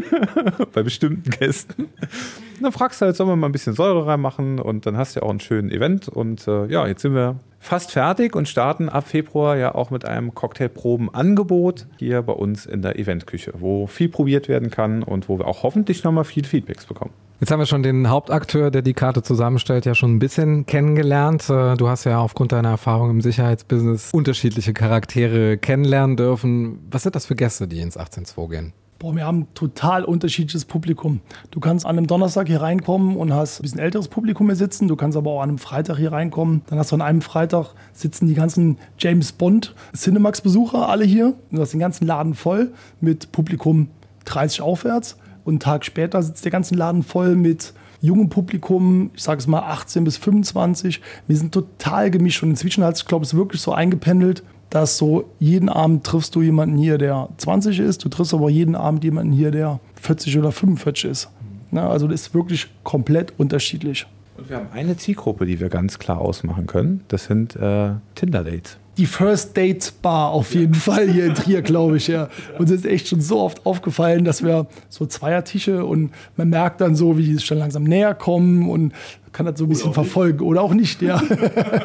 Bei 0.74 0.84
bestimmten 0.84 1.30
Gästen. 1.30 1.84
Und 1.84 2.64
dann 2.64 2.72
fragst 2.72 3.02
du 3.02 3.06
halt, 3.06 3.16
sollen 3.16 3.30
wir 3.30 3.36
mal 3.36 3.48
ein 3.48 3.52
bisschen 3.52 3.74
Säure 3.74 4.06
reinmachen 4.06 4.60
und 4.60 4.86
dann 4.86 4.98
hast 4.98 5.16
du 5.16 5.20
ja 5.20 5.26
auch 5.26 5.30
einen 5.30 5.40
schönen 5.40 5.72
Event. 5.72 6.08
Und 6.08 6.48
äh, 6.48 6.68
ja, 6.68 6.88
jetzt 6.88 7.02
sind 7.02 7.16
wir 7.16 7.40
fast 7.60 7.92
fertig 7.92 8.36
und 8.36 8.48
starten 8.48 8.90
ab 8.90 9.08
Februar 9.08 9.58
ja 9.58 9.74
auch 9.74 9.90
mit 9.90 10.06
einem 10.06 10.34
Cocktailprobenangebot 10.34 11.88
hier 11.98 12.22
bei 12.22 12.34
uns 12.34 12.66
in 12.66 12.82
der 12.82 13.00
Eventküche, 13.00 13.54
wo 13.58 13.88
viel 13.88 14.10
probiert 14.10 14.50
werden 14.50 14.70
kann 14.70 15.02
und 15.02 15.30
wo 15.30 15.40
wir 15.40 15.48
auch 15.48 15.64
hoffentlich 15.64 16.04
nochmal 16.04 16.26
viel 16.26 16.44
Feedbacks 16.44 16.86
bekommen. 16.86 17.14
Jetzt 17.40 17.52
haben 17.52 17.60
wir 17.60 17.66
schon 17.66 17.84
den 17.84 18.10
Hauptakteur, 18.10 18.72
der 18.72 18.82
die 18.82 18.94
Karte 18.94 19.22
zusammenstellt, 19.22 19.86
ja 19.86 19.96
schon 19.96 20.16
ein 20.16 20.20
bisschen 20.20 20.66
kennengelernt. 20.66 21.50
Äh, 21.50 21.76
du 21.76 21.90
hast 21.90 22.06
ja 22.06 22.20
aufgrund 22.20 22.52
deiner 22.52 22.70
Erfahrung 22.70 23.10
im 23.10 23.22
Sicherheitsbusiness 23.22 24.12
unterschiedliche 24.14 24.74
Charaktere 24.74 25.58
kennenlernen 25.58 26.16
dürfen. 26.16 26.80
Was 26.90 27.04
sind 27.04 27.16
das 27.16 27.26
für 27.26 27.36
Gäste, 27.36 27.68
die 27.68 27.80
ins 27.80 27.98
18.2 27.98 28.50
gehen? 28.50 28.74
Boah, 29.04 29.14
wir 29.14 29.26
haben 29.26 29.54
total 29.54 30.06
unterschiedliches 30.06 30.64
Publikum. 30.64 31.20
Du 31.52 31.60
kannst 31.60 31.86
an 31.86 31.98
einem 31.98 32.08
Donnerstag 32.08 32.48
hier 32.48 32.62
reinkommen 32.62 33.18
und 33.18 33.34
hast 33.34 33.60
ein 33.60 33.64
bisschen 33.64 33.80
älteres 33.80 34.08
Publikum 34.08 34.48
hier 34.48 34.56
sitzen. 34.56 34.88
Du 34.88 34.96
kannst 34.96 35.18
aber 35.18 35.32
auch 35.32 35.42
an 35.42 35.50
einem 35.50 35.58
Freitag 35.58 35.98
hier 35.98 36.14
reinkommen. 36.14 36.62
Dann 36.68 36.80
hast 36.80 36.94
du 36.94 36.96
an 36.96 37.02
einem 37.02 37.22
Freitag 37.22 37.74
sitzen 37.92 38.28
die 38.28 38.34
ganzen 38.34 38.78
James 38.98 39.34
Bond 39.34 39.76
Cinemax-Besucher 39.94 40.88
alle 40.88 41.04
hier. 41.04 41.34
Du 41.52 41.60
hast 41.60 41.74
den 41.74 41.82
ganzen 41.82 42.08
Laden 42.08 42.34
voll 42.34 42.72
mit 43.02 43.34
Publikum 43.34 43.90
30 44.24 44.62
aufwärts. 44.62 45.18
Und 45.46 45.54
einen 45.54 45.60
Tag 45.60 45.86
später 45.86 46.22
sitzt 46.24 46.46
der 46.46 46.52
ganze 46.52 46.76
Laden 46.76 47.04
voll 47.04 47.36
mit 47.36 47.74
jungem 48.02 48.30
Publikum, 48.30 49.12
ich 49.16 49.24
sage 49.24 49.40
es 49.40 49.48
mal 49.48 49.60
18 49.60 50.04
bis 50.04 50.18
25. 50.18 51.02
Wir 51.28 51.38
sind 51.38 51.54
total 51.54 52.12
gemischt 52.12 52.44
und 52.44 52.52
inzwischen 52.52 52.84
hat 52.84 52.96
es, 52.96 53.06
glaube 53.06 53.26
ich, 53.26 53.34
wirklich 53.34 53.62
so 53.62 53.72
eingependelt, 53.72 54.44
dass 54.70 54.98
so 54.98 55.30
jeden 55.40 55.70
Abend 55.70 56.04
triffst 56.04 56.36
du 56.36 56.42
jemanden 56.42 56.78
hier, 56.78 56.98
der 56.98 57.30
20 57.38 57.80
ist, 57.80 58.04
du 58.04 58.10
triffst 58.10 58.34
aber 58.34 58.50
jeden 58.50 58.76
Abend 58.76 59.04
jemanden 59.04 59.32
hier, 59.32 59.52
der 59.52 59.80
40 60.02 60.38
oder 60.38 60.52
45 60.52 61.10
ist. 61.10 61.30
Ja, 61.72 61.90
also 61.90 62.08
das 62.08 62.22
ist 62.22 62.34
wirklich 62.34 62.68
komplett 62.84 63.34
unterschiedlich. 63.38 64.06
Und 64.38 64.50
wir 64.50 64.58
haben 64.58 64.68
eine 64.74 64.98
Zielgruppe, 64.98 65.46
die 65.46 65.60
wir 65.60 65.70
ganz 65.70 66.00
klar 66.00 66.20
ausmachen 66.20 66.68
können. 66.68 67.04
Das 67.08 67.26
sind 67.26 67.56
äh, 67.56 67.92
Tinder-Dates 68.16 68.78
die 68.98 69.06
First 69.06 69.58
Date 69.58 69.94
Bar 70.02 70.30
auf 70.30 70.54
jeden 70.54 70.76
Fall 70.76 71.10
hier 71.10 71.26
in 71.26 71.36
Trier, 71.36 71.62
glaube 71.64 71.98
ich. 71.98 72.08
Ja. 72.08 72.30
Uns 72.58 72.72
ist 72.72 72.86
echt 72.86 73.08
schon 73.08 73.22
so 73.22 73.40
oft 73.40 73.66
aufgefallen, 73.66 74.24
dass 74.24 74.44
wir 74.44 74.68
so 74.90 75.06
Zweiertische 75.06 75.86
und 75.86 76.12
man 76.38 76.50
merkt 76.50 76.82
dann 76.82 76.96
so, 76.96 77.18
wie 77.18 77.26
die 77.26 77.40
schon 77.40 77.58
langsam 77.58 77.84
näher 77.84 78.14
kommen 78.14 78.70
und 78.70 78.94
kann 79.34 79.46
das 79.46 79.58
so 79.58 79.66
ein 79.66 79.70
bisschen 79.70 79.94
verfolgen 79.94 80.42
oder 80.42 80.62
auch 80.62 80.74
nicht, 80.74 81.02
ja. 81.02 81.22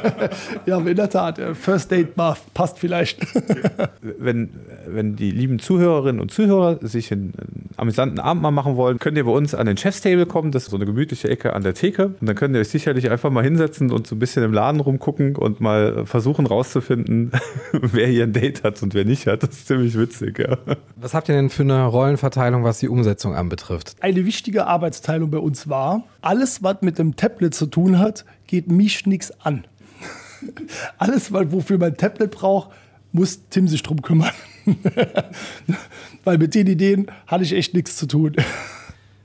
ja, 0.67 0.79
in 0.79 0.97
der 0.97 1.11
Tat, 1.11 1.41
First 1.55 1.91
Date 1.91 2.15
passt 2.15 2.79
vielleicht. 2.79 3.21
wenn, 4.01 4.51
wenn 4.87 5.17
die 5.17 5.31
lieben 5.31 5.59
Zuhörerinnen 5.59 6.21
und 6.21 6.31
Zuhörer 6.31 6.79
sich 6.87 7.11
einen 7.11 7.33
amüsanten 7.77 8.21
Abend 8.21 8.43
mal 8.43 8.51
machen 8.51 8.77
wollen, 8.77 8.99
könnt 8.99 9.17
ihr 9.17 9.25
bei 9.25 9.31
uns 9.31 9.55
an 9.55 9.67
den 9.67 9.77
Chef's 9.77 10.01
Table 10.01 10.27
kommen. 10.27 10.53
Das 10.53 10.65
ist 10.65 10.71
so 10.71 10.77
eine 10.77 10.87
gemütliche 10.87 11.29
Ecke 11.29 11.55
an 11.55 11.63
der 11.63 11.75
Theke. 11.75 12.07
Und 12.21 12.29
dann 12.29 12.37
könnt 12.37 12.55
ihr 12.55 12.61
euch 12.61 12.69
sicherlich 12.69 13.11
einfach 13.11 13.31
mal 13.31 13.45
hinsetzen 13.45 13.91
und 13.91 14.07
so 14.07 14.15
ein 14.15 14.19
bisschen 14.19 14.43
im 14.43 14.53
Laden 14.53 14.81
rumgucken 14.81 15.37
und 15.37 15.61
mal 15.61 16.05
versuchen 16.07 16.47
rauszufinden, 16.47 17.33
wer 17.73 18.07
hier 18.07 18.25
ein 18.25 18.33
Date 18.33 18.65
hat 18.65 18.83
und 18.83 18.95
wer 18.95 19.05
nicht 19.05 19.27
hat. 19.27 19.43
Das 19.43 19.51
ist 19.51 19.67
ziemlich 19.67 19.97
witzig, 19.97 20.39
ja. 20.39 20.59
Was 20.97 21.15
habt 21.15 21.29
ihr 21.29 21.35
denn 21.35 21.51
für 21.51 21.63
eine 21.63 21.87
Rollenverteilung, 21.87 22.65
was 22.65 22.79
die 22.79 22.89
Umsetzung 22.89 23.35
anbetrifft? 23.35 23.97
Eine 24.01 24.27
wichtige 24.27 24.67
Arbeitsteilung 24.67 25.31
bei 25.31 25.39
uns 25.39 25.69
war, 25.69 26.03
alles, 26.21 26.63
was 26.63 26.83
mit 26.83 26.99
dem 26.99 27.17
Tablet 27.39 27.55
zu 27.55 27.67
tun 27.67 28.01
hat, 28.01 28.25
geht 28.49 28.69
mich 28.69 29.07
nichts 29.07 29.31
an. 29.41 29.65
alles, 30.99 31.33
wofür 31.33 31.79
man 31.79 31.93
ein 31.93 31.97
Tablet 31.97 32.33
braucht, 32.33 32.71
muss 33.13 33.43
Tim 33.49 33.69
sich 33.69 33.85
drum 33.85 34.03
kümmern. 34.03 34.33
Weil 36.25 36.39
mit 36.39 36.57
den 36.57 36.67
Ideen 36.67 37.07
hatte 37.29 37.45
ich 37.45 37.53
echt 37.53 37.75
nichts 37.75 37.97
zu 37.97 38.07
tun. 38.07 38.35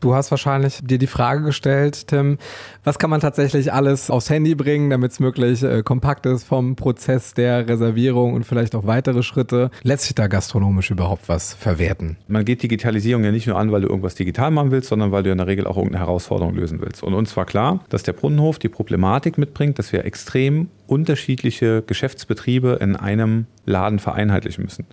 Du 0.03 0.13
hast 0.13 0.31
wahrscheinlich 0.31 0.81
dir 0.83 0.97
die 0.97 1.07
Frage 1.07 1.43
gestellt, 1.43 2.09
Tim, 2.09 2.37
was 2.83 2.99
kann 2.99 3.09
man 3.09 3.21
tatsächlich 3.21 3.71
alles 3.71 4.09
aufs 4.09 4.29
Handy 4.29 4.53
bringen, 4.53 4.89
damit 4.89 5.13
es 5.13 5.21
möglich 5.21 5.63
äh, 5.63 5.81
kompakt 5.81 6.25
ist 6.25 6.43
vom 6.43 6.75
Prozess 6.75 7.33
der 7.33 7.69
Reservierung 7.69 8.33
und 8.33 8.43
vielleicht 8.43 8.75
auch 8.75 8.85
weitere 8.85 9.23
Schritte. 9.23 9.71
Lässt 9.81 10.03
sich 10.03 10.13
da 10.13 10.27
gastronomisch 10.27 10.91
überhaupt 10.91 11.29
was 11.29 11.53
verwerten? 11.53 12.17
Man 12.27 12.43
geht 12.43 12.63
Digitalisierung 12.63 13.23
ja 13.23 13.31
nicht 13.31 13.47
nur 13.47 13.57
an, 13.57 13.71
weil 13.71 13.79
du 13.79 13.87
irgendwas 13.87 14.15
digital 14.15 14.51
machen 14.51 14.71
willst, 14.71 14.89
sondern 14.89 15.13
weil 15.13 15.23
du 15.23 15.31
in 15.31 15.37
der 15.37 15.47
Regel 15.47 15.65
auch 15.65 15.77
irgendeine 15.77 16.03
Herausforderung 16.05 16.53
lösen 16.53 16.81
willst. 16.81 17.01
Und 17.01 17.13
uns 17.13 17.37
war 17.37 17.45
klar, 17.45 17.79
dass 17.87 18.03
der 18.03 18.11
Brunnenhof 18.11 18.59
die 18.59 18.67
Problematik 18.67 19.37
mitbringt, 19.37 19.79
dass 19.79 19.93
wir 19.93 20.03
extrem 20.03 20.67
unterschiedliche 20.85 21.81
Geschäftsbetriebe 21.81 22.77
in 22.81 22.97
einem 22.97 23.45
Laden 23.65 23.99
vereinheitlichen 23.99 24.65
müssen. 24.65 24.85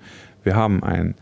Wir 0.44 0.54
haben 0.54 0.84
ein 0.84 1.16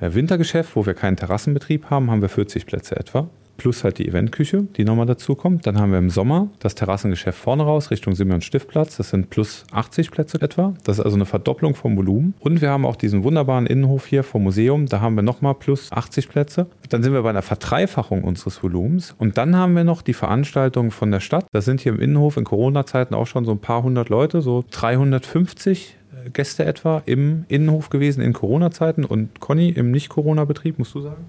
Wintergeschäft, 0.00 0.76
wo 0.76 0.86
wir 0.86 0.94
keinen 0.94 1.16
Terrassenbetrieb 1.16 1.90
haben, 1.90 2.10
haben 2.10 2.22
wir 2.22 2.28
40 2.28 2.66
Plätze 2.66 2.96
etwa. 2.96 3.28
Plus 3.56 3.84
halt 3.84 3.98
die 3.98 4.08
Eventküche, 4.08 4.62
die 4.76 4.84
nochmal 4.84 5.06
dazu 5.06 5.34
kommt. 5.34 5.66
Dann 5.66 5.78
haben 5.78 5.92
wir 5.92 5.98
im 5.98 6.10
Sommer 6.10 6.48
das 6.58 6.74
Terrassengeschäft 6.74 7.38
vorne 7.38 7.62
raus 7.62 7.90
Richtung 7.90 8.14
Simeon 8.14 8.40
Stiftplatz. 8.40 8.96
Das 8.96 9.10
sind 9.10 9.30
plus 9.30 9.64
80 9.70 10.10
Plätze 10.10 10.42
etwa. 10.42 10.74
Das 10.82 10.98
ist 10.98 11.04
also 11.04 11.16
eine 11.16 11.24
Verdopplung 11.24 11.74
vom 11.74 11.96
Volumen. 11.96 12.34
Und 12.40 12.60
wir 12.60 12.70
haben 12.70 12.84
auch 12.84 12.96
diesen 12.96 13.22
wunderbaren 13.22 13.66
Innenhof 13.66 14.06
hier 14.06 14.24
vom 14.24 14.42
Museum. 14.42 14.86
Da 14.86 15.00
haben 15.00 15.14
wir 15.14 15.22
nochmal 15.22 15.54
plus 15.54 15.92
80 15.92 16.28
Plätze. 16.28 16.66
Dann 16.88 17.02
sind 17.02 17.12
wir 17.12 17.22
bei 17.22 17.30
einer 17.30 17.42
Verdreifachung 17.42 18.24
unseres 18.24 18.62
Volumens. 18.62 19.14
Und 19.18 19.38
dann 19.38 19.56
haben 19.56 19.76
wir 19.76 19.84
noch 19.84 20.02
die 20.02 20.14
Veranstaltungen 20.14 20.90
von 20.90 21.10
der 21.10 21.20
Stadt. 21.20 21.46
Das 21.52 21.64
sind 21.64 21.80
hier 21.80 21.92
im 21.92 22.00
Innenhof 22.00 22.36
in 22.36 22.44
Corona-Zeiten 22.44 23.14
auch 23.14 23.26
schon 23.26 23.44
so 23.44 23.52
ein 23.52 23.60
paar 23.60 23.84
hundert 23.84 24.08
Leute, 24.08 24.42
so 24.42 24.64
350 24.70 25.96
Gäste 26.32 26.64
etwa 26.64 27.02
im 27.06 27.44
Innenhof 27.48 27.90
gewesen 27.90 28.20
in 28.20 28.32
Corona-Zeiten 28.32 29.04
und 29.04 29.40
Conny 29.40 29.70
im 29.70 29.90
Nicht-Corona-Betrieb, 29.90 30.78
musst 30.78 30.94
du 30.94 31.00
sagen? 31.00 31.24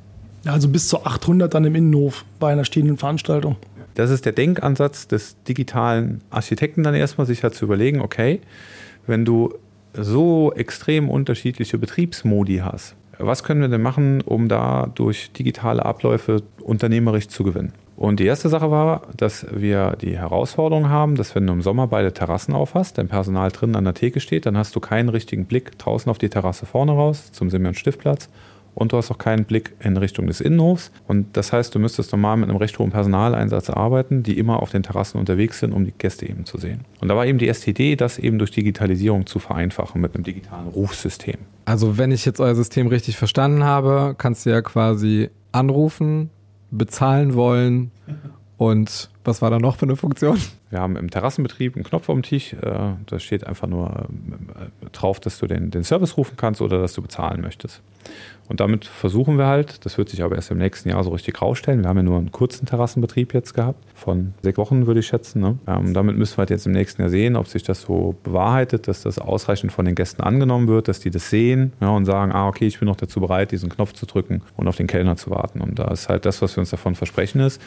Also 0.46 0.70
bis 0.70 0.88
zu 0.88 1.04
800 1.04 1.54
dann 1.54 1.66
im 1.66 1.76
Innenhof 1.76 2.24
bei 2.40 2.52
einer 2.52 2.66
stehenden 2.66 2.98
Veranstaltung. 2.98 3.56
Das 3.96 4.10
ist 4.10 4.26
der 4.26 4.34
Denkansatz 4.34 5.08
des 5.08 5.42
digitalen 5.48 6.22
Architekten 6.30 6.84
dann 6.84 6.94
erstmal, 6.94 7.26
sich 7.26 7.44
halt 7.44 7.56
zu 7.56 7.66
überlegen, 7.66 8.02
okay, 8.02 8.42
wenn 9.08 9.26
du 9.26 9.54
so 9.94 10.52
extrem 10.54 11.10
unterschiedliche 11.10 11.78
Betriebsmodi 11.78 12.58
hast, 12.58 12.96
was 13.18 13.44
können 13.44 13.62
wir 13.62 13.70
denn 13.70 13.82
machen, 13.82 14.22
um 14.22 14.50
da 14.50 14.92
durch 14.94 15.32
digitale 15.32 15.86
Abläufe 15.86 16.44
unternehmerisch 16.62 17.30
zu 17.30 17.44
gewinnen? 17.44 17.72
Und 17.96 18.20
die 18.20 18.26
erste 18.26 18.50
Sache 18.50 18.72
war, 18.72 19.04
dass 19.16 19.46
wir 19.52 19.96
die 20.02 20.18
Herausforderung 20.18 20.90
haben, 20.90 21.16
dass 21.16 21.34
wenn 21.34 21.48
du 21.48 21.54
im 21.54 21.62
Sommer 21.62 21.88
beide 21.88 22.14
Terrassen 22.14 22.54
aufhast, 22.54 22.98
dein 22.98 23.08
Personal 23.08 23.52
drinnen 23.52 23.76
an 23.76 23.86
der 23.86 23.94
Theke 23.94 24.20
steht, 24.20 24.46
dann 24.46 24.58
hast 24.58 24.76
du 24.76 24.80
keinen 24.80 25.10
richtigen 25.10 25.46
Blick 25.46 25.78
draußen 25.78 26.10
auf 26.10 26.18
die 26.18 26.30
Terrasse 26.30 26.66
vorne 26.66 26.92
raus 26.92 27.32
zum 27.32 27.50
Simeon 27.50 27.74
Stiftplatz 27.74 28.30
und 28.76 28.92
du 28.92 28.98
hast 28.98 29.10
auch 29.10 29.18
keinen 29.18 29.46
Blick 29.46 29.74
in 29.80 29.98
Richtung 29.98 30.28
des 30.28 30.42
Innenhofs. 30.42 30.92
Und 31.08 31.38
das 31.38 31.54
heißt, 31.54 31.74
du 31.74 31.80
müsstest 31.80 32.12
normal 32.12 32.38
mit 32.38 32.50
einem 32.50 32.58
recht 32.58 32.78
hohen 32.78 32.92
Personaleinsatz 32.92 33.70
arbeiten, 33.70 34.22
die 34.22 34.38
immer 34.38 34.62
auf 34.62 34.70
den 34.70 34.84
Terrassen 34.84 35.20
unterwegs 35.20 35.60
sind, 35.60 35.72
um 35.72 35.86
die 35.86 35.94
Gäste 35.98 36.28
eben 36.30 36.46
zu 36.46 36.58
sehen. 36.58 36.82
Und 37.02 37.08
da 37.08 37.16
war 37.16 37.26
eben 37.26 37.40
die 37.40 37.48
Idee, 37.48 37.96
das 37.96 38.20
eben 38.20 38.38
durch 38.38 38.52
Digitalisierung 38.52 39.26
zu 39.26 39.40
vereinfachen 39.40 40.02
mit 40.02 40.14
einem 40.14 40.26
digitalen 40.26 40.68
Rufsystem. 40.68 41.38
Also 41.64 41.98
wenn 41.98 42.12
ich 42.12 42.26
jetzt 42.26 42.42
euer 42.42 42.54
System 42.54 42.88
richtig 42.88 43.18
verstanden 43.18 43.64
habe, 43.64 44.14
kannst 44.18 44.46
du 44.46 44.50
ja 44.50 44.62
quasi 44.62 45.30
anrufen, 45.54 46.30
bezahlen 46.78 47.34
wollen 47.34 47.92
und 48.58 49.10
was 49.24 49.42
war 49.42 49.50
da 49.50 49.60
noch 49.60 49.78
für 49.78 49.86
eine 49.86 49.96
Funktion? 49.96 50.40
Wir 50.70 50.80
haben 50.80 50.96
im 50.96 51.10
Terrassenbetrieb 51.10 51.76
einen 51.76 51.84
Knopf 51.84 52.10
am 52.10 52.22
Tisch. 52.22 52.54
Äh, 52.54 52.94
da 53.06 53.20
steht 53.20 53.46
einfach 53.46 53.68
nur 53.68 54.08
äh, 54.84 54.90
drauf, 54.92 55.20
dass 55.20 55.40
du 55.40 55.48
den, 55.48 55.72
den 55.72 55.84
Service 55.84 56.16
rufen 56.16 56.38
kannst 56.38 56.62
oder 56.62 56.80
dass 56.80 56.94
du 56.94 57.02
bezahlen 57.02 57.42
möchtest. 57.42 57.82
Und 58.48 58.60
damit 58.60 58.86
versuchen 58.86 59.38
wir 59.38 59.48
halt, 59.48 59.86
das 59.86 59.98
wird 59.98 60.10
sich 60.10 60.22
aber 60.22 60.36
erst 60.36 60.52
im 60.52 60.60
nächsten 60.60 60.90
Jahr 60.90 61.04
so 61.04 61.10
richtig 61.10 61.42
rausstellen. 61.42 61.82
Wir 61.82 61.90
haben 61.90 61.98
ja 61.98 62.04
nur 62.04 62.18
einen 62.18 62.32
kurzen 62.32 62.66
Terrassenbetrieb 62.66 63.34
jetzt 63.34 63.54
gehabt, 63.54 63.84
von 63.96 64.34
sechs 64.44 64.58
Wochen 64.58 64.86
würde 64.86 65.00
ich 65.00 65.08
schätzen. 65.08 65.42
Ne? 65.42 65.58
Ähm, 65.68 65.94
damit 65.94 66.18
müssen 66.18 66.38
wir 66.38 66.40
halt 66.40 66.52
jetzt 66.52 66.68
im 66.68 66.74
nächsten 66.74 67.02
Jahr 67.02 67.10
sehen, 67.10 67.36
ob 67.36 67.48
sich 67.48 67.64
das 67.64 67.82
so 67.82 68.16
bewahrheitet, 68.24 68.88
dass 68.88 69.02
das 69.02 69.18
ausreichend 69.18 69.72
von 69.72 69.86
den 69.86 69.96
Gästen 69.96 70.22
angenommen 70.22 70.68
wird, 70.68 70.88
dass 70.88 71.00
die 71.00 71.10
das 71.10 71.30
sehen 71.30 71.74
ja, 71.82 71.90
und 71.90 72.06
sagen, 72.06 72.32
ah, 72.32 72.48
okay, 72.48 72.68
ich 72.68 72.80
bin 72.80 72.88
noch 72.88 72.96
dazu 72.96 73.20
bereit, 73.20 73.52
diesen 73.52 73.70
Knopf 73.70 73.94
zu 73.94 74.06
drücken 74.06 74.42
und 74.58 74.68
auf 74.68 74.76
den 74.76 74.88
Kellner 74.88 75.16
zu 75.16 75.32
warten. 75.32 75.62
Und 75.62 75.80
da 75.80 75.90
ist 75.90 76.10
halt 76.10 76.26
das, 76.26 76.42
was 76.42 76.56
wir 76.56 76.62
uns 76.62 76.70
davon 76.70 76.94
versprechen, 76.96 77.42
ist, 77.42 77.62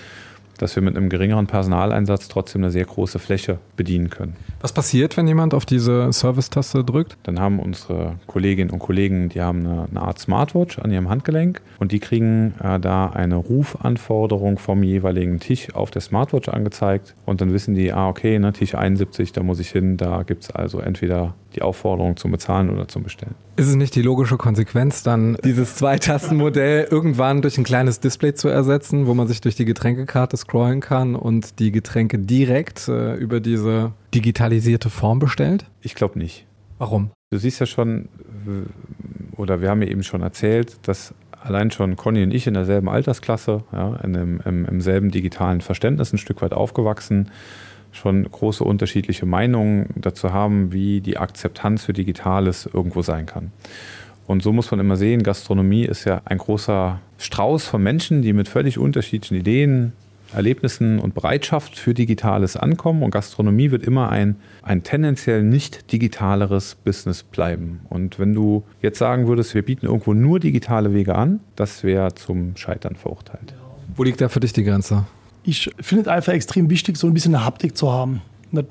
dass 0.58 0.76
wir 0.76 0.82
mit 0.82 0.96
einem 0.96 1.08
geringeren 1.08 1.46
Personaleinsatz 1.46 2.28
trotzdem 2.28 2.62
eine 2.62 2.70
sehr 2.70 2.84
große 2.84 3.18
Fläche 3.18 3.58
bedienen 3.76 4.10
können. 4.10 4.36
Was 4.60 4.72
passiert, 4.72 5.16
wenn 5.16 5.26
jemand 5.26 5.54
auf 5.54 5.64
diese 5.64 6.12
Service-Taste 6.12 6.84
drückt? 6.84 7.16
Dann 7.22 7.40
haben 7.40 7.58
unsere 7.60 8.16
Kolleginnen 8.26 8.70
und 8.70 8.80
Kollegen, 8.80 9.28
die 9.28 9.40
haben 9.40 9.66
eine, 9.66 9.88
eine 9.90 10.02
Art 10.02 10.18
Smartwatch 10.18 10.78
an 10.78 10.90
ihrem 10.90 11.08
Handgelenk 11.08 11.60
und 11.78 11.92
die 11.92 12.00
kriegen 12.00 12.54
äh, 12.62 12.78
da 12.78 13.10
eine 13.10 13.36
Rufanforderung 13.36 14.58
vom 14.58 14.82
jeweiligen 14.82 15.40
Tisch 15.40 15.74
auf 15.74 15.90
der 15.90 16.02
Smartwatch 16.02 16.48
angezeigt 16.48 17.14
und 17.24 17.40
dann 17.40 17.52
wissen 17.52 17.74
die, 17.74 17.92
ah 17.92 18.08
okay, 18.08 18.38
ne, 18.38 18.52
Tisch 18.52 18.74
71, 18.74 19.32
da 19.32 19.42
muss 19.42 19.60
ich 19.60 19.70
hin, 19.70 19.96
da 19.96 20.22
gibt 20.22 20.44
es 20.44 20.50
also 20.50 20.80
entweder 20.80 21.34
die 21.54 21.62
Aufforderung 21.62 22.16
zum 22.16 22.30
Bezahlen 22.30 22.70
oder 22.70 22.88
zum 22.88 23.02
Bestellen. 23.02 23.34
Ist 23.56 23.68
es 23.68 23.74
nicht 23.74 23.94
die 23.94 24.02
logische 24.02 24.36
Konsequenz, 24.36 25.02
dann 25.02 25.36
dieses 25.44 25.76
Zweitastenmodell 25.76 26.88
irgendwann 26.90 27.42
durch 27.42 27.58
ein 27.58 27.64
kleines 27.64 28.00
Display 28.00 28.34
zu 28.34 28.48
ersetzen, 28.48 29.06
wo 29.06 29.14
man 29.14 29.26
sich 29.26 29.40
durch 29.40 29.56
die 29.56 29.64
Getränkekarte 29.64 30.36
scrollen 30.36 30.80
kann 30.80 31.14
und 31.14 31.58
die 31.58 31.72
Getränke 31.72 32.18
direkt 32.18 32.88
äh, 32.88 33.14
über 33.14 33.40
diese 33.40 33.92
digitalisierte 34.14 34.90
Form 34.90 35.18
bestellt? 35.18 35.64
Ich 35.80 35.94
glaube 35.94 36.18
nicht. 36.18 36.46
Warum? 36.78 37.10
Du 37.30 37.38
siehst 37.38 37.60
ja 37.60 37.66
schon, 37.66 38.08
oder 39.36 39.60
wir 39.60 39.68
haben 39.68 39.82
ja 39.82 39.88
eben 39.88 40.02
schon 40.02 40.22
erzählt, 40.22 40.76
dass 40.82 41.12
allein 41.32 41.70
schon 41.70 41.96
Conny 41.96 42.22
und 42.22 42.32
ich 42.32 42.46
in 42.46 42.54
derselben 42.54 42.88
Altersklasse, 42.88 43.64
ja, 43.72 43.96
in 43.96 44.12
dem, 44.12 44.40
im, 44.44 44.64
im 44.64 44.80
selben 44.80 45.10
digitalen 45.10 45.60
Verständnis 45.60 46.12
ein 46.12 46.18
Stück 46.18 46.42
weit 46.42 46.52
aufgewachsen, 46.52 47.30
schon 47.92 48.24
große 48.24 48.64
unterschiedliche 48.64 49.26
Meinungen 49.26 49.90
dazu 49.96 50.32
haben, 50.32 50.72
wie 50.72 51.00
die 51.00 51.18
Akzeptanz 51.18 51.84
für 51.84 51.92
Digitales 51.92 52.68
irgendwo 52.72 53.02
sein 53.02 53.26
kann. 53.26 53.52
Und 54.26 54.42
so 54.42 54.52
muss 54.52 54.70
man 54.70 54.78
immer 54.78 54.96
sehen, 54.96 55.22
Gastronomie 55.22 55.84
ist 55.84 56.04
ja 56.04 56.20
ein 56.26 56.36
großer 56.38 57.00
Strauß 57.16 57.64
von 57.64 57.82
Menschen, 57.82 58.20
die 58.20 58.34
mit 58.34 58.46
völlig 58.46 58.78
unterschiedlichen 58.78 59.36
Ideen, 59.36 59.92
Erlebnissen 60.34 60.98
und 60.98 61.14
Bereitschaft 61.14 61.78
für 61.78 61.94
Digitales 61.94 62.56
ankommen. 62.56 63.02
Und 63.02 63.10
Gastronomie 63.10 63.70
wird 63.70 63.82
immer 63.82 64.10
ein, 64.10 64.36
ein 64.62 64.82
tendenziell 64.82 65.42
nicht 65.42 65.92
digitaleres 65.92 66.74
Business 66.74 67.22
bleiben. 67.22 67.80
Und 67.88 68.18
wenn 68.18 68.34
du 68.34 68.64
jetzt 68.82 68.98
sagen 68.98 69.26
würdest, 69.26 69.54
wir 69.54 69.62
bieten 69.62 69.86
irgendwo 69.86 70.12
nur 70.12 70.40
digitale 70.40 70.92
Wege 70.92 71.14
an, 71.14 71.40
das 71.56 71.82
wäre 71.82 72.14
zum 72.14 72.56
Scheitern 72.56 72.96
verurteilt. 72.96 73.54
Wo 73.96 74.02
liegt 74.02 74.20
da 74.20 74.28
für 74.28 74.40
dich 74.40 74.52
die 74.52 74.64
Grenze? 74.64 75.06
Ich 75.48 75.70
finde 75.80 76.02
es 76.02 76.08
einfach 76.08 76.34
extrem 76.34 76.68
wichtig, 76.68 76.98
so 76.98 77.06
ein 77.06 77.14
bisschen 77.14 77.34
eine 77.34 77.44
Haptik 77.44 77.76
zu 77.76 77.90
haben. 77.90 78.20
Das 78.52 78.64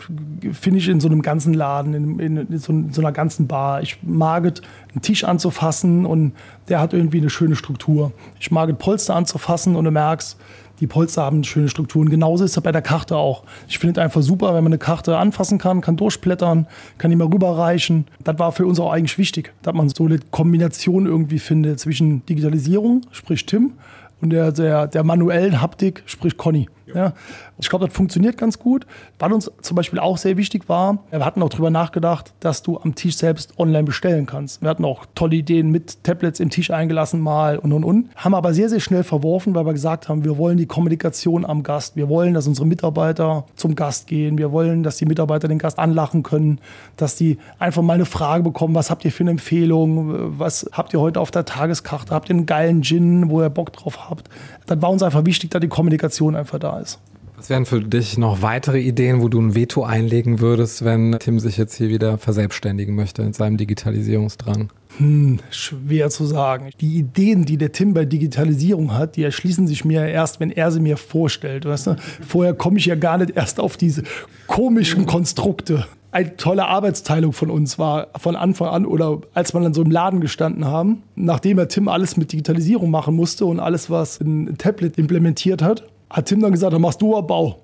finde 0.53 0.79
ich 0.79 0.87
in 0.87 0.99
so 0.99 1.07
einem 1.07 1.21
ganzen 1.23 1.53
Laden, 1.53 1.93
in, 1.93 2.19
in, 2.19 2.37
in, 2.37 2.57
so, 2.57 2.71
in, 2.71 2.93
so, 2.93 3.01
einer 3.01 3.11
ganzen 3.11 3.47
Bar. 3.47 3.81
Ich 3.81 3.97
mag 4.03 4.45
es, 4.45 4.61
einen 4.91 5.01
Tisch 5.01 5.23
anzufassen 5.23 6.05
und 6.05 6.33
der 6.69 6.79
hat 6.79 6.93
irgendwie 6.93 7.17
eine 7.17 7.29
schöne 7.29 7.55
Struktur. 7.55 8.11
Ich 8.39 8.51
mag 8.51 8.69
es, 8.69 8.75
Polster 8.77 9.15
anzufassen 9.15 9.75
und 9.75 9.85
du 9.85 9.91
merkst, 9.91 10.37
die 10.79 10.87
Polster 10.87 11.23
haben 11.23 11.37
eine 11.37 11.45
schöne 11.45 11.69
Struktur. 11.69 12.01
Und 12.01 12.11
genauso 12.11 12.43
ist 12.43 12.55
es 12.55 12.63
bei 12.63 12.71
der 12.71 12.83
Karte 12.83 13.17
auch. 13.17 13.43
Ich 13.67 13.79
finde 13.79 13.99
es 13.99 14.03
einfach 14.03 14.21
super, 14.21 14.53
wenn 14.53 14.63
man 14.63 14.73
eine 14.73 14.77
Karte 14.77 15.17
anfassen 15.17 15.57
kann, 15.57 15.81
kann 15.81 15.97
durchblättern, 15.97 16.67
kann 16.99 17.09
die 17.09 17.15
mal 17.15 17.27
rüberreichen. 17.27 18.05
Das 18.23 18.37
war 18.37 18.51
für 18.51 18.67
uns 18.67 18.79
auch 18.79 18.91
eigentlich 18.91 19.17
wichtig, 19.17 19.53
dass 19.63 19.73
man 19.73 19.89
so 19.89 20.05
eine 20.05 20.19
Kombination 20.29 21.07
irgendwie 21.07 21.39
findet 21.39 21.79
zwischen 21.79 22.23
Digitalisierung, 22.27 23.01
sprich 23.11 23.47
Tim, 23.47 23.73
und 24.21 24.31
der, 24.31 24.51
der, 24.51 24.87
der 24.87 25.03
manuellen 25.03 25.61
Haptik, 25.61 26.03
sprich 26.05 26.37
Conny. 26.37 26.69
Ja. 26.93 27.13
Ich 27.59 27.69
glaube, 27.69 27.87
das 27.87 27.95
funktioniert 27.95 28.37
ganz 28.37 28.59
gut. 28.59 28.85
Was 29.19 29.31
uns 29.31 29.51
zum 29.61 29.75
Beispiel 29.75 29.99
auch 29.99 30.17
sehr 30.17 30.37
wichtig 30.37 30.69
war, 30.69 30.99
wir 31.09 31.25
hatten 31.25 31.41
auch 31.41 31.49
darüber 31.49 31.71
nachgedacht, 31.71 32.33
dass 32.39 32.61
du 32.61 32.79
am 32.79 32.93
Tisch 32.93 33.17
selbst 33.17 33.57
online 33.57 33.83
bestellen 33.83 34.25
kannst. 34.27 34.61
Wir 34.61 34.69
hatten 34.69 34.85
auch 34.85 35.05
tolle 35.15 35.37
Ideen 35.37 35.71
mit 35.71 36.03
Tablets 36.03 36.39
im 36.39 36.49
Tisch 36.49 36.69
eingelassen 36.69 37.19
mal 37.19 37.57
und 37.57 37.73
und 37.73 37.83
und. 37.83 38.09
Haben 38.15 38.35
aber 38.35 38.53
sehr, 38.53 38.69
sehr 38.69 38.79
schnell 38.79 39.03
verworfen, 39.03 39.55
weil 39.55 39.65
wir 39.65 39.73
gesagt 39.73 40.07
haben, 40.07 40.23
wir 40.23 40.37
wollen 40.37 40.57
die 40.57 40.67
Kommunikation 40.67 41.45
am 41.45 41.63
Gast. 41.63 41.95
Wir 41.95 42.09
wollen, 42.09 42.33
dass 42.33 42.47
unsere 42.47 42.67
Mitarbeiter 42.67 43.45
zum 43.55 43.75
Gast 43.75 44.07
gehen. 44.07 44.37
Wir 44.37 44.51
wollen, 44.51 44.83
dass 44.83 44.97
die 44.97 45.05
Mitarbeiter 45.05 45.47
den 45.47 45.57
Gast 45.57 45.79
anlachen 45.79 46.21
können, 46.21 46.59
dass 46.95 47.15
die 47.15 47.37
einfach 47.57 47.81
mal 47.81 47.93
eine 47.93 48.05
Frage 48.05 48.43
bekommen, 48.43 48.75
was 48.75 48.91
habt 48.91 49.03
ihr 49.03 49.11
für 49.11 49.23
eine 49.23 49.31
Empfehlung? 49.31 50.39
Was 50.39 50.69
habt 50.71 50.93
ihr 50.93 50.99
heute 50.99 51.19
auf 51.19 51.31
der 51.31 51.45
Tageskarte? 51.45 52.13
Habt 52.13 52.29
ihr 52.29 52.35
einen 52.35 52.45
geilen 52.45 52.83
Gin, 52.83 53.31
wo 53.31 53.41
ihr 53.41 53.49
Bock 53.49 53.73
drauf 53.73 54.09
habt? 54.09 54.29
Das 54.67 54.81
war 54.81 54.91
uns 54.91 55.01
einfach 55.01 55.25
wichtig, 55.25 55.49
da 55.51 55.59
die 55.59 55.67
Kommunikation 55.67 56.35
einfach 56.35 56.59
da 56.59 56.79
ist. 56.79 56.99
Was 57.37 57.51
wären 57.51 57.67
für 57.67 57.81
dich 57.81 58.17
noch 58.17 58.41
weitere 58.41 58.79
Ideen, 58.79 59.21
wo 59.21 59.29
du 59.29 59.39
ein 59.39 59.53
Veto 59.53 59.83
einlegen 59.83 60.39
würdest, 60.39 60.83
wenn 60.83 61.17
Tim 61.19 61.39
sich 61.39 61.55
jetzt 61.55 61.75
hier 61.75 61.89
wieder 61.89 62.17
verselbstständigen 62.17 62.95
möchte 62.95 63.21
in 63.21 63.33
seinem 63.33 63.57
Digitalisierungsdrang? 63.57 64.71
Hm, 64.97 65.37
schwer 65.51 66.09
zu 66.09 66.25
sagen. 66.25 66.71
Die 66.81 66.97
Ideen, 66.97 67.45
die 67.45 67.57
der 67.57 67.71
Tim 67.73 67.93
bei 67.93 68.05
Digitalisierung 68.05 68.95
hat, 68.95 69.17
die 69.17 69.23
erschließen 69.23 69.67
sich 69.67 69.85
mir 69.85 70.07
erst, 70.07 70.39
wenn 70.39 70.49
er 70.49 70.71
sie 70.71 70.79
mir 70.79 70.97
vorstellt. 70.97 71.65
Weißt 71.65 71.85
du? 71.85 71.95
Vorher 72.27 72.55
komme 72.55 72.79
ich 72.79 72.87
ja 72.87 72.95
gar 72.95 73.19
nicht 73.19 73.37
erst 73.37 73.59
auf 73.59 73.77
diese 73.77 74.01
komischen 74.47 75.05
Konstrukte. 75.05 75.85
Eine 76.09 76.37
tolle 76.37 76.65
Arbeitsteilung 76.65 77.33
von 77.33 77.51
uns 77.51 77.77
war 77.77 78.07
von 78.17 78.35
Anfang 78.35 78.69
an 78.69 78.85
oder 78.87 79.21
als 79.35 79.53
wir 79.53 79.61
dann 79.61 79.75
so 79.75 79.83
im 79.83 79.91
Laden 79.91 80.21
gestanden 80.21 80.65
haben, 80.65 81.03
nachdem 81.15 81.59
er 81.59 81.67
Tim 81.67 81.87
alles 81.87 82.17
mit 82.17 82.31
Digitalisierung 82.31 82.89
machen 82.89 83.15
musste 83.15 83.45
und 83.45 83.59
alles, 83.59 83.91
was 83.91 84.19
ein 84.21 84.57
Tablet 84.57 84.97
implementiert 84.97 85.61
hat, 85.61 85.83
hat 86.09 86.25
Tim 86.25 86.41
dann 86.41 86.51
gesagt, 86.51 86.73
dann 86.73 86.81
machst 86.81 87.01
du 87.01 87.21
Bau. 87.21 87.57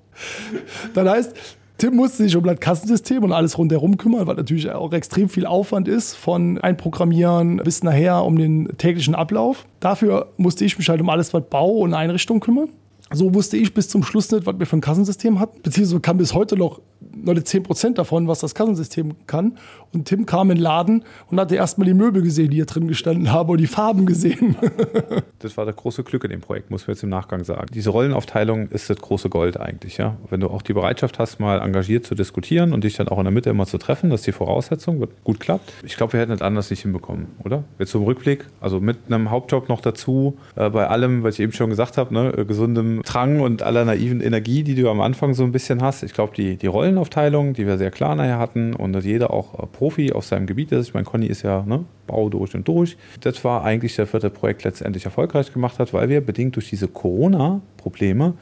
Das 0.94 1.08
heißt, 1.08 1.34
Tim 1.76 1.96
musste 1.96 2.22
sich 2.22 2.36
um 2.36 2.44
das 2.44 2.60
Kassensystem 2.60 3.24
und 3.24 3.32
alles 3.32 3.58
rundherum 3.58 3.96
kümmern, 3.96 4.26
was 4.26 4.36
natürlich 4.36 4.70
auch 4.70 4.92
extrem 4.92 5.28
viel 5.28 5.44
Aufwand 5.44 5.88
ist, 5.88 6.14
von 6.14 6.58
Einprogrammieren 6.58 7.56
bis 7.58 7.82
nachher 7.82 8.24
um 8.24 8.38
den 8.38 8.68
täglichen 8.78 9.16
Ablauf. 9.16 9.66
Dafür 9.80 10.28
musste 10.36 10.64
ich 10.64 10.78
mich 10.78 10.88
halt 10.88 11.00
um 11.00 11.08
alles, 11.08 11.34
was 11.34 11.42
Bau 11.50 11.70
und 11.78 11.92
Einrichtung 11.92 12.38
kümmern. 12.38 12.68
So 13.12 13.34
wusste 13.34 13.56
ich 13.56 13.74
bis 13.74 13.88
zum 13.88 14.02
Schluss 14.02 14.30
nicht, 14.30 14.46
was 14.46 14.58
wir 14.58 14.66
für 14.66 14.76
ein 14.76 14.80
Kassensystem 14.80 15.40
hatten. 15.40 15.60
Beziehungsweise 15.62 16.00
kann 16.00 16.16
bis 16.16 16.32
heute 16.32 16.56
noch 16.56 16.80
nur 17.14 17.34
10% 17.34 17.94
davon, 17.94 18.28
was 18.28 18.40
das 18.40 18.54
Kassensystem 18.54 19.14
kann. 19.26 19.58
Und 19.94 20.06
Tim 20.06 20.26
kam 20.26 20.50
in 20.50 20.56
den 20.56 20.62
Laden 20.62 21.04
und 21.30 21.38
hatte 21.38 21.54
erstmal 21.56 21.86
die 21.86 21.94
Möbel 21.94 22.22
gesehen, 22.22 22.50
die 22.50 22.56
hier 22.56 22.66
drin 22.66 22.88
gestanden 22.88 23.32
haben 23.32 23.48
und 23.48 23.58
die 23.58 23.66
Farben 23.66 24.06
gesehen. 24.06 24.56
das 25.38 25.56
war 25.56 25.66
das 25.66 25.76
große 25.76 26.02
Glück 26.02 26.24
in 26.24 26.30
dem 26.30 26.40
Projekt, 26.40 26.70
muss 26.70 26.86
man 26.86 26.94
jetzt 26.94 27.02
im 27.02 27.10
Nachgang 27.10 27.44
sagen. 27.44 27.66
Diese 27.72 27.90
Rollenaufteilung 27.90 28.68
ist 28.68 28.90
das 28.90 28.98
große 28.98 29.28
Gold 29.28 29.58
eigentlich. 29.58 29.96
Ja? 29.98 30.16
Wenn 30.30 30.40
du 30.40 30.48
auch 30.48 30.62
die 30.62 30.72
Bereitschaft 30.72 31.18
hast, 31.18 31.40
mal 31.40 31.60
engagiert 31.60 32.04
zu 32.04 32.14
diskutieren 32.14 32.72
und 32.72 32.84
dich 32.84 32.96
dann 32.96 33.08
auch 33.08 33.18
in 33.18 33.24
der 33.24 33.32
Mitte 33.32 33.50
immer 33.50 33.66
zu 33.66 33.78
treffen, 33.78 34.10
dass 34.10 34.22
die 34.22 34.32
Voraussetzung 34.32 35.06
gut 35.24 35.40
klappt. 35.40 35.72
Ich 35.84 35.96
glaube, 35.96 36.14
wir 36.14 36.20
hätten 36.20 36.32
das 36.32 36.42
anders 36.42 36.70
nicht 36.70 36.82
hinbekommen, 36.82 37.26
oder? 37.44 37.64
Jetzt 37.78 37.90
zum 37.90 38.04
Rückblick, 38.04 38.44
also 38.60 38.80
mit 38.80 38.96
einem 39.08 39.30
Hauptjob 39.30 39.68
noch 39.68 39.80
dazu, 39.80 40.36
äh, 40.56 40.70
bei 40.70 40.88
allem, 40.88 41.22
was 41.22 41.34
ich 41.34 41.40
eben 41.40 41.52
schon 41.52 41.70
gesagt 41.70 41.98
habe, 41.98 42.12
ne, 42.12 42.32
äh, 42.36 42.44
gesundem 42.44 43.02
Drang 43.02 43.40
und 43.40 43.62
aller 43.62 43.84
naiven 43.84 44.20
Energie, 44.20 44.62
die 44.62 44.74
du 44.74 44.90
am 44.90 45.00
Anfang 45.00 45.34
so 45.34 45.44
ein 45.44 45.52
bisschen 45.52 45.82
hast. 45.82 46.02
Ich 46.02 46.14
glaube, 46.14 46.34
die, 46.36 46.56
die 46.56 46.66
Rollenaufteilung, 46.66 47.54
die 47.54 47.66
wir 47.66 47.78
sehr 47.78 47.90
klar 47.90 48.14
nachher 48.14 48.38
hatten 48.38 48.74
und 48.74 48.92
dass 48.92 49.04
jeder 49.04 49.32
auch 49.32 49.54
äh, 49.62 49.66
Profi 49.84 50.12
auf 50.12 50.24
seinem 50.24 50.46
Gebiet 50.46 50.72
ist. 50.72 50.88
Ich 50.88 50.94
meine, 50.94 51.04
Conny 51.04 51.26
ist 51.26 51.42
ja 51.42 51.62
ne, 51.66 51.84
Bau 52.06 52.30
durch 52.30 52.54
und 52.54 52.66
durch. 52.66 52.96
Das 53.20 53.44
war 53.44 53.64
eigentlich 53.64 53.94
der 53.96 54.06
vierte 54.06 54.30
Projekt 54.30 54.64
letztendlich 54.64 55.04
erfolgreich 55.04 55.52
gemacht 55.52 55.78
hat, 55.78 55.92
weil 55.92 56.08
wir 56.08 56.22
bedingt 56.22 56.56
durch 56.56 56.70
diese 56.70 56.88
Corona-Probleme 56.88 58.32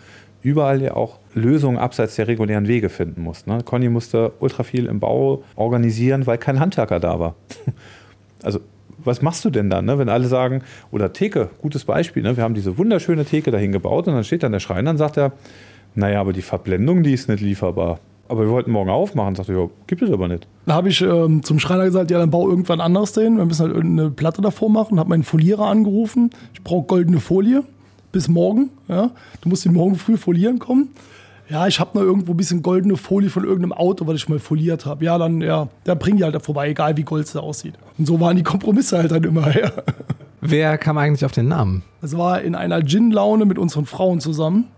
überall 0.43 0.81
ja 0.81 0.95
auch 0.95 1.19
Lösungen 1.35 1.79
abseits 1.79 2.15
der 2.15 2.29
regulären 2.29 2.69
Wege 2.69 2.91
finden 2.91 3.23
mussten. 3.23 3.51
Ne? 3.51 3.65
Conny 3.65 3.89
musste 3.89 4.35
ultra 4.39 4.63
viel 4.63 4.87
im 4.87 5.01
Bau 5.01 5.43
organisieren, 5.57 6.29
weil 6.29 6.39
kein 6.39 6.61
Handwerker 6.61 7.01
da 7.01 7.19
war. 7.19 7.35
also 8.45 8.61
was 8.99 9.21
machst 9.21 9.45
du 9.45 9.51
denn 9.51 9.69
dann, 9.69 9.87
ne? 9.87 9.99
wenn 9.99 10.09
alle 10.09 10.29
sagen, 10.29 10.63
oder 10.93 11.13
Theke, 11.13 11.51
gutes 11.61 11.85
Beispiel, 11.85 12.23
ne? 12.23 12.37
wir 12.37 12.45
haben 12.45 12.55
diese 12.55 12.79
wunderschöne 12.79 13.25
Theke 13.25 13.51
dahin 13.51 13.73
gebaut 13.73 14.07
und 14.07 14.15
dann 14.15 14.23
steht 14.23 14.45
dann 14.45 14.53
der 14.53 14.61
Schreiner 14.61 14.91
und 14.91 14.99
sagt 14.99 15.17
er, 15.17 15.33
naja, 15.97 16.21
aber 16.21 16.33
die 16.33 16.43
Verblendung, 16.43 17.03
die 17.03 17.13
ist 17.13 17.29
nicht 17.29 17.41
lieferbar. 17.41 17.99
Aber 18.29 18.43
wir 18.45 18.51
wollten 18.51 18.71
morgen 18.71 18.91
aufmachen. 18.91 19.35
Sagte, 19.35 19.53
ja, 19.53 19.69
gibt 19.87 20.03
es 20.03 20.11
aber 20.11 20.29
nicht. 20.29 20.47
Da 20.67 20.75
habe 20.75 20.89
ich 20.89 21.01
ähm, 21.03 21.43
zum 21.43 21.59
Schreiner 21.59 21.85
gesagt, 21.85 22.11
ja, 22.11 22.19
dann 22.19 22.31
bau 22.31 22.49
irgendwann 22.49 22.81
anders 22.81 23.13
dahin. 23.13 23.37
Wir 23.37 23.45
müssen 23.45 23.63
halt 23.63 23.75
irgendeine 23.75 24.11
Platte 24.11 24.41
davor 24.41 24.71
machen. 24.71 24.99
Habe 24.99 25.11
meinen 25.11 25.25
Folierer 25.25 25.67
angerufen. 25.67 26.31
Ich 26.55 26.63
brauche 26.63 26.87
goldene 26.87 27.21
Folie 27.21 27.65
bis 28.13 28.29
morgen. 28.29 28.71
Ja. 28.89 29.11
Du 29.41 29.49
musst 29.49 29.65
die 29.65 29.69
morgen 29.71 29.97
früh 29.97 30.17
folieren 30.17 30.59
kommen. 30.59 30.91
Ja, 31.49 31.67
ich 31.67 31.81
habe 31.81 31.99
noch 31.99 32.05
irgendwo 32.05 32.33
ein 32.33 32.37
bisschen 32.37 32.63
goldene 32.63 32.97
Folie 32.97 33.29
von 33.29 33.45
irgendeinem 33.45 33.73
Auto, 33.73 34.07
was 34.07 34.17
ich 34.17 34.29
mal 34.29 34.39
foliert 34.39 34.87
habe. 34.87 35.05
Ja, 35.05 35.19
dann, 35.19 35.43
ja, 35.43 35.69
dann 35.85 35.99
bring 35.99 36.17
die 36.17 36.25
halt 36.25 36.35
da 36.35 36.41
vorbei, 36.41 36.71
egal 36.71 36.97
wie 36.97 37.03
gold 37.03 37.27
es 37.27 37.37
aussieht. 37.37 37.75
Und 37.99 38.07
so 38.07 38.21
waren 38.21 38.37
die 38.37 38.43
Kompromisse 38.43 38.99
halt 38.99 39.11
dann 39.11 39.25
immer, 39.25 39.55
ja. 39.61 39.71
Wer 40.41 40.79
kam 40.79 40.97
eigentlich 40.99 41.25
auf 41.25 41.33
den 41.33 41.49
Namen? 41.49 41.83
Das 42.01 42.17
war 42.17 42.41
in 42.41 42.55
einer 42.55 42.83
Gin-Laune 42.83 43.45
mit 43.45 43.59
unseren 43.59 43.87
Frauen 43.87 44.21
zusammen 44.21 44.69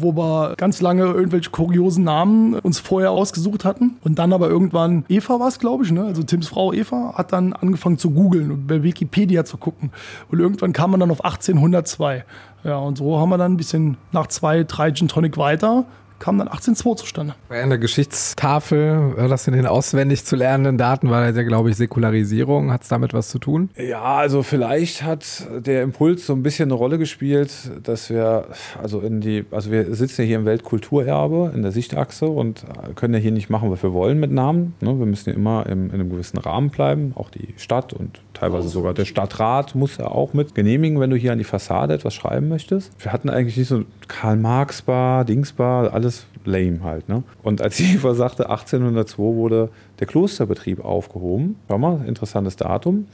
wo 0.00 0.16
wir 0.16 0.54
ganz 0.56 0.80
lange 0.80 1.04
irgendwelche 1.04 1.50
kuriosen 1.50 2.04
Namen 2.04 2.54
uns 2.54 2.78
vorher 2.78 3.10
ausgesucht 3.10 3.64
hatten. 3.64 3.96
Und 4.02 4.18
dann 4.18 4.32
aber 4.32 4.48
irgendwann, 4.48 5.04
Eva 5.08 5.40
war 5.40 5.48
es, 5.48 5.58
glaube 5.58 5.84
ich, 5.84 5.92
ne? 5.92 6.04
also 6.04 6.22
Tims 6.22 6.48
Frau 6.48 6.72
Eva, 6.72 7.14
hat 7.16 7.32
dann 7.32 7.52
angefangen 7.52 7.98
zu 7.98 8.10
googeln 8.10 8.50
und 8.50 8.66
bei 8.66 8.82
Wikipedia 8.82 9.44
zu 9.44 9.56
gucken. 9.56 9.90
Und 10.30 10.40
irgendwann 10.40 10.72
kam 10.72 10.90
man 10.90 11.00
dann 11.00 11.10
auf 11.10 11.24
1802. 11.24 12.24
Ja, 12.64 12.78
und 12.78 12.96
so 12.96 13.18
haben 13.18 13.28
wir 13.28 13.38
dann 13.38 13.52
ein 13.52 13.56
bisschen 13.56 13.98
nach 14.12 14.26
zwei, 14.28 14.64
drei 14.64 14.90
Gin 14.90 15.08
Tonic 15.08 15.36
weiter 15.36 15.84
kam 16.18 16.38
dann 16.38 16.48
18.2 16.48 16.96
zustande. 16.96 17.34
Bei 17.48 17.62
einer 17.62 17.78
Geschichtstafel, 17.78 19.14
das 19.28 19.46
in 19.46 19.54
den 19.54 19.66
auswendig 19.66 20.24
zu 20.24 20.36
lernenden 20.36 20.78
Daten 20.78 21.10
war 21.10 21.28
ja, 21.28 21.42
glaube 21.42 21.70
ich, 21.70 21.76
Säkularisierung. 21.76 22.72
Hat 22.72 22.82
es 22.82 22.88
damit 22.88 23.12
was 23.12 23.28
zu 23.28 23.38
tun? 23.38 23.70
Ja, 23.76 24.02
also 24.02 24.42
vielleicht 24.42 25.02
hat 25.02 25.46
der 25.64 25.82
Impuls 25.82 26.26
so 26.26 26.32
ein 26.32 26.42
bisschen 26.42 26.68
eine 26.68 26.74
Rolle 26.74 26.98
gespielt, 26.98 27.52
dass 27.82 28.10
wir, 28.10 28.46
also 28.80 29.00
in 29.00 29.20
die, 29.20 29.44
also 29.50 29.70
wir 29.70 29.94
sitzen 29.94 30.22
ja 30.22 30.26
hier 30.26 30.36
im 30.36 30.44
Weltkulturerbe 30.44 31.52
in 31.54 31.62
der 31.62 31.72
Sichtachse 31.72 32.26
und 32.26 32.64
können 32.94 33.14
ja 33.14 33.20
hier 33.20 33.32
nicht 33.32 33.50
machen, 33.50 33.70
was 33.70 33.82
wir 33.82 33.92
wollen 33.92 34.18
mit 34.18 34.30
Namen. 34.30 34.74
Ne? 34.80 34.98
Wir 34.98 35.06
müssen 35.06 35.30
ja 35.30 35.36
immer 35.36 35.66
im, 35.66 35.86
in 35.86 35.94
einem 35.94 36.10
gewissen 36.10 36.38
Rahmen 36.38 36.70
bleiben. 36.70 37.12
Auch 37.16 37.30
die 37.30 37.54
Stadt 37.56 37.92
und 37.92 38.20
teilweise 38.32 38.68
sogar 38.68 38.94
der 38.94 39.04
Stadtrat 39.04 39.74
muss 39.74 39.96
ja 39.96 40.06
auch 40.06 40.32
mit 40.34 40.54
genehmigen, 40.54 41.00
wenn 41.00 41.10
du 41.10 41.16
hier 41.16 41.32
an 41.32 41.38
die 41.38 41.44
Fassade 41.44 41.94
etwas 41.94 42.14
schreiben 42.14 42.48
möchtest. 42.48 42.92
Wir 42.98 43.12
hatten 43.12 43.30
eigentlich 43.30 43.56
nicht 43.56 43.68
so 43.68 43.84
Karl-Marx-Bar, 44.08 45.24
Dings-Bar, 45.24 45.92
alles 45.92 46.13
alles 46.14 46.26
lame 46.44 46.82
halt. 46.82 47.08
Ne? 47.08 47.22
Und 47.42 47.62
als 47.62 47.80
Eva 47.80 48.14
sagte, 48.14 48.50
1802 48.50 49.18
wurde 49.18 49.70
der 49.98 50.06
Klosterbetrieb 50.06 50.84
aufgehoben, 50.84 51.56
schau 51.68 51.78
mal, 51.78 52.04
interessantes 52.06 52.56
Datum, 52.56 53.06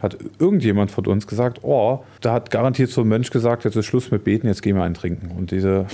hat 0.00 0.16
irgendjemand 0.38 0.90
von 0.90 1.06
uns 1.06 1.26
gesagt, 1.26 1.60
oh, 1.62 2.04
da 2.20 2.32
hat 2.32 2.50
garantiert 2.50 2.90
so 2.90 3.02
ein 3.02 3.08
Mönch 3.08 3.30
gesagt, 3.30 3.64
jetzt 3.64 3.76
ist 3.76 3.86
Schluss 3.86 4.10
mit 4.10 4.24
Beten, 4.24 4.46
jetzt 4.46 4.62
gehen 4.62 4.76
wir 4.76 4.84
einen 4.84 4.94
trinken. 4.94 5.36
Und 5.36 5.50
diese 5.50 5.86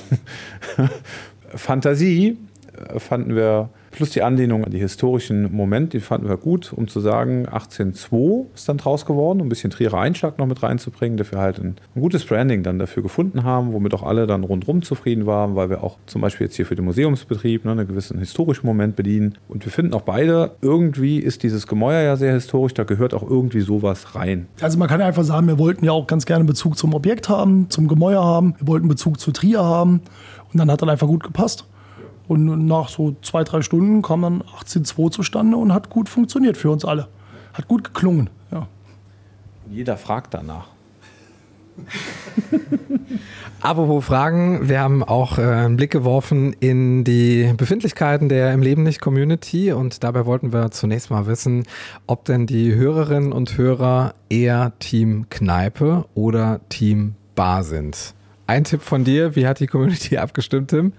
Fantasie 1.48 2.37
äh, 2.77 2.98
fanden 2.98 3.35
wir 3.35 3.70
Plus 3.94 4.11
die 4.11 4.22
Anlehnung 4.22 4.64
an 4.64 4.72
die 4.72 4.80
historischen 4.80 5.54
Momente, 5.54 5.98
die 5.98 6.00
fanden 6.00 6.28
wir 6.28 6.37
gut, 6.37 6.72
um 6.72 6.88
zu 6.88 6.98
sagen, 6.98 7.46
1802 7.46 8.46
ist 8.52 8.68
dann 8.68 8.76
draus 8.76 9.07
geworden, 9.07 9.40
um 9.40 9.46
ein 9.46 9.48
bisschen 9.48 9.70
Trierer 9.70 10.00
Einschlag 10.00 10.37
noch 10.37 10.46
mit 10.46 10.64
reinzubringen, 10.64 11.16
dafür 11.16 11.38
halt 11.38 11.61
ein, 11.61 11.76
ein, 11.94 12.00
gutes 12.00 12.24
Branding 12.24 12.64
dann 12.64 12.80
dafür 12.80 13.04
gefunden 13.04 13.44
haben, 13.44 13.72
womit 13.72 13.94
auch 13.94 14.02
alle 14.02 14.26
dann 14.26 14.42
rundherum 14.42 14.83
zufrieden 14.83 15.26
waren, 15.26 15.54
weil 15.54 15.70
wir 15.70 15.85
auch 15.85 15.98
zum 16.07 16.22
Beispiel 16.22 16.48
jetzt 16.48 16.57
hier 16.57 16.66
für 16.66 16.74
den 16.74 16.85
Museumsbetrieb 16.87 17.64
ne, 17.64 17.70
einen 17.70 17.87
gewissen 17.87 18.18
historischen 18.18 18.66
Moment 18.66 18.96
bedienen. 18.96 19.38
Und 19.46 19.64
wir 19.64 19.70
finden 19.70 19.94
auch 19.94 20.02
beide, 20.02 20.57
irgendwie 20.61 21.20
ist 21.20 21.44
dieses 21.44 21.68
Gemäuer 21.68 22.02
ja 22.02 22.16
sehr 22.16 22.33
historisch, 22.33 22.74
da 22.74 22.83
gehört 22.83 23.14
auch 23.14 23.22
irgendwie 23.22 23.61
sowas 23.61 24.16
rein. 24.16 24.48
Also 24.61 24.76
man 24.76 24.88
kann 24.88 25.02
einfach 25.02 25.22
sagen, 25.22 25.46
wir 25.46 25.61
wollten 25.61 25.85
ja 25.85 25.92
auch 25.92 26.09
ganz 26.09 26.26
gerne 26.26 26.44
Bezug 26.44 26.76
zum 26.76 26.94
Objekt 26.94 27.28
haben, 27.28 27.70
zum 27.70 27.87
Gemäuer 27.87 28.24
haben, 28.24 28.57
wir 28.59 28.66
wollten 28.66 28.88
Bezug 28.88 29.20
zu 29.20 29.30
Trier 29.30 29.62
haben 29.62 30.00
und 30.52 30.59
dann 30.59 30.68
hat 30.68 30.83
dann 30.83 30.88
einfach 30.88 31.07
gut 31.07 31.22
gepasst. 31.22 31.64
Und 32.26 32.66
nach 32.66 32.88
so 32.88 33.16
zwei, 33.22 33.44
drei 33.44 33.62
Stunden 33.62 34.02
kam 34.02 34.22
dann 34.22 34.42
18.2 34.42 35.10
zustande 35.10 35.56
und 35.56 35.72
hat 35.72 35.90
gut 35.90 36.08
funktioniert 36.08 36.56
für 36.56 36.70
uns 36.70 36.84
alle. 36.84 37.08
Hat 37.52 37.68
gut 37.68 37.84
geklungen. 37.84 38.30
Ja. 38.50 38.66
Jeder 39.70 39.96
fragt 39.96 40.34
danach. 40.34 40.68
Apropos 43.60 44.04
Fragen, 44.04 44.68
wir 44.68 44.80
haben 44.80 45.02
auch 45.02 45.38
äh, 45.38 45.42
einen 45.42 45.76
Blick 45.76 45.90
geworfen 45.90 46.54
in 46.60 47.02
die 47.04 47.52
Befindlichkeiten 47.56 48.28
der 48.28 48.52
im 48.52 48.62
Leben 48.62 48.82
nicht 48.82 49.00
Community 49.00 49.72
und 49.72 50.04
dabei 50.04 50.26
wollten 50.26 50.52
wir 50.52 50.70
zunächst 50.70 51.10
mal 51.10 51.26
wissen, 51.26 51.64
ob 52.06 52.26
denn 52.26 52.46
die 52.46 52.74
Hörerinnen 52.74 53.32
und 53.32 53.56
Hörer 53.56 54.14
eher 54.28 54.72
Team 54.78 55.26
Kneipe 55.30 56.04
oder 56.14 56.60
Team 56.68 57.14
Bar 57.34 57.64
sind. 57.64 58.14
Ein 58.46 58.64
Tipp 58.64 58.82
von 58.82 59.04
dir, 59.04 59.34
wie 59.34 59.46
hat 59.46 59.60
die 59.60 59.66
Community 59.66 60.18
abgestimmt, 60.18 60.70
Tim? 60.70 60.92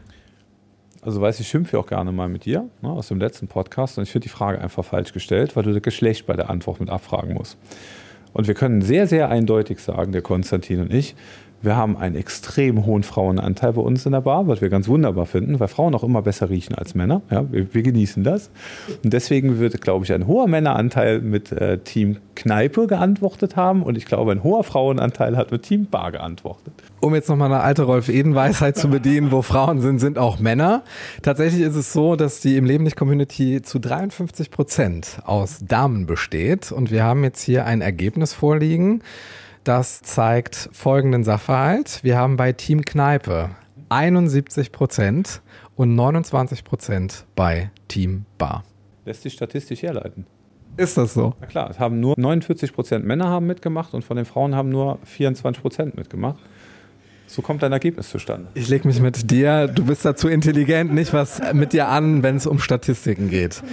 Also 1.06 1.22
weiß 1.22 1.40
ich 1.40 1.48
schimpfe 1.48 1.78
auch 1.78 1.86
gerne 1.86 2.12
mal 2.12 2.28
mit 2.28 2.46
dir 2.46 2.68
ne, 2.82 2.90
aus 2.90 3.10
dem 3.10 3.20
letzten 3.20 3.48
Podcast 3.48 4.00
und 4.00 4.06
ich 4.06 4.12
finde 4.12 4.24
die 4.24 4.30
Frage 4.30 4.60
einfach 4.60 4.84
falsch 4.84 5.14
gestellt, 5.14 5.56
weil 5.56 5.62
du 5.62 5.72
das 5.72 5.84
Geschlecht 5.84 6.26
bei 6.26 6.34
der 6.36 6.50
Antwort 6.50 6.80
mit 6.80 6.90
abfragen 6.90 7.36
musst. 7.36 7.60
Und 8.34 8.48
wir 8.48 8.56
können 8.56 8.82
sehr, 8.82 9.06
sehr 9.06 9.30
eindeutig 9.30 9.80
sagen, 9.80 10.14
der 10.14 10.24
Konstantin 10.24 10.82
und 10.82 10.92
ich, 10.92 11.16
wir 11.66 11.76
haben 11.76 11.98
einen 11.98 12.16
extrem 12.16 12.86
hohen 12.86 13.04
Frauenanteil 13.04 13.74
bei 13.74 13.82
uns 13.82 14.06
in 14.06 14.12
der 14.12 14.22
Bar, 14.22 14.48
was 14.48 14.62
wir 14.62 14.70
ganz 14.70 14.88
wunderbar 14.88 15.26
finden, 15.26 15.60
weil 15.60 15.68
Frauen 15.68 15.94
auch 15.96 16.04
immer 16.04 16.22
besser 16.22 16.50
riechen 16.50 16.76
als 16.76 16.96
Männer. 16.96 17.22
Ja, 17.30 17.52
wir, 17.52 17.74
wir 17.74 17.82
genießen 17.82 18.24
das. 18.24 18.50
Und 19.04 19.12
deswegen 19.12 19.60
wird, 19.60 19.82
glaube 19.82 20.06
ich, 20.06 20.14
ein 20.14 20.28
hoher 20.28 20.48
Männeranteil 20.48 21.20
mit 21.22 21.52
äh, 21.52 21.80
Team 21.80 22.18
Kneipe 22.36 22.88
geantwortet 22.88 23.56
haben 23.56 23.82
und 23.84 23.98
ich 23.98 24.06
glaube, 24.06 24.32
ein 24.32 24.44
hoher 24.44 24.64
Frauenanteil 24.64 25.38
hat 25.38 25.52
mit 25.52 25.64
Team 25.64 25.88
Bar 25.88 26.12
geantwortet. 26.12 26.74
Um 27.00 27.16
jetzt 27.16 27.30
nochmal 27.30 27.52
eine 27.52 27.62
alte 27.62 27.84
Rolf-Eden-Weisheit 27.84 28.78
zu 28.78 28.90
bedienen, 28.90 29.32
wo 29.32 29.42
Frauen 29.42 29.80
sind, 29.82 30.00
sind 30.00 30.18
auch 30.18 30.40
Männer. 30.40 30.84
Tatsächlich 31.22 31.62
ist 31.62 31.76
es 31.76 31.94
so, 31.94 32.16
dass 32.16 32.42
die 32.42 32.58
im 32.58 32.66
Leben 32.66 32.84
nicht 32.84 32.96
Community 32.96 33.62
zu 33.62 33.80
53 33.80 34.52
Prozent 34.52 35.20
aus 35.26 35.60
Damen 35.66 36.06
besteht 36.06 36.72
und 36.72 36.92
wir 36.92 37.04
haben 37.04 37.24
jetzt 37.24 37.42
hier 37.42 37.66
ein 37.66 37.82
Ergebnis 37.82 38.34
vorliegen. 38.34 39.02
Das 39.66 40.04
zeigt 40.04 40.70
folgenden 40.74 41.24
Sachverhalt. 41.24 42.02
Wir 42.04 42.20
haben 42.20 42.38
bei 42.38 42.54
Team 42.54 42.86
Kneipe 42.86 43.50
71 43.90 44.72
Prozent 44.72 45.42
und 45.76 45.96
29 45.96 46.64
Prozent 46.64 47.26
bei 47.36 47.72
Team 47.88 48.26
Bar. 48.38 48.64
Lässt 49.06 49.24
sich 49.24 49.34
statistisch 49.34 49.82
herleiten. 49.82 50.28
Ist 50.78 51.00
das 51.00 51.16
so? 51.16 51.34
Na 51.42 51.48
klar, 51.48 51.72
es 51.72 51.80
haben 51.80 52.00
nur 52.00 52.14
49 52.16 52.74
Prozent 52.74 53.06
Männer 53.08 53.26
haben 53.30 53.48
mitgemacht 53.48 53.96
und 53.96 54.04
von 54.04 54.18
den 54.18 54.26
Frauen 54.26 54.54
haben 54.54 54.70
nur 54.70 55.00
24 55.04 55.64
Prozent 55.64 55.98
mitgemacht. 55.98 56.38
So 57.26 57.42
kommt 57.42 57.64
dein 57.64 57.72
Ergebnis 57.72 58.12
zustande. 58.12 58.50
Ich 58.54 58.70
lege 58.70 58.88
mich 58.88 59.00
mit 59.00 59.32
dir, 59.32 59.68
du 59.68 59.84
bist 59.84 60.06
dazu 60.06 60.28
intelligent, 60.28 60.94
nicht 60.94 61.12
was 61.12 61.42
mit 61.54 61.74
dir 61.74 61.88
an, 61.88 62.22
wenn 62.22 62.36
es 62.36 62.46
um 62.46 62.60
Statistiken 62.60 63.32
geht. 63.32 63.64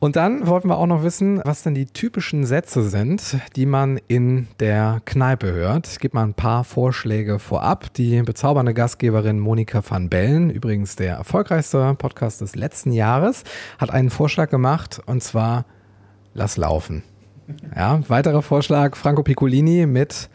Und 0.00 0.14
dann 0.14 0.46
wollten 0.46 0.68
wir 0.68 0.78
auch 0.78 0.86
noch 0.86 1.02
wissen, 1.02 1.40
was 1.44 1.64
denn 1.64 1.74
die 1.74 1.86
typischen 1.86 2.46
Sätze 2.46 2.88
sind, 2.88 3.38
die 3.56 3.66
man 3.66 3.98
in 4.06 4.46
der 4.60 5.00
Kneipe 5.04 5.50
hört. 5.52 5.88
Ich 5.88 5.98
gebe 5.98 6.16
mal 6.16 6.22
ein 6.22 6.34
paar 6.34 6.62
Vorschläge 6.62 7.40
vorab. 7.40 7.92
Die 7.94 8.22
bezaubernde 8.22 8.74
Gastgeberin 8.74 9.40
Monika 9.40 9.82
van 9.88 10.08
Bellen, 10.08 10.50
übrigens 10.50 10.94
der 10.94 11.16
erfolgreichste 11.16 11.96
Podcast 11.98 12.40
des 12.40 12.54
letzten 12.54 12.92
Jahres, 12.92 13.42
hat 13.78 13.90
einen 13.90 14.10
Vorschlag 14.10 14.50
gemacht 14.50 15.00
und 15.06 15.22
zwar 15.22 15.64
Lass 16.32 16.56
laufen. 16.56 17.02
Ja, 17.74 18.00
weiterer 18.08 18.42
Vorschlag 18.42 18.94
Franco 18.94 19.24
Piccolini 19.24 19.86
mit 19.86 20.28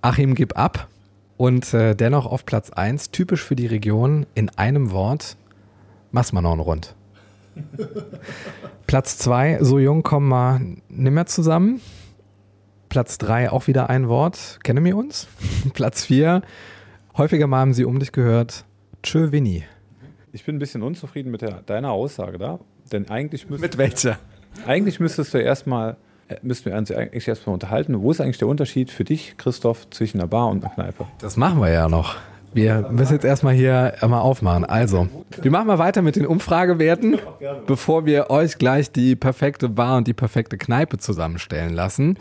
Achim 0.00 0.34
gib 0.34 0.58
ab 0.58 0.88
und 1.36 1.72
äh, 1.72 1.94
dennoch 1.94 2.26
auf 2.26 2.44
Platz 2.44 2.70
1, 2.70 3.12
typisch 3.12 3.44
für 3.44 3.54
die 3.54 3.66
Region, 3.66 4.26
in 4.34 4.50
einem 4.50 4.90
Wort, 4.90 5.36
Massmanon 6.10 6.58
rund. 6.58 6.96
Platz 8.86 9.18
2, 9.18 9.58
so 9.62 9.78
jung 9.78 10.02
kommen 10.02 10.28
wir 10.28 10.60
nimmer 10.88 11.26
zusammen. 11.26 11.80
Platz 12.88 13.18
3, 13.18 13.50
auch 13.50 13.66
wieder 13.66 13.90
ein 13.90 14.08
Wort, 14.08 14.58
kennen 14.62 14.84
wir 14.84 14.96
uns. 14.96 15.28
Platz 15.74 16.04
4, 16.06 16.42
häufiger 17.16 17.46
mal 17.46 17.60
haben 17.60 17.74
sie 17.74 17.84
um 17.84 17.98
dich 17.98 18.12
gehört, 18.12 18.64
tschö 19.02 19.32
Winnie. 19.32 19.64
Ich 20.32 20.44
bin 20.44 20.56
ein 20.56 20.58
bisschen 20.58 20.82
unzufrieden 20.82 21.30
mit 21.30 21.42
der, 21.42 21.62
deiner 21.62 21.90
Aussage 21.90 22.38
da, 22.38 22.60
denn 22.92 23.08
eigentlich 23.10 23.48
müsstest, 23.48 23.72
Mit 23.72 23.78
welcher? 23.78 24.18
Eigentlich 24.66 25.00
müsstest 25.00 25.34
du 25.34 25.38
erstmal 25.38 25.96
äh, 26.28 26.36
müssten 26.42 26.70
wir 26.70 26.76
uns 26.76 26.90
eigentlich 26.90 27.26
erstmal 27.26 27.54
unterhalten. 27.54 28.00
Wo 28.00 28.10
ist 28.10 28.20
eigentlich 28.20 28.38
der 28.38 28.48
Unterschied 28.48 28.90
für 28.90 29.04
dich, 29.04 29.36
Christoph, 29.38 29.88
zwischen 29.90 30.18
einer 30.18 30.28
Bar 30.28 30.48
und 30.48 30.64
einer 30.64 30.74
Kneipe? 30.74 31.06
Das 31.18 31.36
machen 31.36 31.60
wir 31.60 31.70
ja 31.70 31.88
noch. 31.88 32.16
Wir 32.54 32.88
müssen 32.90 33.12
jetzt 33.14 33.24
erstmal 33.24 33.54
hier 33.54 33.94
mal 34.06 34.20
aufmachen. 34.20 34.64
Also, 34.64 35.08
wir 35.42 35.50
machen 35.50 35.66
mal 35.66 35.78
weiter 35.78 36.02
mit 36.02 36.16
den 36.16 36.26
Umfragewerten, 36.26 37.18
bevor 37.66 38.06
wir 38.06 38.30
euch 38.30 38.58
gleich 38.58 38.90
die 38.90 39.16
perfekte 39.16 39.68
Bar 39.68 39.98
und 39.98 40.08
die 40.08 40.14
perfekte 40.14 40.56
Kneipe 40.56 40.98
zusammenstellen 40.98 41.74
lassen. 41.74 42.18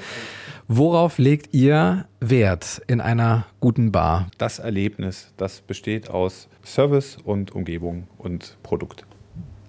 Worauf 0.68 1.18
legt 1.18 1.54
ihr 1.54 2.06
Wert 2.20 2.82
in 2.88 3.00
einer 3.00 3.46
guten 3.62 3.94
Bar? 3.94 4.28
Das 4.38 4.60
Erlebnis, 4.60 5.32
das 5.38 5.62
besteht 5.62 6.10
aus 6.10 6.50
Service 6.66 7.18
und 7.24 7.56
Umgebung 7.56 8.08
und 8.18 8.58
Produkt. 8.64 9.06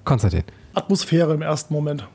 Konstantin. 0.04 0.42
Atmosphäre 0.74 1.34
im 1.34 1.42
ersten 1.42 1.72
Moment. 1.72 2.08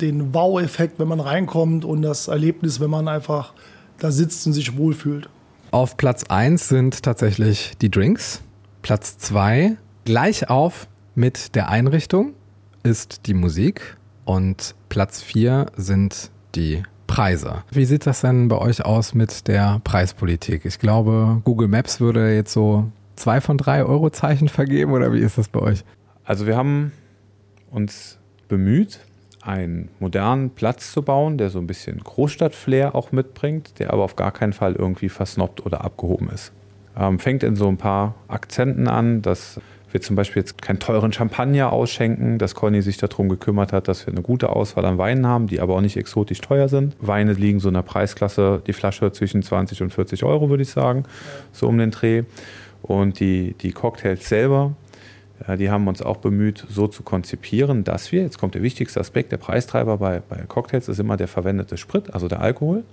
Den 0.00 0.34
Wow-Effekt, 0.34 0.98
wenn 0.98 1.06
man 1.06 1.20
reinkommt 1.20 1.84
und 1.84 2.02
das 2.02 2.26
Erlebnis, 2.26 2.80
wenn 2.80 2.90
man 2.90 3.06
einfach 3.06 3.52
da 3.98 4.10
sitzt 4.10 4.46
und 4.48 4.52
sich 4.52 4.76
wohlfühlt. 4.76 5.28
Auf 5.74 5.96
Platz 5.96 6.22
1 6.28 6.68
sind 6.68 7.02
tatsächlich 7.02 7.72
die 7.82 7.90
Drinks. 7.90 8.42
Platz 8.82 9.18
2 9.18 9.76
gleich 10.04 10.48
auf 10.48 10.86
mit 11.16 11.56
der 11.56 11.68
Einrichtung 11.68 12.34
ist 12.84 13.26
die 13.26 13.34
Musik 13.34 13.96
und 14.24 14.76
Platz 14.88 15.20
4 15.20 15.66
sind 15.76 16.30
die 16.54 16.84
Preise. 17.08 17.64
Wie 17.72 17.86
sieht 17.86 18.06
das 18.06 18.20
denn 18.20 18.46
bei 18.46 18.58
euch 18.58 18.84
aus 18.84 19.14
mit 19.14 19.48
der 19.48 19.80
Preispolitik? 19.82 20.64
Ich 20.64 20.78
glaube, 20.78 21.40
Google 21.42 21.66
Maps 21.66 21.98
würde 21.98 22.32
jetzt 22.32 22.52
so 22.52 22.88
zwei 23.16 23.40
von 23.40 23.58
drei 23.58 23.84
Eurozeichen 23.84 24.48
vergeben 24.48 24.92
oder 24.92 25.12
wie 25.12 25.18
ist 25.18 25.38
das 25.38 25.48
bei 25.48 25.58
euch? 25.58 25.84
Also 26.22 26.46
wir 26.46 26.56
haben 26.56 26.92
uns 27.72 28.20
bemüht, 28.46 29.00
einen 29.44 29.88
modernen 30.00 30.50
Platz 30.50 30.92
zu 30.92 31.02
bauen, 31.02 31.38
der 31.38 31.50
so 31.50 31.58
ein 31.58 31.66
bisschen 31.66 31.98
Großstadt-Flair 32.02 32.94
auch 32.94 33.12
mitbringt, 33.12 33.78
der 33.78 33.92
aber 33.92 34.02
auf 34.02 34.16
gar 34.16 34.32
keinen 34.32 34.52
Fall 34.52 34.74
irgendwie 34.74 35.08
versnobbt 35.08 35.64
oder 35.66 35.84
abgehoben 35.84 36.30
ist. 36.30 36.52
Ähm, 36.98 37.18
fängt 37.18 37.42
in 37.42 37.56
so 37.56 37.68
ein 37.68 37.76
paar 37.76 38.14
Akzenten 38.28 38.88
an, 38.88 39.20
dass 39.20 39.60
wir 39.94 40.00
zum 40.00 40.16
Beispiel 40.16 40.40
jetzt 40.40 40.60
keinen 40.60 40.80
teuren 40.80 41.12
Champagner 41.12 41.72
ausschenken, 41.72 42.38
dass 42.38 42.56
Conny 42.56 42.82
sich 42.82 42.96
darum 42.96 43.28
gekümmert 43.28 43.72
hat, 43.72 43.86
dass 43.86 44.06
wir 44.06 44.12
eine 44.12 44.22
gute 44.22 44.48
Auswahl 44.48 44.84
an 44.86 44.98
Weinen 44.98 45.26
haben, 45.26 45.46
die 45.46 45.60
aber 45.60 45.76
auch 45.76 45.80
nicht 45.80 45.96
exotisch 45.96 46.40
teuer 46.40 46.68
sind. 46.68 46.96
Weine 47.00 47.32
liegen 47.32 47.60
so 47.60 47.68
in 47.68 47.74
der 47.74 47.82
Preisklasse, 47.82 48.60
die 48.66 48.72
Flasche 48.72 49.12
zwischen 49.12 49.42
20 49.42 49.82
und 49.82 49.92
40 49.92 50.24
Euro, 50.24 50.50
würde 50.50 50.64
ich 50.64 50.70
sagen, 50.70 51.04
so 51.52 51.68
um 51.68 51.78
den 51.78 51.92
Dreh. 51.92 52.24
Und 52.82 53.20
die, 53.20 53.54
die 53.60 53.70
Cocktails 53.70 54.28
selber, 54.28 54.72
die 55.58 55.70
haben 55.70 55.88
uns 55.88 56.00
auch 56.00 56.18
bemüht, 56.18 56.64
so 56.68 56.86
zu 56.86 57.02
konzipieren, 57.02 57.84
dass 57.84 58.12
wir, 58.12 58.22
jetzt 58.22 58.38
kommt 58.38 58.54
der 58.54 58.62
wichtigste 58.62 59.00
Aspekt, 59.00 59.32
der 59.32 59.36
Preistreiber 59.36 59.98
bei, 59.98 60.22
bei 60.28 60.36
Cocktails 60.46 60.88
ist 60.88 61.00
immer 61.00 61.16
der 61.16 61.28
verwendete 61.28 61.76
Sprit, 61.76 62.14
also 62.14 62.28
der 62.28 62.40
Alkohol, 62.40 62.84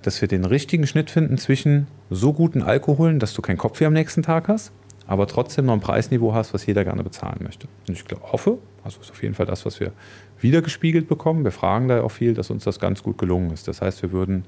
dass 0.00 0.20
wir 0.20 0.28
den 0.28 0.44
richtigen 0.44 0.86
Schnitt 0.86 1.10
finden 1.10 1.38
zwischen 1.38 1.86
so 2.10 2.32
guten 2.32 2.62
Alkoholen, 2.62 3.18
dass 3.18 3.34
du 3.34 3.42
keinen 3.42 3.58
Kopfweh 3.58 3.86
am 3.86 3.92
nächsten 3.92 4.22
Tag 4.22 4.48
hast, 4.48 4.72
aber 5.06 5.26
trotzdem 5.26 5.66
noch 5.66 5.74
ein 5.74 5.80
Preisniveau 5.80 6.32
hast, 6.32 6.54
was 6.54 6.66
jeder 6.66 6.84
gerne 6.84 7.04
bezahlen 7.04 7.40
möchte. 7.42 7.68
Und 7.86 7.94
ich 7.94 8.04
glaub, 8.04 8.32
hoffe, 8.32 8.58
also 8.82 9.00
ist 9.00 9.10
auf 9.10 9.22
jeden 9.22 9.34
Fall 9.34 9.46
das, 9.46 9.66
was 9.66 9.78
wir 9.78 9.92
wiedergespiegelt 10.40 11.06
bekommen. 11.06 11.44
Wir 11.44 11.52
fragen 11.52 11.88
da 11.88 12.02
auch 12.02 12.10
viel, 12.10 12.34
dass 12.34 12.50
uns 12.50 12.64
das 12.64 12.80
ganz 12.80 13.02
gut 13.02 13.18
gelungen 13.18 13.52
ist. 13.52 13.68
Das 13.68 13.82
heißt, 13.82 14.02
wir 14.02 14.12
würden 14.12 14.44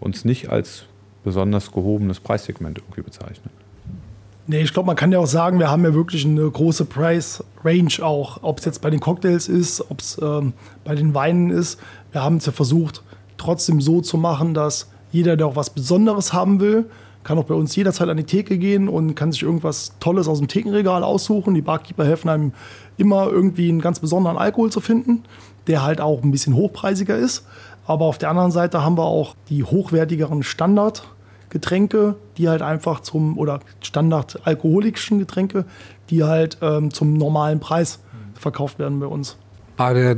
uns 0.00 0.24
nicht 0.24 0.50
als 0.50 0.86
besonders 1.22 1.72
gehobenes 1.72 2.20
Preissegment 2.20 2.78
irgendwie 2.78 3.02
bezeichnen. 3.02 3.50
Nee, 4.48 4.62
ich 4.62 4.72
glaube, 4.72 4.86
man 4.86 4.94
kann 4.94 5.10
ja 5.10 5.18
auch 5.18 5.26
sagen, 5.26 5.58
wir 5.58 5.70
haben 5.70 5.82
ja 5.82 5.92
wirklich 5.92 6.24
eine 6.24 6.48
große 6.48 6.84
Price-Range 6.84 7.94
auch. 8.02 8.38
Ob 8.42 8.60
es 8.60 8.64
jetzt 8.64 8.80
bei 8.80 8.90
den 8.90 9.00
Cocktails 9.00 9.48
ist, 9.48 9.90
ob 9.90 10.00
es 10.00 10.20
ähm, 10.22 10.52
bei 10.84 10.94
den 10.94 11.14
Weinen 11.14 11.50
ist. 11.50 11.80
Wir 12.12 12.22
haben 12.22 12.36
es 12.36 12.46
ja 12.46 12.52
versucht, 12.52 13.02
trotzdem 13.38 13.80
so 13.80 14.00
zu 14.00 14.16
machen, 14.18 14.54
dass 14.54 14.88
jeder, 15.10 15.36
der 15.36 15.48
auch 15.48 15.56
was 15.56 15.70
Besonderes 15.70 16.32
haben 16.32 16.60
will, 16.60 16.86
kann 17.24 17.38
auch 17.38 17.44
bei 17.44 17.54
uns 17.54 17.74
jederzeit 17.74 18.08
an 18.08 18.16
die 18.16 18.22
Theke 18.22 18.56
gehen 18.56 18.88
und 18.88 19.16
kann 19.16 19.32
sich 19.32 19.42
irgendwas 19.42 19.94
Tolles 19.98 20.28
aus 20.28 20.38
dem 20.38 20.46
Thekenregal 20.46 21.02
aussuchen. 21.02 21.54
Die 21.54 21.62
Barkeeper 21.62 22.04
helfen 22.04 22.28
einem 22.28 22.52
immer 22.98 23.26
irgendwie 23.26 23.68
einen 23.68 23.80
ganz 23.80 23.98
besonderen 23.98 24.38
Alkohol 24.38 24.70
zu 24.70 24.80
finden, 24.80 25.24
der 25.66 25.82
halt 25.82 26.00
auch 26.00 26.22
ein 26.22 26.30
bisschen 26.30 26.54
hochpreisiger 26.54 27.16
ist. 27.16 27.44
Aber 27.84 28.04
auf 28.04 28.18
der 28.18 28.30
anderen 28.30 28.52
Seite 28.52 28.84
haben 28.84 28.96
wir 28.96 29.06
auch 29.06 29.34
die 29.48 29.64
hochwertigeren 29.64 30.44
Standardgetränke, 31.56 32.16
die 32.36 32.48
halt 32.48 32.62
einfach 32.62 33.00
zum, 33.00 33.38
oder 33.38 33.60
standardalkoholischen 33.80 35.18
Getränke, 35.18 35.64
die 36.10 36.24
halt 36.24 36.58
ähm, 36.62 36.92
zum 36.92 37.14
normalen 37.14 37.60
Preis 37.60 38.00
verkauft 38.34 38.78
werden 38.78 39.00
bei 39.00 39.06
uns. 39.06 39.36
Ah, 39.78 39.92
der 39.94 40.16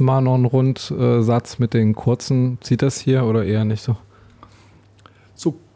mal 0.00 0.20
noch 0.20 0.34
einen 0.34 0.44
Rundsatz 0.44 1.58
mit 1.58 1.74
den 1.74 1.94
kurzen, 1.94 2.58
zieht 2.60 2.82
das 2.82 2.98
hier 2.98 3.24
oder 3.24 3.44
eher 3.44 3.64
nicht 3.64 3.82
so? 3.82 3.96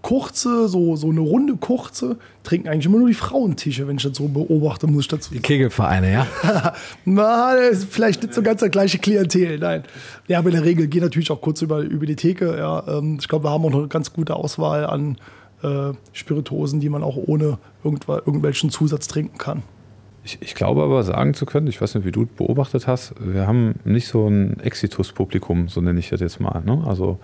Kurze, 0.03 0.69
so, 0.69 0.95
so 0.97 1.11
eine 1.11 1.21
runde 1.21 1.57
kurze, 1.57 2.19
trinken 2.45 2.69
eigentlich 2.69 2.87
immer 2.87 2.99
nur 2.99 3.09
die 3.09 3.15
Frauentische, 3.15 3.89
wenn 3.89 3.97
ich 3.97 4.05
das 4.05 4.17
so 4.17 4.29
beobachte, 4.29 4.87
muss 4.87 5.03
ich 5.03 5.09
dazu 5.09 5.35
Die 5.35 5.41
Kegelvereine, 5.41 6.13
ja? 6.13 6.27
Na, 7.05 7.55
das 7.57 7.79
ist 7.79 7.93
vielleicht 7.93 8.23
nicht 8.23 8.33
so 8.33 8.43
ganz 8.43 8.61
der 8.61 8.69
gleiche 8.69 8.99
Klientel, 8.99 9.59
nein. 9.59 9.83
Ja, 10.29 10.39
aber 10.39 10.51
in 10.51 10.55
der 10.55 10.65
Regel 10.65 10.87
geht 10.87 11.03
natürlich 11.03 11.31
auch 11.31 11.41
kurz 11.41 11.63
über, 11.63 11.81
über 11.81 12.07
die 12.07 12.17
Theke. 12.17 12.57
Ja. 12.57 12.85
Ähm, 12.87 13.19
Ich 13.21 13.29
glaube, 13.29 13.47
wir 13.47 13.51
haben 13.51 13.65
auch 13.65 13.71
noch 13.71 13.81
eine 13.81 13.89
ganz 13.89 14.13
gute 14.13 14.37
Auswahl 14.37 14.87
an 14.87 15.17
äh, 15.63 15.93
Spirituosen, 16.13 16.81
die 16.81 16.89
man 16.89 17.03
auch 17.03 17.17
ohne 17.17 17.59
irgendwelchen 17.83 18.71
Zusatz 18.71 19.09
trinken 19.09 19.39
kann. 19.39 19.63
Ich, 20.25 20.39
ich 20.43 20.55
glaube 20.55 20.83
aber 20.83 21.03
sagen 21.05 21.33
zu 21.33 21.47
können, 21.47 21.69
ich 21.69 21.81
weiß 21.81 21.95
nicht, 21.95 22.05
wie 22.05 22.13
du 22.13 22.27
beobachtet 22.27 22.87
hast, 22.87 23.15
wir 23.19 23.47
haben 23.47 23.77
nicht 23.85 24.09
so 24.09 24.27
ein 24.29 24.61
Exitus-Publikum, 24.61 25.69
so 25.69 25.81
nenne 25.81 25.99
ich 25.99 26.11
das 26.11 26.21
jetzt 26.21 26.39
mal. 26.39 26.63
Ne? 26.65 26.85
Also 26.87 27.19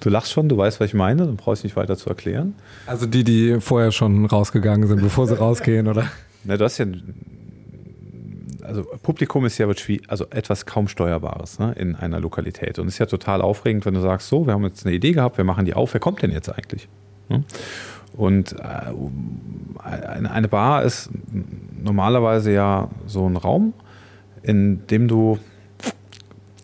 du 0.00 0.10
lachst 0.10 0.32
schon, 0.32 0.48
du 0.48 0.56
weißt, 0.56 0.80
was 0.80 0.88
ich 0.88 0.94
meine, 0.94 1.26
dann 1.26 1.36
brauchst 1.36 1.62
du 1.62 1.66
nicht 1.66 1.76
weiter 1.76 1.96
zu 1.96 2.08
erklären. 2.08 2.54
Also 2.86 3.06
die, 3.06 3.24
die 3.24 3.60
vorher 3.60 3.92
schon 3.92 4.26
rausgegangen 4.26 4.88
sind, 4.88 5.00
bevor 5.00 5.26
sie 5.26 5.38
rausgehen, 5.38 5.88
oder? 5.88 6.06
Na, 6.44 6.56
du 6.56 6.64
hast 6.64 6.78
ja, 6.78 6.86
also 8.62 8.84
Publikum 9.02 9.44
ist 9.44 9.58
ja 9.58 9.68
also 10.08 10.26
etwas 10.30 10.66
kaum 10.66 10.88
Steuerbares 10.88 11.58
ne, 11.58 11.74
in 11.78 11.94
einer 11.94 12.20
Lokalität. 12.20 12.78
Und 12.78 12.88
es 12.88 12.94
ist 12.94 12.98
ja 12.98 13.06
total 13.06 13.42
aufregend, 13.42 13.86
wenn 13.86 13.94
du 13.94 14.00
sagst, 14.00 14.28
so, 14.28 14.46
wir 14.46 14.54
haben 14.54 14.64
jetzt 14.64 14.86
eine 14.86 14.94
Idee 14.94 15.12
gehabt, 15.12 15.36
wir 15.36 15.44
machen 15.44 15.64
die 15.64 15.74
auf, 15.74 15.94
wer 15.94 16.00
kommt 16.00 16.22
denn 16.22 16.30
jetzt 16.30 16.48
eigentlich? 16.48 16.88
Ne? 17.28 17.44
Und 18.16 18.52
äh, 18.58 18.92
eine 19.82 20.30
eine 20.30 20.48
Bar 20.48 20.82
ist 20.82 21.10
normalerweise 21.82 22.52
ja 22.52 22.88
so 23.06 23.26
ein 23.26 23.36
Raum, 23.36 23.72
in 24.42 24.86
dem 24.88 25.08
du, 25.08 25.38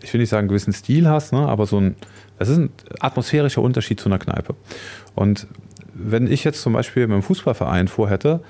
ich 0.03 0.13
will 0.13 0.21
nicht 0.21 0.31
sagen, 0.31 0.41
einen 0.41 0.49
gewissen 0.49 0.73
Stil 0.73 1.09
hast, 1.09 1.33
ne, 1.33 1.41
aber 1.41 1.67
so 1.67 1.79
ein, 1.79 1.97
es 2.39 2.49
ist 2.49 2.59
ein 2.59 2.71
atmosphärischer 3.01 3.63
Unterschied 3.63 4.01
zu 4.01 4.09
einer 4.09 4.19
Kneipe. 4.19 4.55
Und 5.15 5.47
wenn 5.95 6.31
ich 6.31 6.45
jetzt 6.45 6.63
zum 6.63 6.73
Beispiel 6.73 7.07
mit 7.07 7.15
einem 7.15 7.23
Fußballverein 7.23 7.89
vorhätte, 7.89 8.41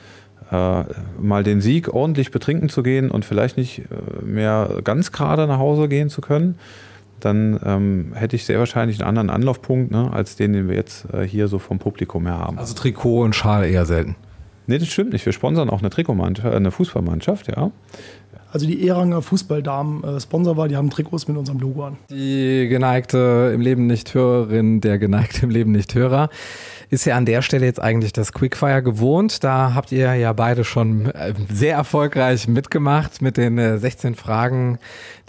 äh, 0.51 0.85
mal 1.21 1.43
den 1.45 1.61
Sieg 1.61 1.93
ordentlich 1.93 2.31
betrinken 2.31 2.69
zu 2.69 2.83
gehen 2.83 3.11
und 3.11 3.25
vielleicht 3.25 3.57
nicht 3.57 3.81
äh, 3.81 4.25
mehr 4.25 4.81
ganz 4.85 5.13
gerade 5.13 5.47
nach 5.47 5.59
Hause 5.59 5.89
gehen 5.89 6.11
zu 6.11 6.21
können, 6.21 6.59
dann 7.21 7.59
ähm, 7.65 8.13
hätte 8.15 8.37
ich 8.37 8.45
sehr 8.45 8.59
wahrscheinlich 8.59 9.01
einen 9.01 9.09
anderen 9.09 9.31
Anlaufpunkt, 9.31 9.91
ne, 9.91 10.13
als 10.13 10.37
den, 10.37 10.53
den 10.53 10.69
wir 10.69 10.77
jetzt 10.77 11.13
äh, 11.13 11.27
hier 11.27 11.49
so 11.49 11.59
vom 11.59 11.79
Publikum 11.79 12.27
her 12.27 12.39
haben. 12.39 12.59
Also 12.59 12.75
Trikot 12.75 13.23
und 13.23 13.35
Schal 13.35 13.65
eher 13.65 13.87
selten. 13.87 14.15
Nee, 14.69 14.79
das 14.79 14.89
stimmt 14.89 15.13
nicht. 15.13 15.27
Wir 15.27 15.33
sponsern 15.33 15.69
auch 15.71 15.81
eine 15.81 15.91
Trikotmannschaft, 15.91 16.53
äh, 16.53 16.57
eine 16.57 16.71
Fußballmannschaft, 16.71 17.49
ja. 17.49 17.73
Also 18.51 18.67
die 18.67 18.87
Eranger 18.89 19.21
Fußballdamen 19.21 20.05
äh, 20.05 20.21
Sponsor 20.21 20.57
war, 20.57 20.69
die 20.69 20.77
haben 20.77 20.89
Trikots 20.89 21.29
mit 21.29 21.37
unserem 21.37 21.59
Logo 21.59 21.85
an. 21.85 21.97
Die 22.11 22.67
geneigte 22.69 23.51
im 23.53 23.61
Leben 23.61 23.87
nicht 23.87 24.15
Hörerin, 24.15 24.81
der 24.81 24.99
geneigte 24.99 25.43
im 25.43 25.51
Leben 25.51 25.73
nicht 25.73 25.95
Hörer, 25.95 26.31
ist 26.91 27.05
ja 27.05 27.17
an 27.17 27.27
der 27.27 27.43
Stelle 27.43 27.67
jetzt 27.67 27.81
eigentlich 27.81 28.13
das 28.13 28.33
Quickfire 28.33 28.83
gewohnt. 28.83 29.45
Da 29.45 29.75
habt 29.75 29.93
ihr 29.93 30.15
ja 30.15 30.33
beide 30.33 30.65
schon 30.65 31.07
äh, 31.07 31.35
sehr 31.53 31.75
erfolgreich 31.75 32.49
mitgemacht 32.49 33.23
mit 33.23 33.37
den 33.37 33.59
äh, 33.59 33.79
16 33.79 34.15
Fragen, 34.15 34.79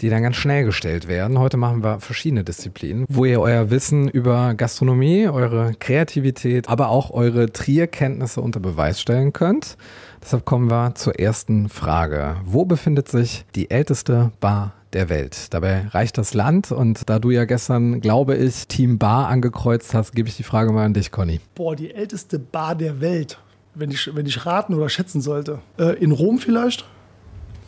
die 0.00 0.08
dann 0.08 0.22
ganz 0.22 0.36
schnell 0.36 0.64
gestellt 0.64 1.08
werden. 1.08 1.38
Heute 1.38 1.56
machen 1.56 1.82
wir 1.82 2.00
verschiedene 2.00 2.44
Disziplinen, 2.44 3.04
wo 3.08 3.24
ihr 3.24 3.40
euer 3.40 3.70
Wissen 3.70 4.08
über 4.08 4.54
Gastronomie, 4.54 5.28
eure 5.28 5.74
Kreativität, 5.78 6.68
aber 6.68 6.88
auch 6.88 7.10
eure 7.10 7.52
Trierkenntnisse 7.52 8.40
unter 8.40 8.60
Beweis 8.60 9.00
stellen 9.00 9.32
könnt. 9.32 9.76
Deshalb 10.22 10.44
kommen 10.44 10.70
wir 10.70 10.94
zur 10.94 11.18
ersten 11.18 11.68
Frage. 11.68 12.36
Wo 12.44 12.64
befindet 12.64 13.08
sich 13.08 13.44
die 13.54 13.70
älteste 13.70 14.32
Bar 14.40 14.74
der 14.92 15.08
Welt? 15.08 15.52
Dabei 15.52 15.86
reicht 15.88 16.18
das 16.18 16.34
Land 16.34 16.72
und 16.72 17.08
da 17.08 17.18
du 17.18 17.30
ja 17.30 17.44
gestern, 17.44 18.00
glaube 18.00 18.36
ich, 18.36 18.66
Team 18.66 18.98
Bar 18.98 19.28
angekreuzt 19.28 19.94
hast, 19.94 20.12
gebe 20.14 20.28
ich 20.28 20.36
die 20.36 20.42
Frage 20.42 20.72
mal 20.72 20.84
an 20.84 20.94
dich, 20.94 21.10
Conny. 21.10 21.40
Boah, 21.54 21.76
die 21.76 21.92
älteste 21.94 22.38
Bar 22.38 22.74
der 22.74 23.00
Welt, 23.00 23.38
wenn 23.74 23.90
ich, 23.90 24.14
wenn 24.14 24.26
ich 24.26 24.46
raten 24.46 24.74
oder 24.74 24.88
schätzen 24.88 25.20
sollte. 25.20 25.60
Äh, 25.78 26.02
in 26.02 26.12
Rom 26.12 26.38
vielleicht? 26.38 26.84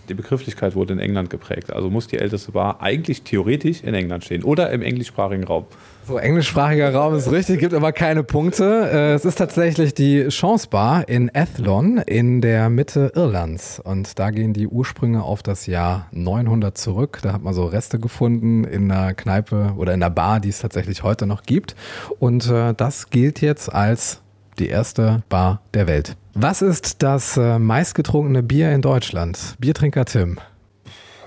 Die 0.08 0.14
Begrifflichkeit 0.14 0.74
wurde 0.74 0.92
in 0.94 0.98
England 0.98 1.30
geprägt. 1.30 1.72
Also 1.72 1.88
muss 1.88 2.08
die 2.08 2.18
älteste 2.18 2.52
Bar 2.52 2.82
eigentlich 2.82 3.22
theoretisch 3.22 3.82
in 3.82 3.94
England 3.94 4.24
stehen 4.24 4.42
oder 4.42 4.70
im 4.70 4.82
englischsprachigen 4.82 5.44
Raum. 5.44 5.66
So, 6.05 6.19
englischsprachiger 6.19 6.93
Raum 6.93 7.15
ist 7.15 7.31
richtig, 7.31 7.61
gibt 7.61 7.75
aber 7.75 7.93
keine 7.93 8.25
Punkte. 8.25 8.91
Äh, 8.93 9.12
Es 9.15 9.25
ist 9.25 9.37
tatsächlich 9.37 9.95
die 9.95 10.27
Chance 10.29 10.67
Bar 10.69 11.09
in 11.09 11.31
Athlone 11.33 12.03
in 12.03 12.41
der 12.41 12.71
Mitte 12.71 13.12
Irlands. 13.15 13.79
Und 13.79 14.19
da 14.19 14.31
gehen 14.31 14.53
die 14.53 14.67
Ursprünge 14.67 15.23
auf 15.23 15.45
das 15.45 15.67
Jahr 15.67 16.09
900 16.11 16.77
zurück. 16.77 17.21
Da 17.23 17.33
hat 17.33 17.43
man 17.43 17.55
so 17.55 17.67
Reste 17.67 18.01
gefunden 18.01 18.65
in 18.65 18.91
einer 18.91 19.15
Kneipe 19.15 19.75
oder 19.77 19.95
in 19.95 20.03
einer 20.03 20.11
Bar, 20.11 20.41
die 20.41 20.49
es 20.49 20.59
tatsächlich 20.59 21.05
heute 21.05 21.27
noch 21.27 21.45
gibt. 21.45 21.77
Und 22.19 22.51
äh, 22.51 22.75
das 22.75 23.11
gilt 23.11 23.41
jetzt 23.41 23.73
als 23.73 24.23
die 24.59 24.69
erste 24.69 25.23
Bar 25.29 25.61
der 25.73 25.87
Welt. 25.87 26.17
Was 26.35 26.62
ist 26.62 27.05
das 27.05 27.37
äh, 27.37 27.61
meistgetrunkene 27.61 28.43
Bier 28.43 28.73
in 28.73 28.83
Deutschland? 28.83 29.55
Biertrinker 29.61 30.05
Tim. 30.05 30.38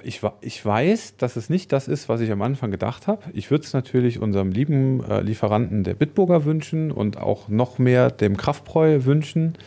Ich, 0.06 0.22
ich 0.42 0.64
weiß, 0.64 1.18
dass 1.18 1.36
es 1.36 1.50
nicht 1.50 1.72
das 1.72 1.88
ist, 1.88 2.10
was 2.10 2.22
ich 2.22 2.32
am 2.32 2.42
Anfang 2.44 2.70
gedacht 2.70 3.08
habe. 3.08 3.24
Ich 3.34 3.50
würde 3.50 3.64
es 3.64 3.74
natürlich 3.74 4.22
unserem 4.22 4.52
lieben 4.52 5.04
äh, 5.04 5.22
Lieferanten 5.22 5.84
der 5.84 5.96
Bitburger 5.96 6.46
wünschen 6.46 6.92
und 6.92 7.18
auch 7.18 7.48
noch 7.50 7.80
mehr 7.80 8.12
dem 8.12 8.38
Kraftbräu 8.38 9.06
wünschen. 9.06 9.58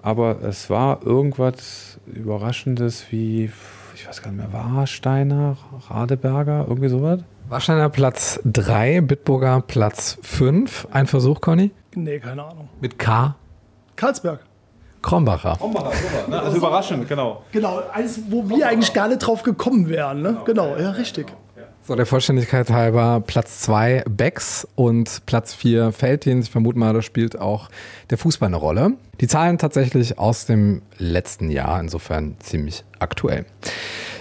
Aber 0.00 0.40
es 0.42 0.70
war 0.70 1.04
irgendwas 1.04 1.98
Überraschendes 2.06 3.06
wie, 3.10 3.50
ich 3.94 4.06
weiß 4.06 4.22
gar 4.22 4.30
nicht 4.30 4.38
mehr, 4.38 4.52
Warsteiner, 4.52 5.56
Radeberger, 5.88 6.66
irgendwie 6.68 6.88
sowas. 6.88 7.20
Warsteiner 7.48 7.88
Platz 7.88 8.40
3, 8.44 9.00
Bitburger 9.00 9.62
Platz 9.62 10.16
5. 10.22 10.88
Ein 10.92 11.08
Versuch, 11.08 11.40
Conny? 11.40 11.72
Nee, 11.94 12.20
keine 12.20 12.44
Ahnung. 12.44 12.68
Mit 12.80 12.98
K. 12.98 13.34
Karlsberg. 13.96 14.40
Krombacher. 15.02 15.56
Krombacher, 15.58 15.92
super. 15.92 16.28
Ne? 16.28 16.40
Also 16.40 16.56
überraschend, 16.56 17.08
genau. 17.08 17.42
Genau, 17.52 17.82
alles, 17.92 18.20
wo 18.30 18.48
wir 18.48 18.68
eigentlich 18.68 18.92
gar 18.92 19.08
nicht 19.08 19.18
drauf 19.18 19.42
gekommen 19.42 19.88
wären. 19.88 20.22
Ne? 20.22 20.38
Genau, 20.44 20.76
ja, 20.76 20.90
richtig. 20.90 21.26
So, 21.84 21.96
der 21.96 22.06
Vollständigkeit 22.06 22.70
halber 22.70 23.20
Platz 23.26 23.60
2 23.62 24.04
Becks 24.08 24.68
und 24.76 25.26
Platz 25.26 25.52
4 25.52 25.90
Feldins. 25.90 26.46
Ich 26.46 26.52
vermute 26.52 26.78
mal, 26.78 26.94
da 26.94 27.02
spielt 27.02 27.36
auch 27.36 27.70
der 28.10 28.18
Fußball 28.18 28.46
eine 28.46 28.56
Rolle. 28.56 28.92
Die 29.20 29.26
Zahlen 29.26 29.58
tatsächlich 29.58 30.16
aus 30.16 30.46
dem 30.46 30.82
letzten 30.98 31.50
Jahr, 31.50 31.80
insofern 31.80 32.36
ziemlich 32.38 32.84
aktuell. 33.00 33.46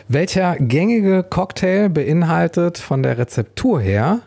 Welcher 0.08 0.56
gängige 0.56 1.22
Cocktail 1.22 1.90
beinhaltet 1.90 2.80
von 2.80 3.04
der 3.04 3.20
Rezeptur 3.20 3.80
her 3.80 4.22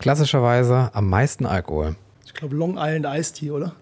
klassischerweise 0.00 0.90
am 0.92 1.08
meisten 1.08 1.46
Alkohol? 1.46 1.94
Ich 2.26 2.34
glaube 2.34 2.56
Long 2.56 2.76
Island 2.76 3.06
Iced 3.06 3.36
Tea, 3.36 3.52
oder? 3.52 3.72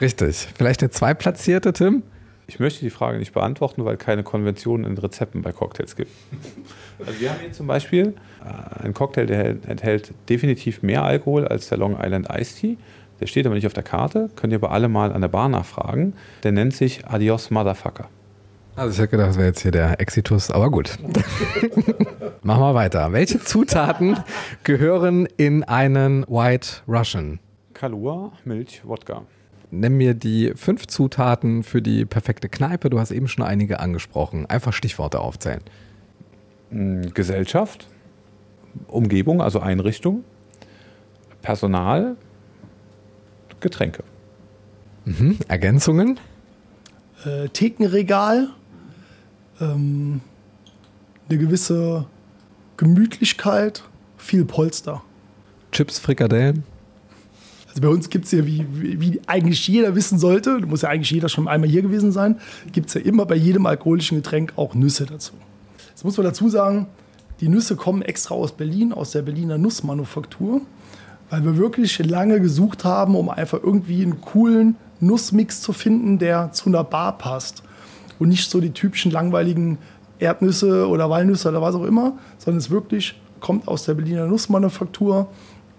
Richtig. 0.00 0.48
Vielleicht 0.56 0.80
der 0.80 0.90
zweitplatzierte, 0.90 1.72
Tim? 1.72 2.02
Ich 2.46 2.58
möchte 2.60 2.80
die 2.80 2.90
Frage 2.90 3.18
nicht 3.18 3.34
beantworten, 3.34 3.84
weil 3.84 3.98
keine 3.98 4.22
Konventionen 4.22 4.86
in 4.86 4.96
Rezepten 4.96 5.42
bei 5.42 5.52
Cocktails 5.52 5.96
gibt. 5.96 6.10
Also 6.98 7.20
wir 7.20 7.30
haben 7.30 7.40
hier 7.40 7.52
zum 7.52 7.66
Beispiel 7.66 8.14
äh, 8.42 8.82
einen 8.84 8.94
Cocktail, 8.94 9.26
der 9.26 9.56
enthält 9.66 10.14
definitiv 10.30 10.82
mehr 10.82 11.02
Alkohol 11.02 11.46
als 11.46 11.68
der 11.68 11.76
Long 11.76 11.98
Island 12.02 12.28
Iced 12.30 12.58
Tea. 12.58 12.78
Der 13.20 13.26
steht 13.26 13.44
aber 13.44 13.54
nicht 13.54 13.66
auf 13.66 13.74
der 13.74 13.82
Karte, 13.82 14.30
könnt 14.34 14.52
ihr 14.52 14.58
aber 14.58 14.70
alle 14.70 14.88
mal 14.88 15.12
an 15.12 15.20
der 15.20 15.28
Bar 15.28 15.48
nachfragen. 15.48 16.14
Der 16.42 16.52
nennt 16.52 16.74
sich 16.74 17.06
Adios 17.06 17.50
Motherfucker. 17.50 18.08
Also 18.76 18.92
ich 18.92 18.98
hätte 18.98 19.08
gedacht, 19.08 19.30
das 19.30 19.36
wäre 19.36 19.48
jetzt 19.48 19.60
hier 19.60 19.72
der 19.72 20.00
Exitus, 20.00 20.50
aber 20.50 20.70
gut. 20.70 20.96
Machen 22.42 22.62
wir 22.62 22.74
weiter. 22.74 23.12
Welche 23.12 23.40
Zutaten 23.40 24.16
gehören 24.62 25.26
in 25.36 25.64
einen 25.64 26.24
White 26.28 26.82
Russian? 26.86 27.40
Kalua, 27.74 28.32
Milch, 28.44 28.82
Wodka. 28.84 29.22
Nenn 29.70 29.96
mir 29.96 30.14
die 30.14 30.52
fünf 30.56 30.86
Zutaten 30.86 31.62
für 31.62 31.82
die 31.82 32.04
perfekte 32.04 32.48
Kneipe. 32.48 32.88
Du 32.88 32.98
hast 32.98 33.10
eben 33.10 33.28
schon 33.28 33.44
einige 33.44 33.80
angesprochen. 33.80 34.46
Einfach 34.46 34.72
Stichworte 34.72 35.20
aufzählen. 35.20 35.60
Hm, 36.70 37.12
Gesellschaft, 37.12 37.86
Umgebung, 38.86 39.42
also 39.42 39.60
Einrichtung, 39.60 40.24
Personal, 41.42 42.16
Getränke. 43.60 44.04
Mhm. 45.04 45.38
Ergänzungen? 45.48 46.20
Äh, 47.24 47.48
Thekenregal, 47.48 48.48
ähm, 49.60 50.20
eine 51.28 51.38
gewisse 51.38 52.06
Gemütlichkeit, 52.76 53.82
viel 54.16 54.44
Polster. 54.44 55.02
Chips, 55.72 55.98
Frikadellen? 55.98 56.64
Also 57.78 57.88
bei 57.88 57.94
uns 57.94 58.10
gibt 58.10 58.24
es 58.24 58.32
ja, 58.32 58.44
wie, 58.44 58.66
wie, 58.72 59.20
eigentlich 59.28 59.68
jeder 59.68 59.94
wissen 59.94 60.18
sollte, 60.18 60.58
muss 60.66 60.82
ja 60.82 60.88
eigentlich 60.88 61.12
jeder 61.12 61.28
schon 61.28 61.46
einmal 61.46 61.70
hier 61.70 61.82
gewesen 61.82 62.10
sein, 62.10 62.40
gibt 62.72 62.88
es 62.88 62.94
ja 62.94 63.00
immer 63.02 63.24
bei 63.24 63.36
jedem 63.36 63.66
alkoholischen 63.66 64.16
Getränk 64.16 64.54
auch 64.56 64.74
Nüsse 64.74 65.06
dazu. 65.06 65.34
Jetzt 65.90 66.04
muss 66.04 66.16
man 66.16 66.26
dazu 66.26 66.48
sagen, 66.48 66.88
die 67.40 67.48
Nüsse 67.48 67.76
kommen 67.76 68.02
extra 68.02 68.34
aus 68.34 68.50
Berlin, 68.50 68.92
aus 68.92 69.12
der 69.12 69.22
Berliner 69.22 69.58
Nussmanufaktur, 69.58 70.62
weil 71.30 71.44
wir 71.44 71.56
wirklich 71.56 72.00
lange 72.00 72.40
gesucht 72.40 72.82
haben, 72.82 73.14
um 73.14 73.30
einfach 73.30 73.62
irgendwie 73.62 74.02
einen 74.02 74.20
coolen 74.22 74.74
Nussmix 74.98 75.62
zu 75.62 75.72
finden, 75.72 76.18
der 76.18 76.50
zu 76.50 76.70
einer 76.70 76.82
Bar 76.82 77.16
passt. 77.16 77.62
Und 78.18 78.30
nicht 78.30 78.50
so 78.50 78.60
die 78.60 78.72
typischen 78.72 79.12
langweiligen 79.12 79.78
Erdnüsse 80.18 80.88
oder 80.88 81.10
Walnüsse 81.10 81.50
oder 81.50 81.62
was 81.62 81.76
auch 81.76 81.84
immer, 81.84 82.18
sondern 82.38 82.58
es 82.58 82.70
wirklich 82.70 83.14
kommt 83.38 83.68
aus 83.68 83.84
der 83.84 83.94
Berliner 83.94 84.26
Nussmanufaktur 84.26 85.28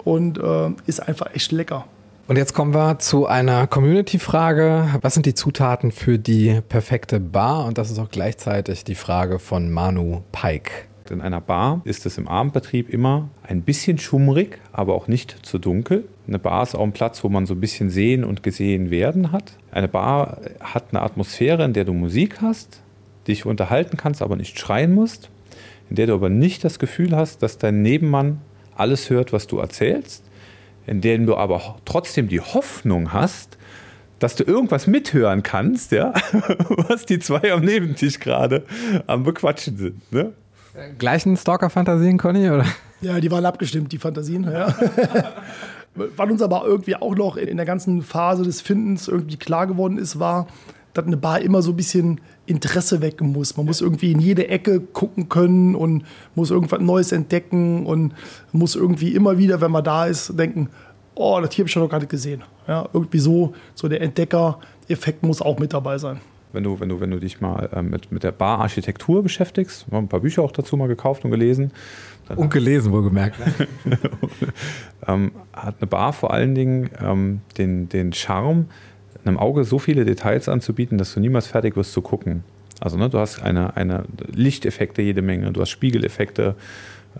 und 0.03 0.37
äh, 0.37 0.71
ist 0.85 0.99
einfach 0.99 1.33
echt 1.33 1.51
lecker. 1.51 1.85
Und 2.27 2.37
jetzt 2.37 2.53
kommen 2.53 2.75
wir 2.75 2.99
zu 2.99 3.25
einer 3.25 3.65
Community-Frage. 3.65 4.99
Was 5.01 5.15
sind 5.15 5.25
die 5.25 5.33
Zutaten 5.33 5.91
für 5.91 6.19
die 6.19 6.61
perfekte 6.69 7.19
Bar? 7.19 7.65
Und 7.65 7.79
das 7.79 7.89
ist 7.89 7.97
auch 7.97 8.11
gleichzeitig 8.11 8.83
die 8.83 8.93
Frage 8.93 9.39
von 9.39 9.71
Manu 9.71 10.21
Pike. 10.31 10.71
In 11.09 11.21
einer 11.21 11.41
Bar 11.41 11.81
ist 11.85 12.05
es 12.05 12.19
im 12.19 12.27
Abendbetrieb 12.27 12.89
immer 12.89 13.29
ein 13.41 13.63
bisschen 13.63 13.97
schummrig, 13.97 14.59
aber 14.71 14.93
auch 14.93 15.07
nicht 15.07 15.43
zu 15.43 15.57
dunkel. 15.57 16.07
Eine 16.27 16.37
Bar 16.37 16.61
ist 16.61 16.75
auch 16.75 16.83
ein 16.83 16.91
Platz, 16.91 17.23
wo 17.23 17.29
man 17.29 17.47
so 17.47 17.55
ein 17.55 17.59
bisschen 17.59 17.89
sehen 17.89 18.23
und 18.23 18.43
gesehen 18.43 18.91
werden 18.91 19.31
hat. 19.31 19.53
Eine 19.71 19.87
Bar 19.87 20.37
hat 20.59 20.85
eine 20.91 21.01
Atmosphäre, 21.01 21.65
in 21.65 21.73
der 21.73 21.85
du 21.85 21.93
Musik 21.93 22.43
hast, 22.43 22.81
dich 23.27 23.47
unterhalten 23.47 23.97
kannst, 23.97 24.21
aber 24.21 24.35
nicht 24.35 24.59
schreien 24.59 24.93
musst, 24.93 25.31
in 25.89 25.95
der 25.95 26.05
du 26.05 26.13
aber 26.13 26.29
nicht 26.29 26.63
das 26.63 26.77
Gefühl 26.77 27.15
hast, 27.15 27.41
dass 27.41 27.57
dein 27.57 27.81
Nebenmann 27.81 28.41
alles 28.79 29.09
hört, 29.09 29.33
was 29.33 29.47
du 29.47 29.59
erzählst, 29.59 30.23
in 30.87 31.01
der 31.01 31.17
du 31.19 31.35
aber 31.35 31.77
trotzdem 31.85 32.27
die 32.27 32.41
Hoffnung 32.41 33.13
hast, 33.13 33.57
dass 34.19 34.35
du 34.35 34.43
irgendwas 34.43 34.87
mithören 34.87 35.43
kannst, 35.43 35.91
ja, 35.91 36.13
was 36.87 37.05
die 37.05 37.19
zwei 37.19 37.51
am 37.53 37.61
Nebentisch 37.61 38.19
gerade 38.19 38.65
am 39.07 39.23
Bequatschen 39.23 39.77
sind. 39.77 40.11
Ne? 40.11 40.33
Gleichen 40.97 41.37
Stalker-Fantasien, 41.37 42.17
Conny? 42.17 42.49
Oder? 42.49 42.65
Ja, 43.01 43.19
die 43.19 43.31
waren 43.31 43.45
abgestimmt, 43.45 43.91
die 43.91 43.97
Fantasien. 43.97 44.43
Ja. 44.43 44.73
Was 45.95 46.29
uns 46.29 46.41
aber 46.41 46.63
irgendwie 46.65 46.95
auch 46.95 47.15
noch 47.15 47.35
in 47.35 47.57
der 47.57 47.65
ganzen 47.65 48.03
Phase 48.03 48.43
des 48.43 48.61
Findens 48.61 49.07
irgendwie 49.07 49.37
klar 49.37 49.67
geworden 49.67 49.97
ist, 49.97 50.19
war, 50.19 50.47
dass 50.93 51.05
eine 51.05 51.17
Bar 51.17 51.41
immer 51.41 51.61
so 51.61 51.71
ein 51.71 51.75
bisschen 51.75 52.21
Interesse 52.45 53.01
wecken 53.01 53.31
muss. 53.31 53.57
Man 53.57 53.65
muss 53.65 53.81
irgendwie 53.81 54.11
in 54.11 54.19
jede 54.19 54.47
Ecke 54.47 54.79
gucken 54.79 55.29
können 55.29 55.75
und 55.75 56.03
muss 56.35 56.51
irgendwas 56.51 56.81
Neues 56.81 57.11
entdecken 57.11 57.85
und 57.85 58.13
muss 58.51 58.75
irgendwie 58.75 59.13
immer 59.13 59.37
wieder, 59.37 59.61
wenn 59.61 59.71
man 59.71 59.83
da 59.83 60.05
ist, 60.05 60.37
denken, 60.37 60.69
oh, 61.15 61.39
das 61.41 61.53
hier 61.53 61.63
habe 61.63 61.67
ich 61.67 61.73
schon 61.73 61.83
noch 61.83 61.89
gar 61.89 61.99
nicht 61.99 62.09
gesehen. 62.09 62.43
Ja, 62.67 62.87
irgendwie 62.93 63.19
so, 63.19 63.53
so 63.75 63.87
der 63.87 64.01
Entdecker-Effekt 64.01 65.23
muss 65.23 65.41
auch 65.41 65.59
mit 65.59 65.73
dabei 65.73 65.97
sein 65.97 66.19
wenn 66.51 66.63
du, 66.63 66.79
wenn 66.79 66.89
du, 66.89 66.99
wenn 66.99 67.11
du 67.11 67.19
dich 67.19 67.41
mal 67.41 67.69
ähm, 67.73 67.89
mit, 67.89 68.11
mit 68.11 68.23
der 68.23 68.31
Bararchitektur 68.31 69.21
beschäftigst, 69.21 69.89
wir 69.89 69.97
haben 69.97 70.05
ein 70.05 70.09
paar 70.09 70.21
Bücher 70.21 70.41
auch 70.41 70.51
dazu 70.51 70.77
mal 70.77 70.87
gekauft 70.87 71.23
und 71.25 71.31
gelesen. 71.31 71.71
und 72.35 72.51
gelesen, 72.51 72.91
wohlgemerkt. 72.91 73.37
ähm, 75.07 75.31
hat 75.53 75.75
eine 75.79 75.87
Bar 75.87 76.13
vor 76.13 76.31
allen 76.33 76.55
Dingen 76.55 76.89
ähm, 77.01 77.41
den, 77.57 77.89
den 77.89 78.13
Charme, 78.13 78.65
einem 79.25 79.37
Auge 79.37 79.63
so 79.63 79.79
viele 79.79 80.05
Details 80.05 80.49
anzubieten, 80.49 80.97
dass 80.97 81.13
du 81.13 81.19
niemals 81.19 81.47
fertig 81.47 81.75
wirst 81.75 81.93
zu 81.93 82.01
gucken. 82.01 82.43
Also 82.79 82.97
ne, 82.97 83.09
du 83.09 83.19
hast 83.19 83.41
eine, 83.41 83.75
eine 83.75 84.05
Lichteffekte 84.33 85.01
jede 85.01 85.21
Menge, 85.21 85.51
du 85.51 85.61
hast 85.61 85.69
Spiegeleffekte 85.69 86.55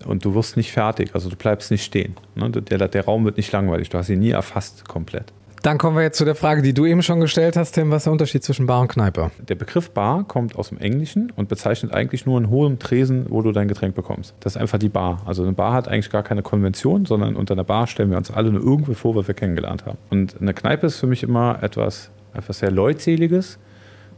und 0.06 0.24
du 0.24 0.36
wirst 0.36 0.58
nicht 0.58 0.72
fertig, 0.72 1.12
also 1.14 1.30
du 1.30 1.36
bleibst 1.36 1.72
nicht 1.72 1.84
stehen. 1.84 2.16
Ne? 2.36 2.50
Der, 2.50 2.88
der 2.88 3.06
Raum 3.06 3.26
wird 3.26 3.38
nicht 3.38 3.52
langweilig, 3.52 3.90
du 3.90 3.98
hast 3.98 4.10
ihn 4.10 4.20
nie 4.20 4.32
erfasst 4.32 4.88
komplett. 4.88 5.34
Dann 5.62 5.78
kommen 5.78 5.98
wir 5.98 6.04
jetzt 6.04 6.18
zu 6.18 6.24
der 6.24 6.36
Frage, 6.36 6.62
die 6.62 6.74
du 6.74 6.86
eben 6.86 7.04
schon 7.04 7.20
gestellt 7.20 7.58
hast, 7.58 7.74
Tim. 7.74 7.92
Was 7.92 7.98
ist 8.02 8.06
der 8.06 8.14
Unterschied 8.14 8.44
zwischen 8.44 8.66
Bar 8.66 8.80
und 8.80 8.88
Kneipe? 8.88 9.32
Der 9.40 9.56
Begriff 9.56 9.92
Bar 9.92 10.24
kommt 10.24 10.56
aus 10.56 10.70
dem 10.70 10.78
Englischen 10.78 11.34
und 11.36 11.50
bezeichnet 11.50 11.94
eigentlich 11.94 12.26
nur 12.26 12.38
einen 12.38 12.50
hohen 12.50 12.80
Tresen, 12.80 13.26
wo 13.28 13.42
du 13.42 13.52
dein 13.52 13.68
Getränk 13.68 13.94
bekommst. 13.94 14.34
Das 14.40 14.56
ist 14.56 14.62
einfach 14.62 14.80
die 14.80 14.88
Bar. 14.88 15.22
Also 15.26 15.44
eine 15.44 15.52
Bar 15.52 15.74
hat 15.74 15.90
eigentlich 15.90 16.12
gar 16.12 16.24
keine 16.24 16.44
Konvention, 16.44 17.06
sondern 17.06 17.36
unter 17.36 17.56
einer 17.56 17.66
Bar 17.66 17.88
stellen 17.88 18.10
wir 18.10 18.18
uns 18.18 18.32
alle 18.32 18.52
nur 18.52 18.62
irgendwie 18.62 18.96
vor, 18.96 19.16
was 19.16 19.28
wir 19.28 19.36
kennengelernt 19.36 19.86
haben. 19.86 19.98
Und 20.10 20.40
eine 20.40 20.54
Kneipe 20.54 20.88
ist 20.88 20.98
für 20.98 21.08
mich 21.08 21.24
immer 21.24 21.62
etwas, 21.62 22.10
etwas 22.34 22.60
sehr 22.60 22.72
Leutseliges, 22.72 23.60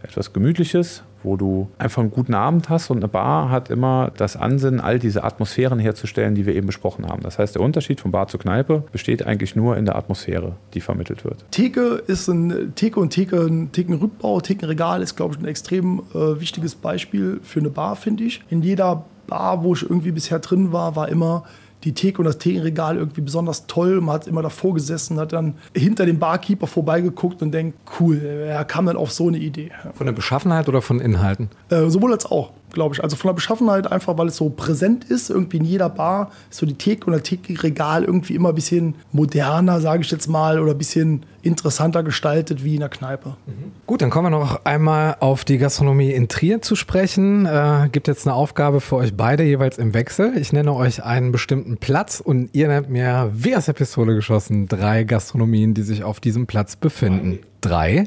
etwas 0.04 0.34
Gemütliches, 0.34 1.04
wo 1.24 1.38
du 1.38 1.70
einfach 1.78 2.02
einen 2.02 2.12
guten 2.12 2.34
Abend 2.34 2.70
hast 2.70 2.90
und 2.90 2.98
eine 2.98 3.08
Bar 3.08 3.50
hat 3.50 3.70
immer 3.70 4.12
das 4.18 4.36
Ansinnen, 4.36 4.80
all 4.80 5.00
diese 5.00 5.24
Atmosphären 5.24 5.80
herzustellen, 5.80 6.36
die 6.36 6.46
wir 6.46 6.56
eben 6.56 6.68
besprochen 6.68 7.08
haben. 7.08 7.22
Das 7.24 7.40
heißt, 7.40 7.56
der 7.56 7.62
Unterschied 7.62 8.02
von 8.02 8.12
Bar 8.12 8.28
zu 8.28 8.38
Kneipe 8.38 8.84
besteht 8.92 9.26
eigentlich 9.26 9.56
nur 9.56 9.78
in 9.78 9.86
der 9.86 9.96
Atmosphäre, 9.96 10.56
die 10.74 10.82
vermittelt 10.82 11.24
wird. 11.24 11.44
Theke 11.52 12.04
ist 12.08 12.28
ein 12.28 12.74
Theke 12.76 13.00
und 13.00 13.12
Theke, 13.12 13.42
ein 13.42 13.72
Thekenrückbau, 13.72 14.42
Thekenregal 14.42 15.02
ist, 15.02 15.16
glaube 15.16 15.36
ich, 15.36 15.42
ein 15.42 15.48
extrem 15.48 16.02
äh, 16.14 16.40
wichtiges 16.40 16.76
Beispiel 16.76 17.40
für 17.44 17.60
eine 17.60 17.70
Bar, 17.70 17.96
finde 17.96 18.24
ich. 18.24 18.42
In 18.50 18.62
jeder 18.62 19.06
Bar, 19.28 19.64
wo 19.64 19.74
ich 19.74 19.84
irgendwie 19.84 20.12
bisher 20.12 20.40
drin 20.40 20.72
war, 20.74 20.96
war 20.96 21.10
immer 21.10 21.44
die 21.84 21.94
Theke 21.94 22.20
und 22.20 22.26
das 22.26 22.38
Thekenregal 22.38 22.98
irgendwie 22.98 23.22
besonders 23.22 23.68
toll. 23.68 24.02
Man 24.02 24.16
hat 24.16 24.28
immer 24.28 24.42
davor 24.42 24.74
gesessen, 24.74 25.20
hat 25.20 25.34
dann 25.34 25.56
hinter 25.76 26.06
dem 26.06 26.20
Barkeeper 26.20 26.68
vorbeigeguckt 26.68 27.42
und 27.42 27.52
denkt, 27.52 27.78
cool, 28.00 28.22
er 28.22 28.64
kam 28.66 28.86
dann 28.86 28.98
auf 28.98 29.12
so 29.12 29.28
eine 29.28 29.38
Idee. 29.38 29.72
Von 29.96 30.06
der 30.06 30.14
Beschaffenheit 30.14 30.68
oder 30.70 30.82
von 30.82 31.00
Inhalten? 31.00 31.50
Äh, 31.70 31.90
sowohl 31.90 32.14
als 32.14 32.26
auch 32.26 32.52
glaube 32.74 32.96
ich. 32.96 33.04
Also 33.04 33.16
von 33.16 33.30
der 33.30 33.34
Beschaffenheit 33.34 33.92
einfach, 33.92 34.18
weil 34.18 34.28
es 34.28 34.38
so 34.38 34.50
präsent 34.50 35.06
ist. 35.06 35.30
Irgendwie 35.30 35.58
in 35.58 35.66
jeder 35.66 35.90
Bar 35.90 36.32
ist 36.50 36.60
so 36.60 36.66
die 36.66 36.76
Theke 36.76 37.06
und 37.06 37.14
der 37.14 37.24
Thekenregal 37.24 38.04
irgendwie 38.04 38.36
immer 38.36 38.50
ein 38.50 38.56
bisschen 38.56 38.96
moderner, 39.12 39.82
sage 39.82 40.02
ich 40.02 40.12
jetzt 40.12 40.28
mal, 40.28 40.60
oder 40.60 40.72
ein 40.72 40.78
bisschen 40.78 41.26
interessanter 41.44 42.04
gestaltet 42.04 42.64
wie 42.64 42.76
in 42.76 42.82
der 42.82 42.90
Kneipe. 42.90 43.30
Mhm. 43.46 43.72
Gut, 43.88 44.02
dann 44.02 44.10
kommen 44.10 44.32
wir 44.32 44.38
noch 44.38 44.66
einmal 44.66 45.18
auf 45.20 45.44
die 45.44 45.58
Gastronomie 45.58 46.12
in 46.12 46.28
Trier 46.28 46.62
zu 46.62 46.76
sprechen. 46.76 47.46
Äh, 47.46 47.90
gibt 47.92 48.08
jetzt 48.08 48.28
eine 48.28 48.36
Aufgabe 48.36 48.82
für 48.82 48.98
euch 48.98 49.16
beide 49.16 49.44
jeweils 49.44 49.78
im 49.78 49.94
Wechsel. 49.94 50.38
Ich 50.38 50.54
nenne 50.54 50.74
euch 50.74 51.04
einen 51.04 51.32
bestimmten 51.32 51.78
Platz 51.78 52.20
und 52.20 52.50
ihr 52.54 52.68
nennt 52.68 52.90
mir, 52.90 53.32
wie 53.34 53.56
aus 53.56 53.66
der 53.66 53.74
Pistole 53.74 54.16
geschossen, 54.16 54.68
drei 54.68 55.04
Gastronomien, 55.04 55.74
die 55.74 55.84
sich 55.84 56.04
auf 56.04 56.20
diesem 56.20 56.48
Platz 56.48 56.76
befinden. 56.76 57.40
Drei. 57.62 58.06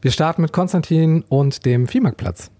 Wir 0.00 0.10
starten 0.10 0.42
mit 0.42 0.52
Konstantin 0.52 1.22
und 1.28 1.64
dem 1.64 1.86
Viehmarktplatz. 1.86 2.50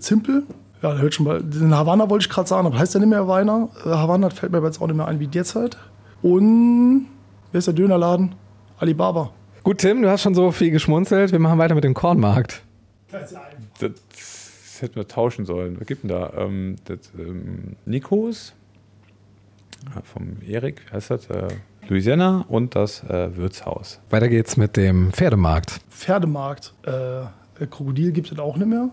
Zimpel. 0.00 0.44
Ja, 0.82 0.96
hört 0.96 1.14
schon 1.14 1.26
mal. 1.26 1.40
Den 1.42 1.74
Havanna 1.74 2.10
wollte 2.10 2.24
ich 2.24 2.28
gerade 2.28 2.48
sagen, 2.48 2.66
aber 2.66 2.78
heißt 2.78 2.94
der 2.94 3.00
nicht 3.00 3.10
mehr 3.10 3.28
Weiner? 3.28 3.68
Äh, 3.84 3.90
Havanna 3.90 4.30
fällt 4.30 4.52
mir 4.52 4.62
jetzt 4.62 4.80
auch 4.80 4.86
nicht 4.86 4.96
mehr 4.96 5.06
ein 5.06 5.20
wie 5.20 5.28
derzeit. 5.28 5.76
Und 6.22 7.06
wer 7.52 7.58
ist 7.58 7.66
der 7.66 7.74
Dönerladen? 7.74 8.34
Alibaba. 8.78 9.30
Gut, 9.62 9.78
Tim, 9.78 10.02
du 10.02 10.10
hast 10.10 10.22
schon 10.22 10.34
so 10.34 10.50
viel 10.50 10.70
geschmunzelt. 10.72 11.30
Wir 11.30 11.38
machen 11.38 11.58
weiter 11.58 11.74
mit 11.74 11.84
dem 11.84 11.94
Kornmarkt. 11.94 12.62
Das, 13.12 13.34
das 13.78 14.82
hätten 14.82 14.96
wir 14.96 15.06
tauschen 15.06 15.46
sollen. 15.46 15.78
Was 15.80 15.86
gibt 15.86 16.02
denn 16.02 16.10
da? 16.10 16.32
Ähm, 16.36 16.76
das, 16.84 16.98
ähm, 17.16 17.76
Nikos 17.84 18.54
vom 20.04 20.36
Erik, 20.46 20.82
wie 20.86 20.94
heißt 20.94 21.10
das? 21.10 21.28
Äh, 21.28 21.48
Louisiana 21.88 22.44
und 22.48 22.74
das 22.74 23.02
äh, 23.04 23.36
Wirtshaus. 23.36 24.00
Weiter 24.10 24.28
geht's 24.28 24.56
mit 24.56 24.76
dem 24.76 25.12
Pferdemarkt. 25.12 25.80
Pferdemarkt. 25.90 26.72
Äh, 26.84 27.66
Krokodil 27.66 28.12
gibt 28.12 28.30
es 28.32 28.38
auch 28.38 28.56
nicht 28.56 28.68
mehr. 28.68 28.90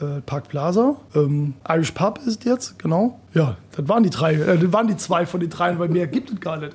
Äh, 0.00 0.20
Park 0.22 0.48
Plaza. 0.48 0.96
Ähm, 1.14 1.54
Irish 1.68 1.92
Pub 1.92 2.18
ist 2.26 2.44
jetzt, 2.44 2.78
genau. 2.78 3.20
Ja, 3.34 3.56
das 3.76 3.88
waren 3.88 4.02
die 4.02 4.10
drei. 4.10 4.34
Äh, 4.34 4.58
das 4.58 4.72
waren 4.72 4.88
die 4.88 4.96
zwei 4.96 5.26
von 5.26 5.40
den 5.40 5.50
dreien, 5.50 5.78
weil 5.78 5.88
mehr 5.88 6.06
gibt 6.06 6.30
es 6.30 6.40
gar 6.40 6.56
nicht. 6.56 6.74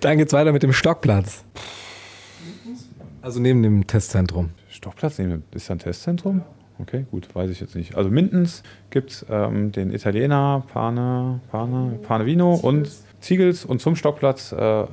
Dann 0.00 0.18
geht's 0.18 0.32
weiter 0.32 0.52
mit 0.52 0.62
dem 0.62 0.72
Stockplatz. 0.72 1.44
Also 3.22 3.40
neben 3.40 3.62
dem 3.62 3.86
Testzentrum. 3.86 4.50
Stockplatz 4.70 5.18
neben 5.18 5.42
ist 5.52 5.68
da 5.68 5.74
ein 5.74 5.78
Testzentrum? 5.78 6.42
Okay, 6.78 7.06
gut, 7.10 7.34
weiß 7.34 7.50
ich 7.50 7.60
jetzt 7.60 7.74
nicht. 7.74 7.96
Also 7.96 8.10
Mindens 8.10 8.62
gibt 8.90 9.10
es 9.10 9.26
ähm, 9.28 9.72
den 9.72 9.92
Italiener 9.92 10.62
Pane, 10.72 11.40
Pane, 11.50 11.98
Pane 12.02 12.26
Vino 12.26 12.54
und 12.54 12.90
Ziegels 13.20 13.64
und 13.64 13.80
zum 13.80 13.96
Stockplatz 13.96 14.52
äh, 14.52 14.84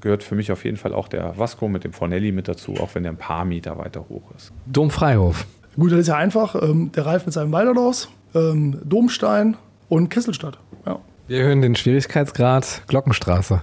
gehört 0.00 0.22
für 0.22 0.34
mich 0.34 0.52
auf 0.52 0.64
jeden 0.64 0.76
Fall 0.76 0.92
auch 0.92 1.08
der 1.08 1.36
Vasco 1.38 1.68
mit 1.68 1.84
dem 1.84 1.92
Fornelli 1.92 2.32
mit 2.32 2.48
dazu, 2.48 2.74
auch 2.74 2.94
wenn 2.94 3.02
der 3.02 3.12
ein 3.12 3.18
paar 3.18 3.44
Meter 3.44 3.78
weiter 3.78 4.04
hoch 4.08 4.30
ist. 4.36 4.52
Domfreihof. 4.66 5.46
Gut, 5.76 5.92
das 5.92 6.00
ist 6.00 6.08
ja 6.08 6.16
einfach. 6.16 6.54
Ähm, 6.60 6.92
der 6.92 7.06
Ralf 7.06 7.26
mit 7.26 7.34
seinem 7.34 7.52
Walderdorfs, 7.52 8.08
ähm, 8.34 8.78
Domstein 8.84 9.56
und 9.88 10.08
Kesselstadt. 10.08 10.58
Ja. 10.86 10.98
Wir 11.28 11.40
erhöhen 11.40 11.62
den 11.62 11.76
Schwierigkeitsgrad 11.76 12.82
Glockenstraße. 12.88 13.62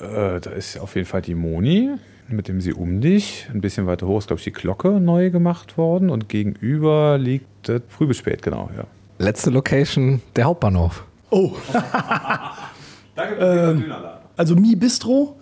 Äh, 0.00 0.40
da 0.40 0.50
ist 0.50 0.78
auf 0.78 0.94
jeden 0.94 1.06
Fall 1.06 1.22
die 1.22 1.34
Moni 1.34 1.98
mit 2.28 2.48
dem 2.48 2.60
Sie 2.60 2.72
um 2.72 3.00
dich. 3.00 3.48
Ein 3.52 3.60
bisschen 3.60 3.86
weiter 3.86 4.06
hoch 4.06 4.18
ist, 4.18 4.26
glaube 4.28 4.38
ich, 4.38 4.44
die 4.44 4.52
Glocke 4.52 5.00
neu 5.00 5.30
gemacht 5.30 5.78
worden 5.78 6.10
und 6.10 6.28
gegenüber 6.28 7.18
liegt 7.18 7.46
das 7.68 7.82
früh 7.88 8.06
bis 8.06 8.18
spät, 8.18 8.42
genau, 8.42 8.70
ja. 8.76 8.84
Letzte 9.18 9.50
Location, 9.50 10.22
der 10.36 10.44
Hauptbahnhof. 10.44 11.04
Oh. 11.30 11.52
Danke 13.16 13.34
ähm, 13.40 13.84
Also 14.36 14.54
Mi 14.54 14.76
Bistro, 14.76 15.36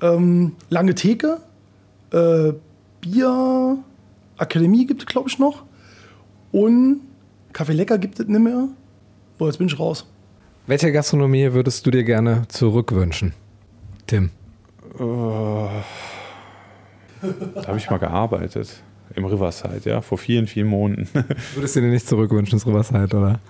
ähm, 0.00 0.52
Lange 0.68 0.94
Theke, 0.94 1.38
äh, 2.12 2.52
Bier, 3.00 3.78
Akademie 4.40 4.86
gibt 4.86 5.02
es, 5.02 5.06
glaube 5.06 5.28
ich, 5.28 5.38
noch. 5.38 5.64
Und 6.52 7.00
Kaffee 7.52 7.72
Lecker 7.72 7.98
gibt 7.98 8.18
es 8.18 8.26
nicht 8.26 8.40
mehr. 8.40 8.68
Boah, 9.38 9.46
jetzt 9.48 9.58
bin 9.58 9.66
ich 9.66 9.78
raus. 9.78 10.06
Welche 10.66 10.92
Gastronomie 10.92 11.52
würdest 11.52 11.86
du 11.86 11.90
dir 11.90 12.04
gerne 12.04 12.44
zurückwünschen, 12.48 13.34
Tim? 14.06 14.30
Uh, 14.98 15.68
da 17.54 17.66
habe 17.66 17.78
ich 17.78 17.88
mal 17.90 17.98
gearbeitet. 17.98 18.82
Im 19.16 19.24
Riverside, 19.24 19.90
ja, 19.90 20.00
vor 20.02 20.18
vielen, 20.18 20.46
vielen 20.46 20.68
Monaten. 20.68 21.08
Würdest 21.54 21.74
du 21.74 21.80
dir 21.80 21.88
nicht 21.88 22.06
zurückwünschen, 22.06 22.58
das 22.58 22.66
Riverside, 22.66 23.16
oder? 23.16 23.40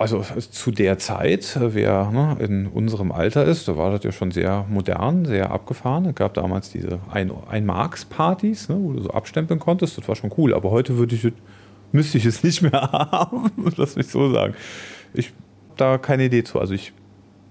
Also 0.00 0.24
zu 0.50 0.70
der 0.70 0.96
Zeit, 0.96 1.58
wer 1.60 2.10
ne, 2.10 2.34
in 2.40 2.66
unserem 2.68 3.12
Alter 3.12 3.44
ist, 3.44 3.68
da 3.68 3.76
war 3.76 3.90
das 3.90 4.02
ja 4.02 4.12
schon 4.12 4.30
sehr 4.30 4.64
modern, 4.70 5.26
sehr 5.26 5.50
abgefahren. 5.50 6.06
Es 6.06 6.14
gab 6.14 6.32
damals 6.32 6.70
diese 6.70 7.00
Ein-Marks-Partys, 7.10 8.70
ne, 8.70 8.78
wo 8.80 8.94
du 8.94 9.02
so 9.02 9.10
abstempeln 9.10 9.60
konntest. 9.60 9.98
Das 9.98 10.08
war 10.08 10.16
schon 10.16 10.32
cool. 10.38 10.54
Aber 10.54 10.70
heute 10.70 10.96
würde 10.96 11.14
ich, 11.14 11.30
müsste 11.92 12.16
ich 12.16 12.24
es 12.24 12.42
nicht 12.42 12.62
mehr 12.62 12.80
haben. 12.80 13.50
Lass 13.76 13.96
mich 13.96 14.06
so 14.06 14.32
sagen. 14.32 14.54
Ich 15.12 15.26
habe 15.26 15.36
da 15.76 15.98
keine 15.98 16.24
Idee 16.24 16.44
zu. 16.44 16.58
Also 16.58 16.72
ich, 16.72 16.94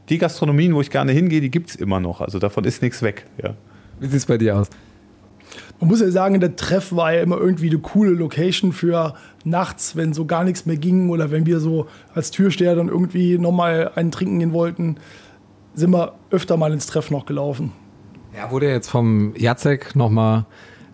die 0.10 0.18
Gastronomien, 0.18 0.74
wo 0.74 0.82
ich 0.82 0.90
gerne 0.90 1.12
hingehe, 1.12 1.42
die 1.42 1.52
gibt 1.52 1.70
es 1.70 1.76
immer 1.76 2.00
noch. 2.00 2.20
Also 2.20 2.40
davon 2.40 2.64
ist 2.64 2.82
nichts 2.82 3.04
weg. 3.04 3.28
Ja. 3.44 3.54
Wie 4.00 4.08
sieht 4.08 4.18
es 4.18 4.26
bei 4.26 4.40
dir 4.40 4.58
aus? 4.58 4.70
Man 5.80 5.90
muss 5.90 6.02
ja 6.02 6.10
sagen, 6.10 6.40
der 6.40 6.56
Treff 6.56 6.94
war 6.96 7.14
ja 7.14 7.22
immer 7.22 7.38
irgendwie 7.38 7.70
eine 7.70 7.78
coole 7.78 8.10
Location 8.10 8.74
für 8.74 9.14
nachts, 9.44 9.96
wenn 9.96 10.14
so 10.14 10.26
gar 10.26 10.44
nichts 10.44 10.66
mehr 10.66 10.78
ging 10.78 11.10
oder 11.10 11.32
wenn 11.32 11.46
wir 11.46 11.60
so 11.60 11.88
als 12.14 12.32
Türsteher 12.32 12.76
dann 12.76 12.88
irgendwie 12.88 13.38
nochmal 13.38 13.92
einen 13.96 14.12
trinken 14.12 14.40
gehen 14.40 14.54
wollten, 14.54 14.98
sind 15.74 15.92
wir 15.92 16.14
öfter 16.32 16.58
mal 16.58 16.74
ins 16.74 16.88
Treff 16.88 17.12
noch 17.12 17.26
gelaufen. 17.26 17.72
Ja, 18.36 18.52
wurde 18.52 18.70
jetzt 18.70 18.90
vom 18.90 19.34
Jacek 19.36 19.96
nochmal 19.96 20.46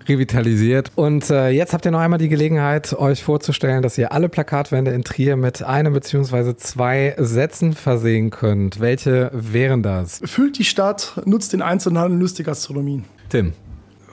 revitalisiert. 0.07 0.91
Und 0.95 1.29
äh, 1.29 1.49
jetzt 1.49 1.73
habt 1.73 1.85
ihr 1.85 1.91
noch 1.91 1.99
einmal 1.99 2.19
die 2.19 2.29
Gelegenheit, 2.29 2.93
euch 2.93 3.23
vorzustellen, 3.23 3.81
dass 3.81 3.97
ihr 3.97 4.11
alle 4.11 4.29
Plakatwände 4.29 4.91
in 4.91 5.03
Trier 5.03 5.35
mit 5.35 5.63
einem 5.63 5.93
bzw. 5.93 6.55
zwei 6.55 7.15
Sätzen 7.17 7.73
versehen 7.73 8.29
könnt. 8.29 8.79
Welche 8.79 9.31
wären 9.33 9.83
das? 9.83 10.21
Füllt 10.23 10.57
die 10.57 10.63
Stadt, 10.63 11.21
nutzt 11.25 11.53
den 11.53 11.61
Einzelhandel, 11.61 12.17
nutzt 12.17 12.39
die 12.39 12.43
Gastronomien. 12.43 13.05
Tim. 13.29 13.53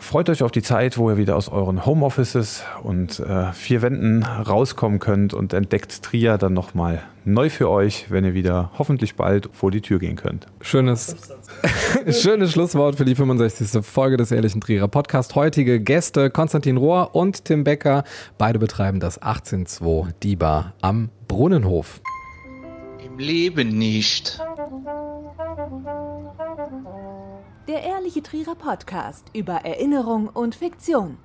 Freut 0.02 0.28
euch 0.28 0.42
auf 0.42 0.50
die 0.50 0.62
Zeit, 0.62 0.98
wo 0.98 1.08
ihr 1.10 1.16
wieder 1.16 1.36
aus 1.36 1.48
euren 1.48 1.86
Homeoffices 1.86 2.64
und 2.82 3.20
äh, 3.20 3.52
vier 3.52 3.82
Wänden 3.82 4.24
rauskommen 4.24 4.98
könnt 4.98 5.32
und 5.32 5.52
entdeckt 5.54 6.02
Trier 6.02 6.38
dann 6.38 6.52
nochmal 6.52 7.04
neu 7.24 7.48
für 7.48 7.70
euch, 7.70 8.10
wenn 8.10 8.24
ihr 8.24 8.34
wieder 8.34 8.72
hoffentlich 8.76 9.14
bald 9.14 9.48
vor 9.52 9.70
die 9.70 9.80
Tür 9.80 10.00
gehen 10.00 10.16
könnt. 10.16 10.48
Schönes, 10.60 11.16
schönes 12.10 12.50
Schlusswort 12.50 12.96
für 12.96 13.04
die 13.04 13.14
65. 13.14 13.86
Folge 13.86 14.16
des 14.16 14.32
Ehrlichen 14.32 14.60
Trierer 14.60 14.88
Podcast. 14.88 15.36
Heutige 15.36 15.80
Gäste 15.80 16.30
Konstantin 16.30 16.78
Rohr 16.78 17.14
und 17.14 17.44
Tim 17.44 17.62
Becker. 17.62 18.02
Beide 18.38 18.58
betreiben 18.58 18.98
das 18.98 19.18
182 19.18 20.14
Diba 20.20 20.74
am 20.82 21.10
Brunnenhof. 21.28 22.02
Im 23.06 23.18
Leben 23.20 23.78
nicht. 23.78 24.40
Der 27.68 27.84
Ehrliche 27.84 28.24
Trierer 28.24 28.56
Podcast 28.56 29.26
über 29.34 29.64
Erinnerung 29.64 30.26
und 30.26 30.56
Fiktion. 30.56 31.16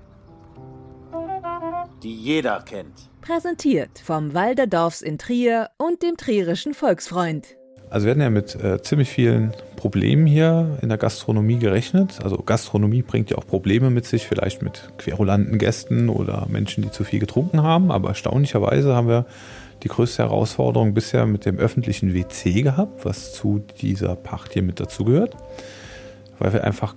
Die 2.04 2.14
jeder 2.14 2.62
kennt. 2.62 3.10
Präsentiert 3.22 3.98
vom 3.98 4.36
Walderdorfs 4.36 5.02
in 5.02 5.18
Trier 5.18 5.72
und 5.78 6.04
dem 6.04 6.16
Trierischen 6.16 6.76
Volksfreund. 6.76 7.58
Also 7.90 8.06
wir 8.06 8.12
hatten 8.12 8.22
ja 8.22 8.30
mit 8.30 8.54
äh, 8.54 8.80
ziemlich 8.84 9.10
vielen 9.10 9.52
Problemen 9.78 10.28
hier 10.28 10.78
in 10.84 10.90
der 10.90 11.00
Gastronomie 11.00 11.58
gerechnet. 11.58 12.20
Also 12.22 12.38
Gastronomie 12.38 13.02
bringt 13.02 13.32
ja 13.32 13.40
auch 13.40 13.48
Probleme 13.48 13.90
mit 13.90 14.06
sich, 14.06 14.28
vielleicht 14.28 14.62
mit 14.62 14.92
querulanten 15.00 15.58
Gästen 15.58 16.08
oder 16.08 16.46
Menschen, 16.50 16.84
die 16.84 16.92
zu 16.92 17.04
viel 17.04 17.20
getrunken 17.20 17.64
haben. 17.64 17.92
Aber 17.92 18.10
erstaunlicherweise 18.10 18.94
haben 18.94 19.08
wir 19.08 19.26
die 19.82 19.88
größte 19.88 20.22
Herausforderung 20.22 20.94
bisher 20.94 21.26
mit 21.26 21.46
dem 21.46 21.58
öffentlichen 21.58 22.14
WC 22.14 22.62
gehabt, 22.62 23.06
was 23.06 23.34
zu 23.34 23.64
dieser 23.82 24.16
Pacht 24.16 24.54
hier 24.54 24.62
mit 24.62 24.80
dazugehört 24.80 25.36
weil 26.40 26.54
wir 26.54 26.64
einfach 26.64 26.96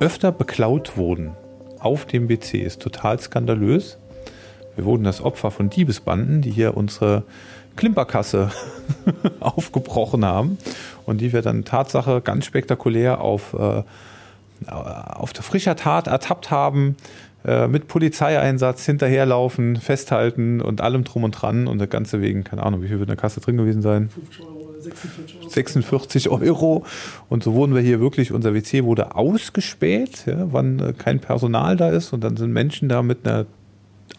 öfter 0.00 0.32
beklaut 0.32 0.96
wurden 0.96 1.32
auf 1.78 2.06
dem 2.06 2.28
WC. 2.28 2.58
Ist 2.58 2.80
total 2.80 3.20
skandalös. 3.20 3.98
Wir 4.76 4.84
wurden 4.84 5.04
das 5.04 5.20
Opfer 5.20 5.50
von 5.50 5.70
Diebesbanden, 5.70 6.40
die 6.40 6.50
hier 6.50 6.76
unsere 6.76 7.24
Klimperkasse 7.76 8.50
aufgebrochen 9.40 10.24
haben 10.24 10.58
und 11.06 11.20
die 11.20 11.32
wir 11.32 11.42
dann 11.42 11.64
Tatsache 11.64 12.20
ganz 12.20 12.44
spektakulär 12.44 13.20
auf, 13.20 13.54
äh, 13.54 13.82
auf 14.66 15.32
der 15.32 15.42
frischer 15.42 15.76
Tat 15.76 16.06
ertappt 16.06 16.50
haben, 16.50 16.96
äh, 17.44 17.68
mit 17.68 17.88
Polizeieinsatz 17.88 18.86
hinterherlaufen, 18.86 19.76
festhalten 19.76 20.60
und 20.60 20.80
allem 20.80 21.04
drum 21.04 21.24
und 21.24 21.32
dran 21.32 21.66
und 21.66 21.78
das 21.78 21.90
Ganze 21.90 22.20
wegen, 22.20 22.42
keine 22.42 22.62
Ahnung, 22.62 22.82
wie 22.82 22.88
viel 22.88 22.98
wird 22.98 23.08
in 23.08 23.16
der 23.16 23.20
Kasse 23.20 23.40
drin 23.40 23.56
gewesen 23.56 23.82
sein? 23.82 24.10
46 25.48 26.28
Euro. 26.28 26.84
Und 27.28 27.42
so 27.42 27.54
wurden 27.54 27.74
wir 27.74 27.82
hier 27.82 28.00
wirklich, 28.00 28.32
unser 28.32 28.54
WC 28.54 28.84
wurde 28.84 29.14
ausgespäht, 29.14 30.26
ja, 30.26 30.52
wann 30.52 30.78
äh, 30.78 30.92
kein 30.92 31.20
Personal 31.20 31.76
da 31.76 31.90
ist. 31.90 32.12
Und 32.12 32.22
dann 32.22 32.36
sind 32.36 32.52
Menschen 32.52 32.88
da 32.88 33.02
mit 33.02 33.26
einer 33.26 33.46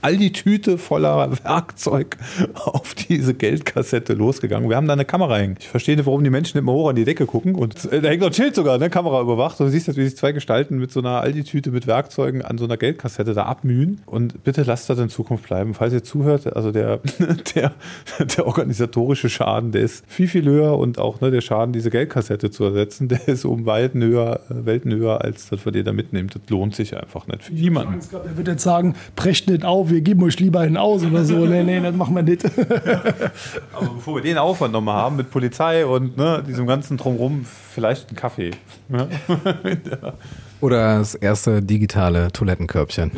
all 0.06 0.18
die 0.18 0.32
Tüte 0.32 0.78
voller 0.78 1.32
Werkzeug 1.44 2.18
auf 2.54 2.94
diese 2.94 3.34
Geldkassette 3.34 4.14
losgegangen. 4.14 4.70
Wir 4.70 4.76
haben 4.76 4.86
da 4.86 4.94
eine 4.94 5.04
Kamera 5.04 5.38
hängen. 5.38 5.56
Ich 5.60 5.68
verstehe 5.68 5.96
nicht, 5.96 6.06
warum 6.06 6.24
die 6.24 6.30
Menschen 6.30 6.60
immer 6.60 6.74
hoch 6.74 6.90
an 6.90 6.96
die 6.96 7.06
Decke 7.06 7.26
gucken. 7.26 7.56
Und 7.56 7.92
äh, 7.92 8.02
da 8.02 8.10
hängt 8.10 8.22
noch 8.22 8.28
ein 8.28 8.34
Schild 8.34 8.54
sogar, 8.54 8.78
ne? 8.78 8.92
Kamera 8.92 9.20
überwacht. 9.20 9.60
Und 9.60 9.66
du 9.66 9.72
siehst, 9.72 9.88
wie 9.98 10.04
sich 10.06 10.16
zwei 10.16 10.32
Gestalten 10.32 10.78
mit 10.78 10.92
so 10.92 11.00
einer 11.00 11.22
Aldi-Tüte 11.22 11.72
mit 11.72 11.88
Werkzeugen 11.88 12.44
an 12.44 12.60
so 12.60 12.66
einer 12.66 12.78
Geldkassette 12.78 13.34
da 13.34 13.46
abmühen. 13.46 14.02
Und 14.06 14.44
bitte 14.44 14.62
lasst 14.62 14.92
das 14.92 15.00
in 15.00 15.10
Zukunft 15.10 15.48
bleiben. 15.48 15.74
Falls 15.74 15.92
ihr 15.92 16.04
zuhört, 16.04 16.56
also 16.56 16.72
der, 16.72 17.00
der, 17.56 17.74
der 18.20 18.46
organisatorische 18.46 19.30
Schaden, 19.30 19.72
der 19.72 19.82
ist 19.82 20.06
viel, 20.08 20.28
viel 20.28 20.46
höher. 20.46 20.78
Und 20.78 21.00
auch 21.00 21.20
ne, 21.20 21.32
der 21.32 21.42
Schaden, 21.42 21.74
diese 21.74 21.90
Geldkassette 21.90 22.52
zu 22.52 22.64
ersetzen, 22.66 23.08
der 23.10 23.28
ist 23.28 23.44
um 23.44 23.66
Welten 23.66 24.04
höher, 24.04 24.42
Welten 24.50 24.94
höher 24.94 25.22
als 25.22 25.50
das, 25.50 25.66
was 25.66 25.74
ihr 25.74 25.84
da 25.84 25.94
mitnehmt. 25.94 26.36
Das 26.36 26.44
lohnt 26.50 26.76
sich 26.76 26.96
einfach 26.96 27.26
nicht 27.26 27.42
für 27.42 27.54
niemanden. 27.54 28.00
Er 28.14 28.38
wird 28.38 28.48
jetzt 28.48 28.64
sagen, 28.64 28.94
brecht 29.16 29.50
nicht 29.50 29.66
auf, 29.66 29.75
wir 29.84 30.02
geben 30.02 30.24
euch 30.24 30.40
lieber 30.40 30.62
einen 30.62 30.78
aus 30.78 31.04
oder 31.04 31.26
so. 31.26 31.46
Nee, 31.46 31.64
nee, 31.64 31.80
das 31.80 31.96
machen 31.96 32.16
wir 32.16 32.24
nicht. 32.24 32.46
Aber 33.74 33.90
bevor 33.96 34.16
wir 34.16 34.22
den 34.22 34.38
Aufwand 34.38 34.74
nochmal 34.74 34.96
haben 34.96 35.18
mit 35.18 35.32
Polizei 35.32 35.86
und 35.86 36.18
ne, 36.18 36.44
diesem 36.48 36.68
ganzen 36.68 36.98
Drumrum, 36.98 37.46
vielleicht 37.74 38.10
einen 38.10 38.16
Kaffee. 38.16 38.52
Ja. 38.90 39.08
Oder 40.62 41.00
das 41.00 41.16
erste 41.16 41.62
digitale 41.62 42.32
Toilettenkörbchen. 42.32 43.12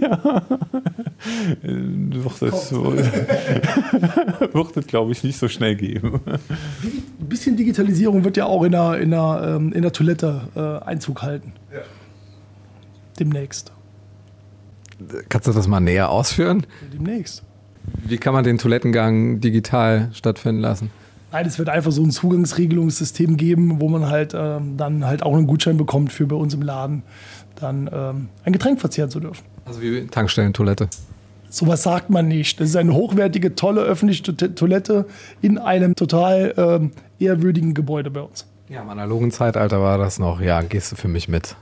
ja. 0.00 0.42
Wird 1.62 2.42
es, 2.42 2.72
wird 2.72 4.76
es 4.76 4.86
glaube 4.86 5.12
ich, 5.12 5.22
nicht 5.22 5.38
so 5.38 5.48
schnell 5.48 5.76
geben. 5.76 6.20
bisschen 7.20 7.56
Digitalisierung 7.56 8.24
wird 8.24 8.36
ja 8.36 8.46
auch 8.46 8.64
in 8.64 8.72
der, 8.72 8.98
in 8.98 9.10
der, 9.10 9.56
ähm, 9.56 9.72
in 9.72 9.82
der 9.82 9.92
Toilette 9.92 10.40
äh, 10.56 10.84
Einzug 10.84 11.22
halten. 11.22 11.52
Demnächst. 13.20 13.72
Kannst 15.28 15.48
du 15.48 15.52
das 15.52 15.66
mal 15.68 15.80
näher 15.80 16.10
ausführen? 16.10 16.66
Demnächst. 16.92 17.42
Wie 18.04 18.16
kann 18.18 18.32
man 18.32 18.44
den 18.44 18.58
Toilettengang 18.58 19.40
digital 19.40 20.10
stattfinden 20.12 20.60
lassen? 20.60 20.90
Nein, 21.32 21.46
es 21.46 21.58
wird 21.58 21.68
einfach 21.68 21.90
so 21.92 22.02
ein 22.02 22.10
Zugangsregelungssystem 22.10 23.36
geben, 23.36 23.80
wo 23.80 23.88
man 23.88 24.06
halt 24.08 24.34
ähm, 24.36 24.76
dann 24.76 25.06
halt 25.06 25.22
auch 25.22 25.34
einen 25.34 25.46
Gutschein 25.46 25.76
bekommt 25.78 26.12
für 26.12 26.26
bei 26.26 26.36
uns 26.36 26.52
im 26.54 26.62
Laden 26.62 27.02
dann 27.56 27.88
ähm, 27.92 28.28
ein 28.44 28.52
Getränk 28.52 28.80
verzehren 28.80 29.10
zu 29.10 29.18
dürfen. 29.20 29.42
Also 29.64 29.80
wie 29.80 30.06
Tankstellentoilette. 30.06 30.88
Sowas 31.48 31.82
sagt 31.82 32.10
man 32.10 32.28
nicht. 32.28 32.60
Das 32.60 32.68
ist 32.70 32.76
eine 32.76 32.92
hochwertige, 32.94 33.54
tolle 33.54 33.80
öffentliche 33.82 34.22
To- 34.36 34.48
Toilette 34.48 35.06
in 35.40 35.58
einem 35.58 35.94
total 35.94 36.54
ähm, 36.56 36.90
ehrwürdigen 37.18 37.74
Gebäude 37.74 38.10
bei 38.10 38.20
uns. 38.20 38.46
Ja, 38.68 38.82
im 38.82 38.88
analogen 38.88 39.30
Zeitalter 39.30 39.80
war 39.80 39.98
das 39.98 40.18
noch. 40.18 40.40
Ja, 40.40 40.62
gehst 40.62 40.92
du 40.92 40.96
für 40.96 41.08
mich 41.08 41.28
mit. 41.28 41.56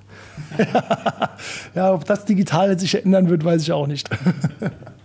Ja, 1.74 1.92
ob 1.92 2.04
das 2.04 2.24
digital 2.24 2.78
sich 2.78 3.02
ändern 3.02 3.28
wird, 3.28 3.44
weiß 3.44 3.62
ich 3.62 3.72
auch 3.72 3.86
nicht. 3.86 4.08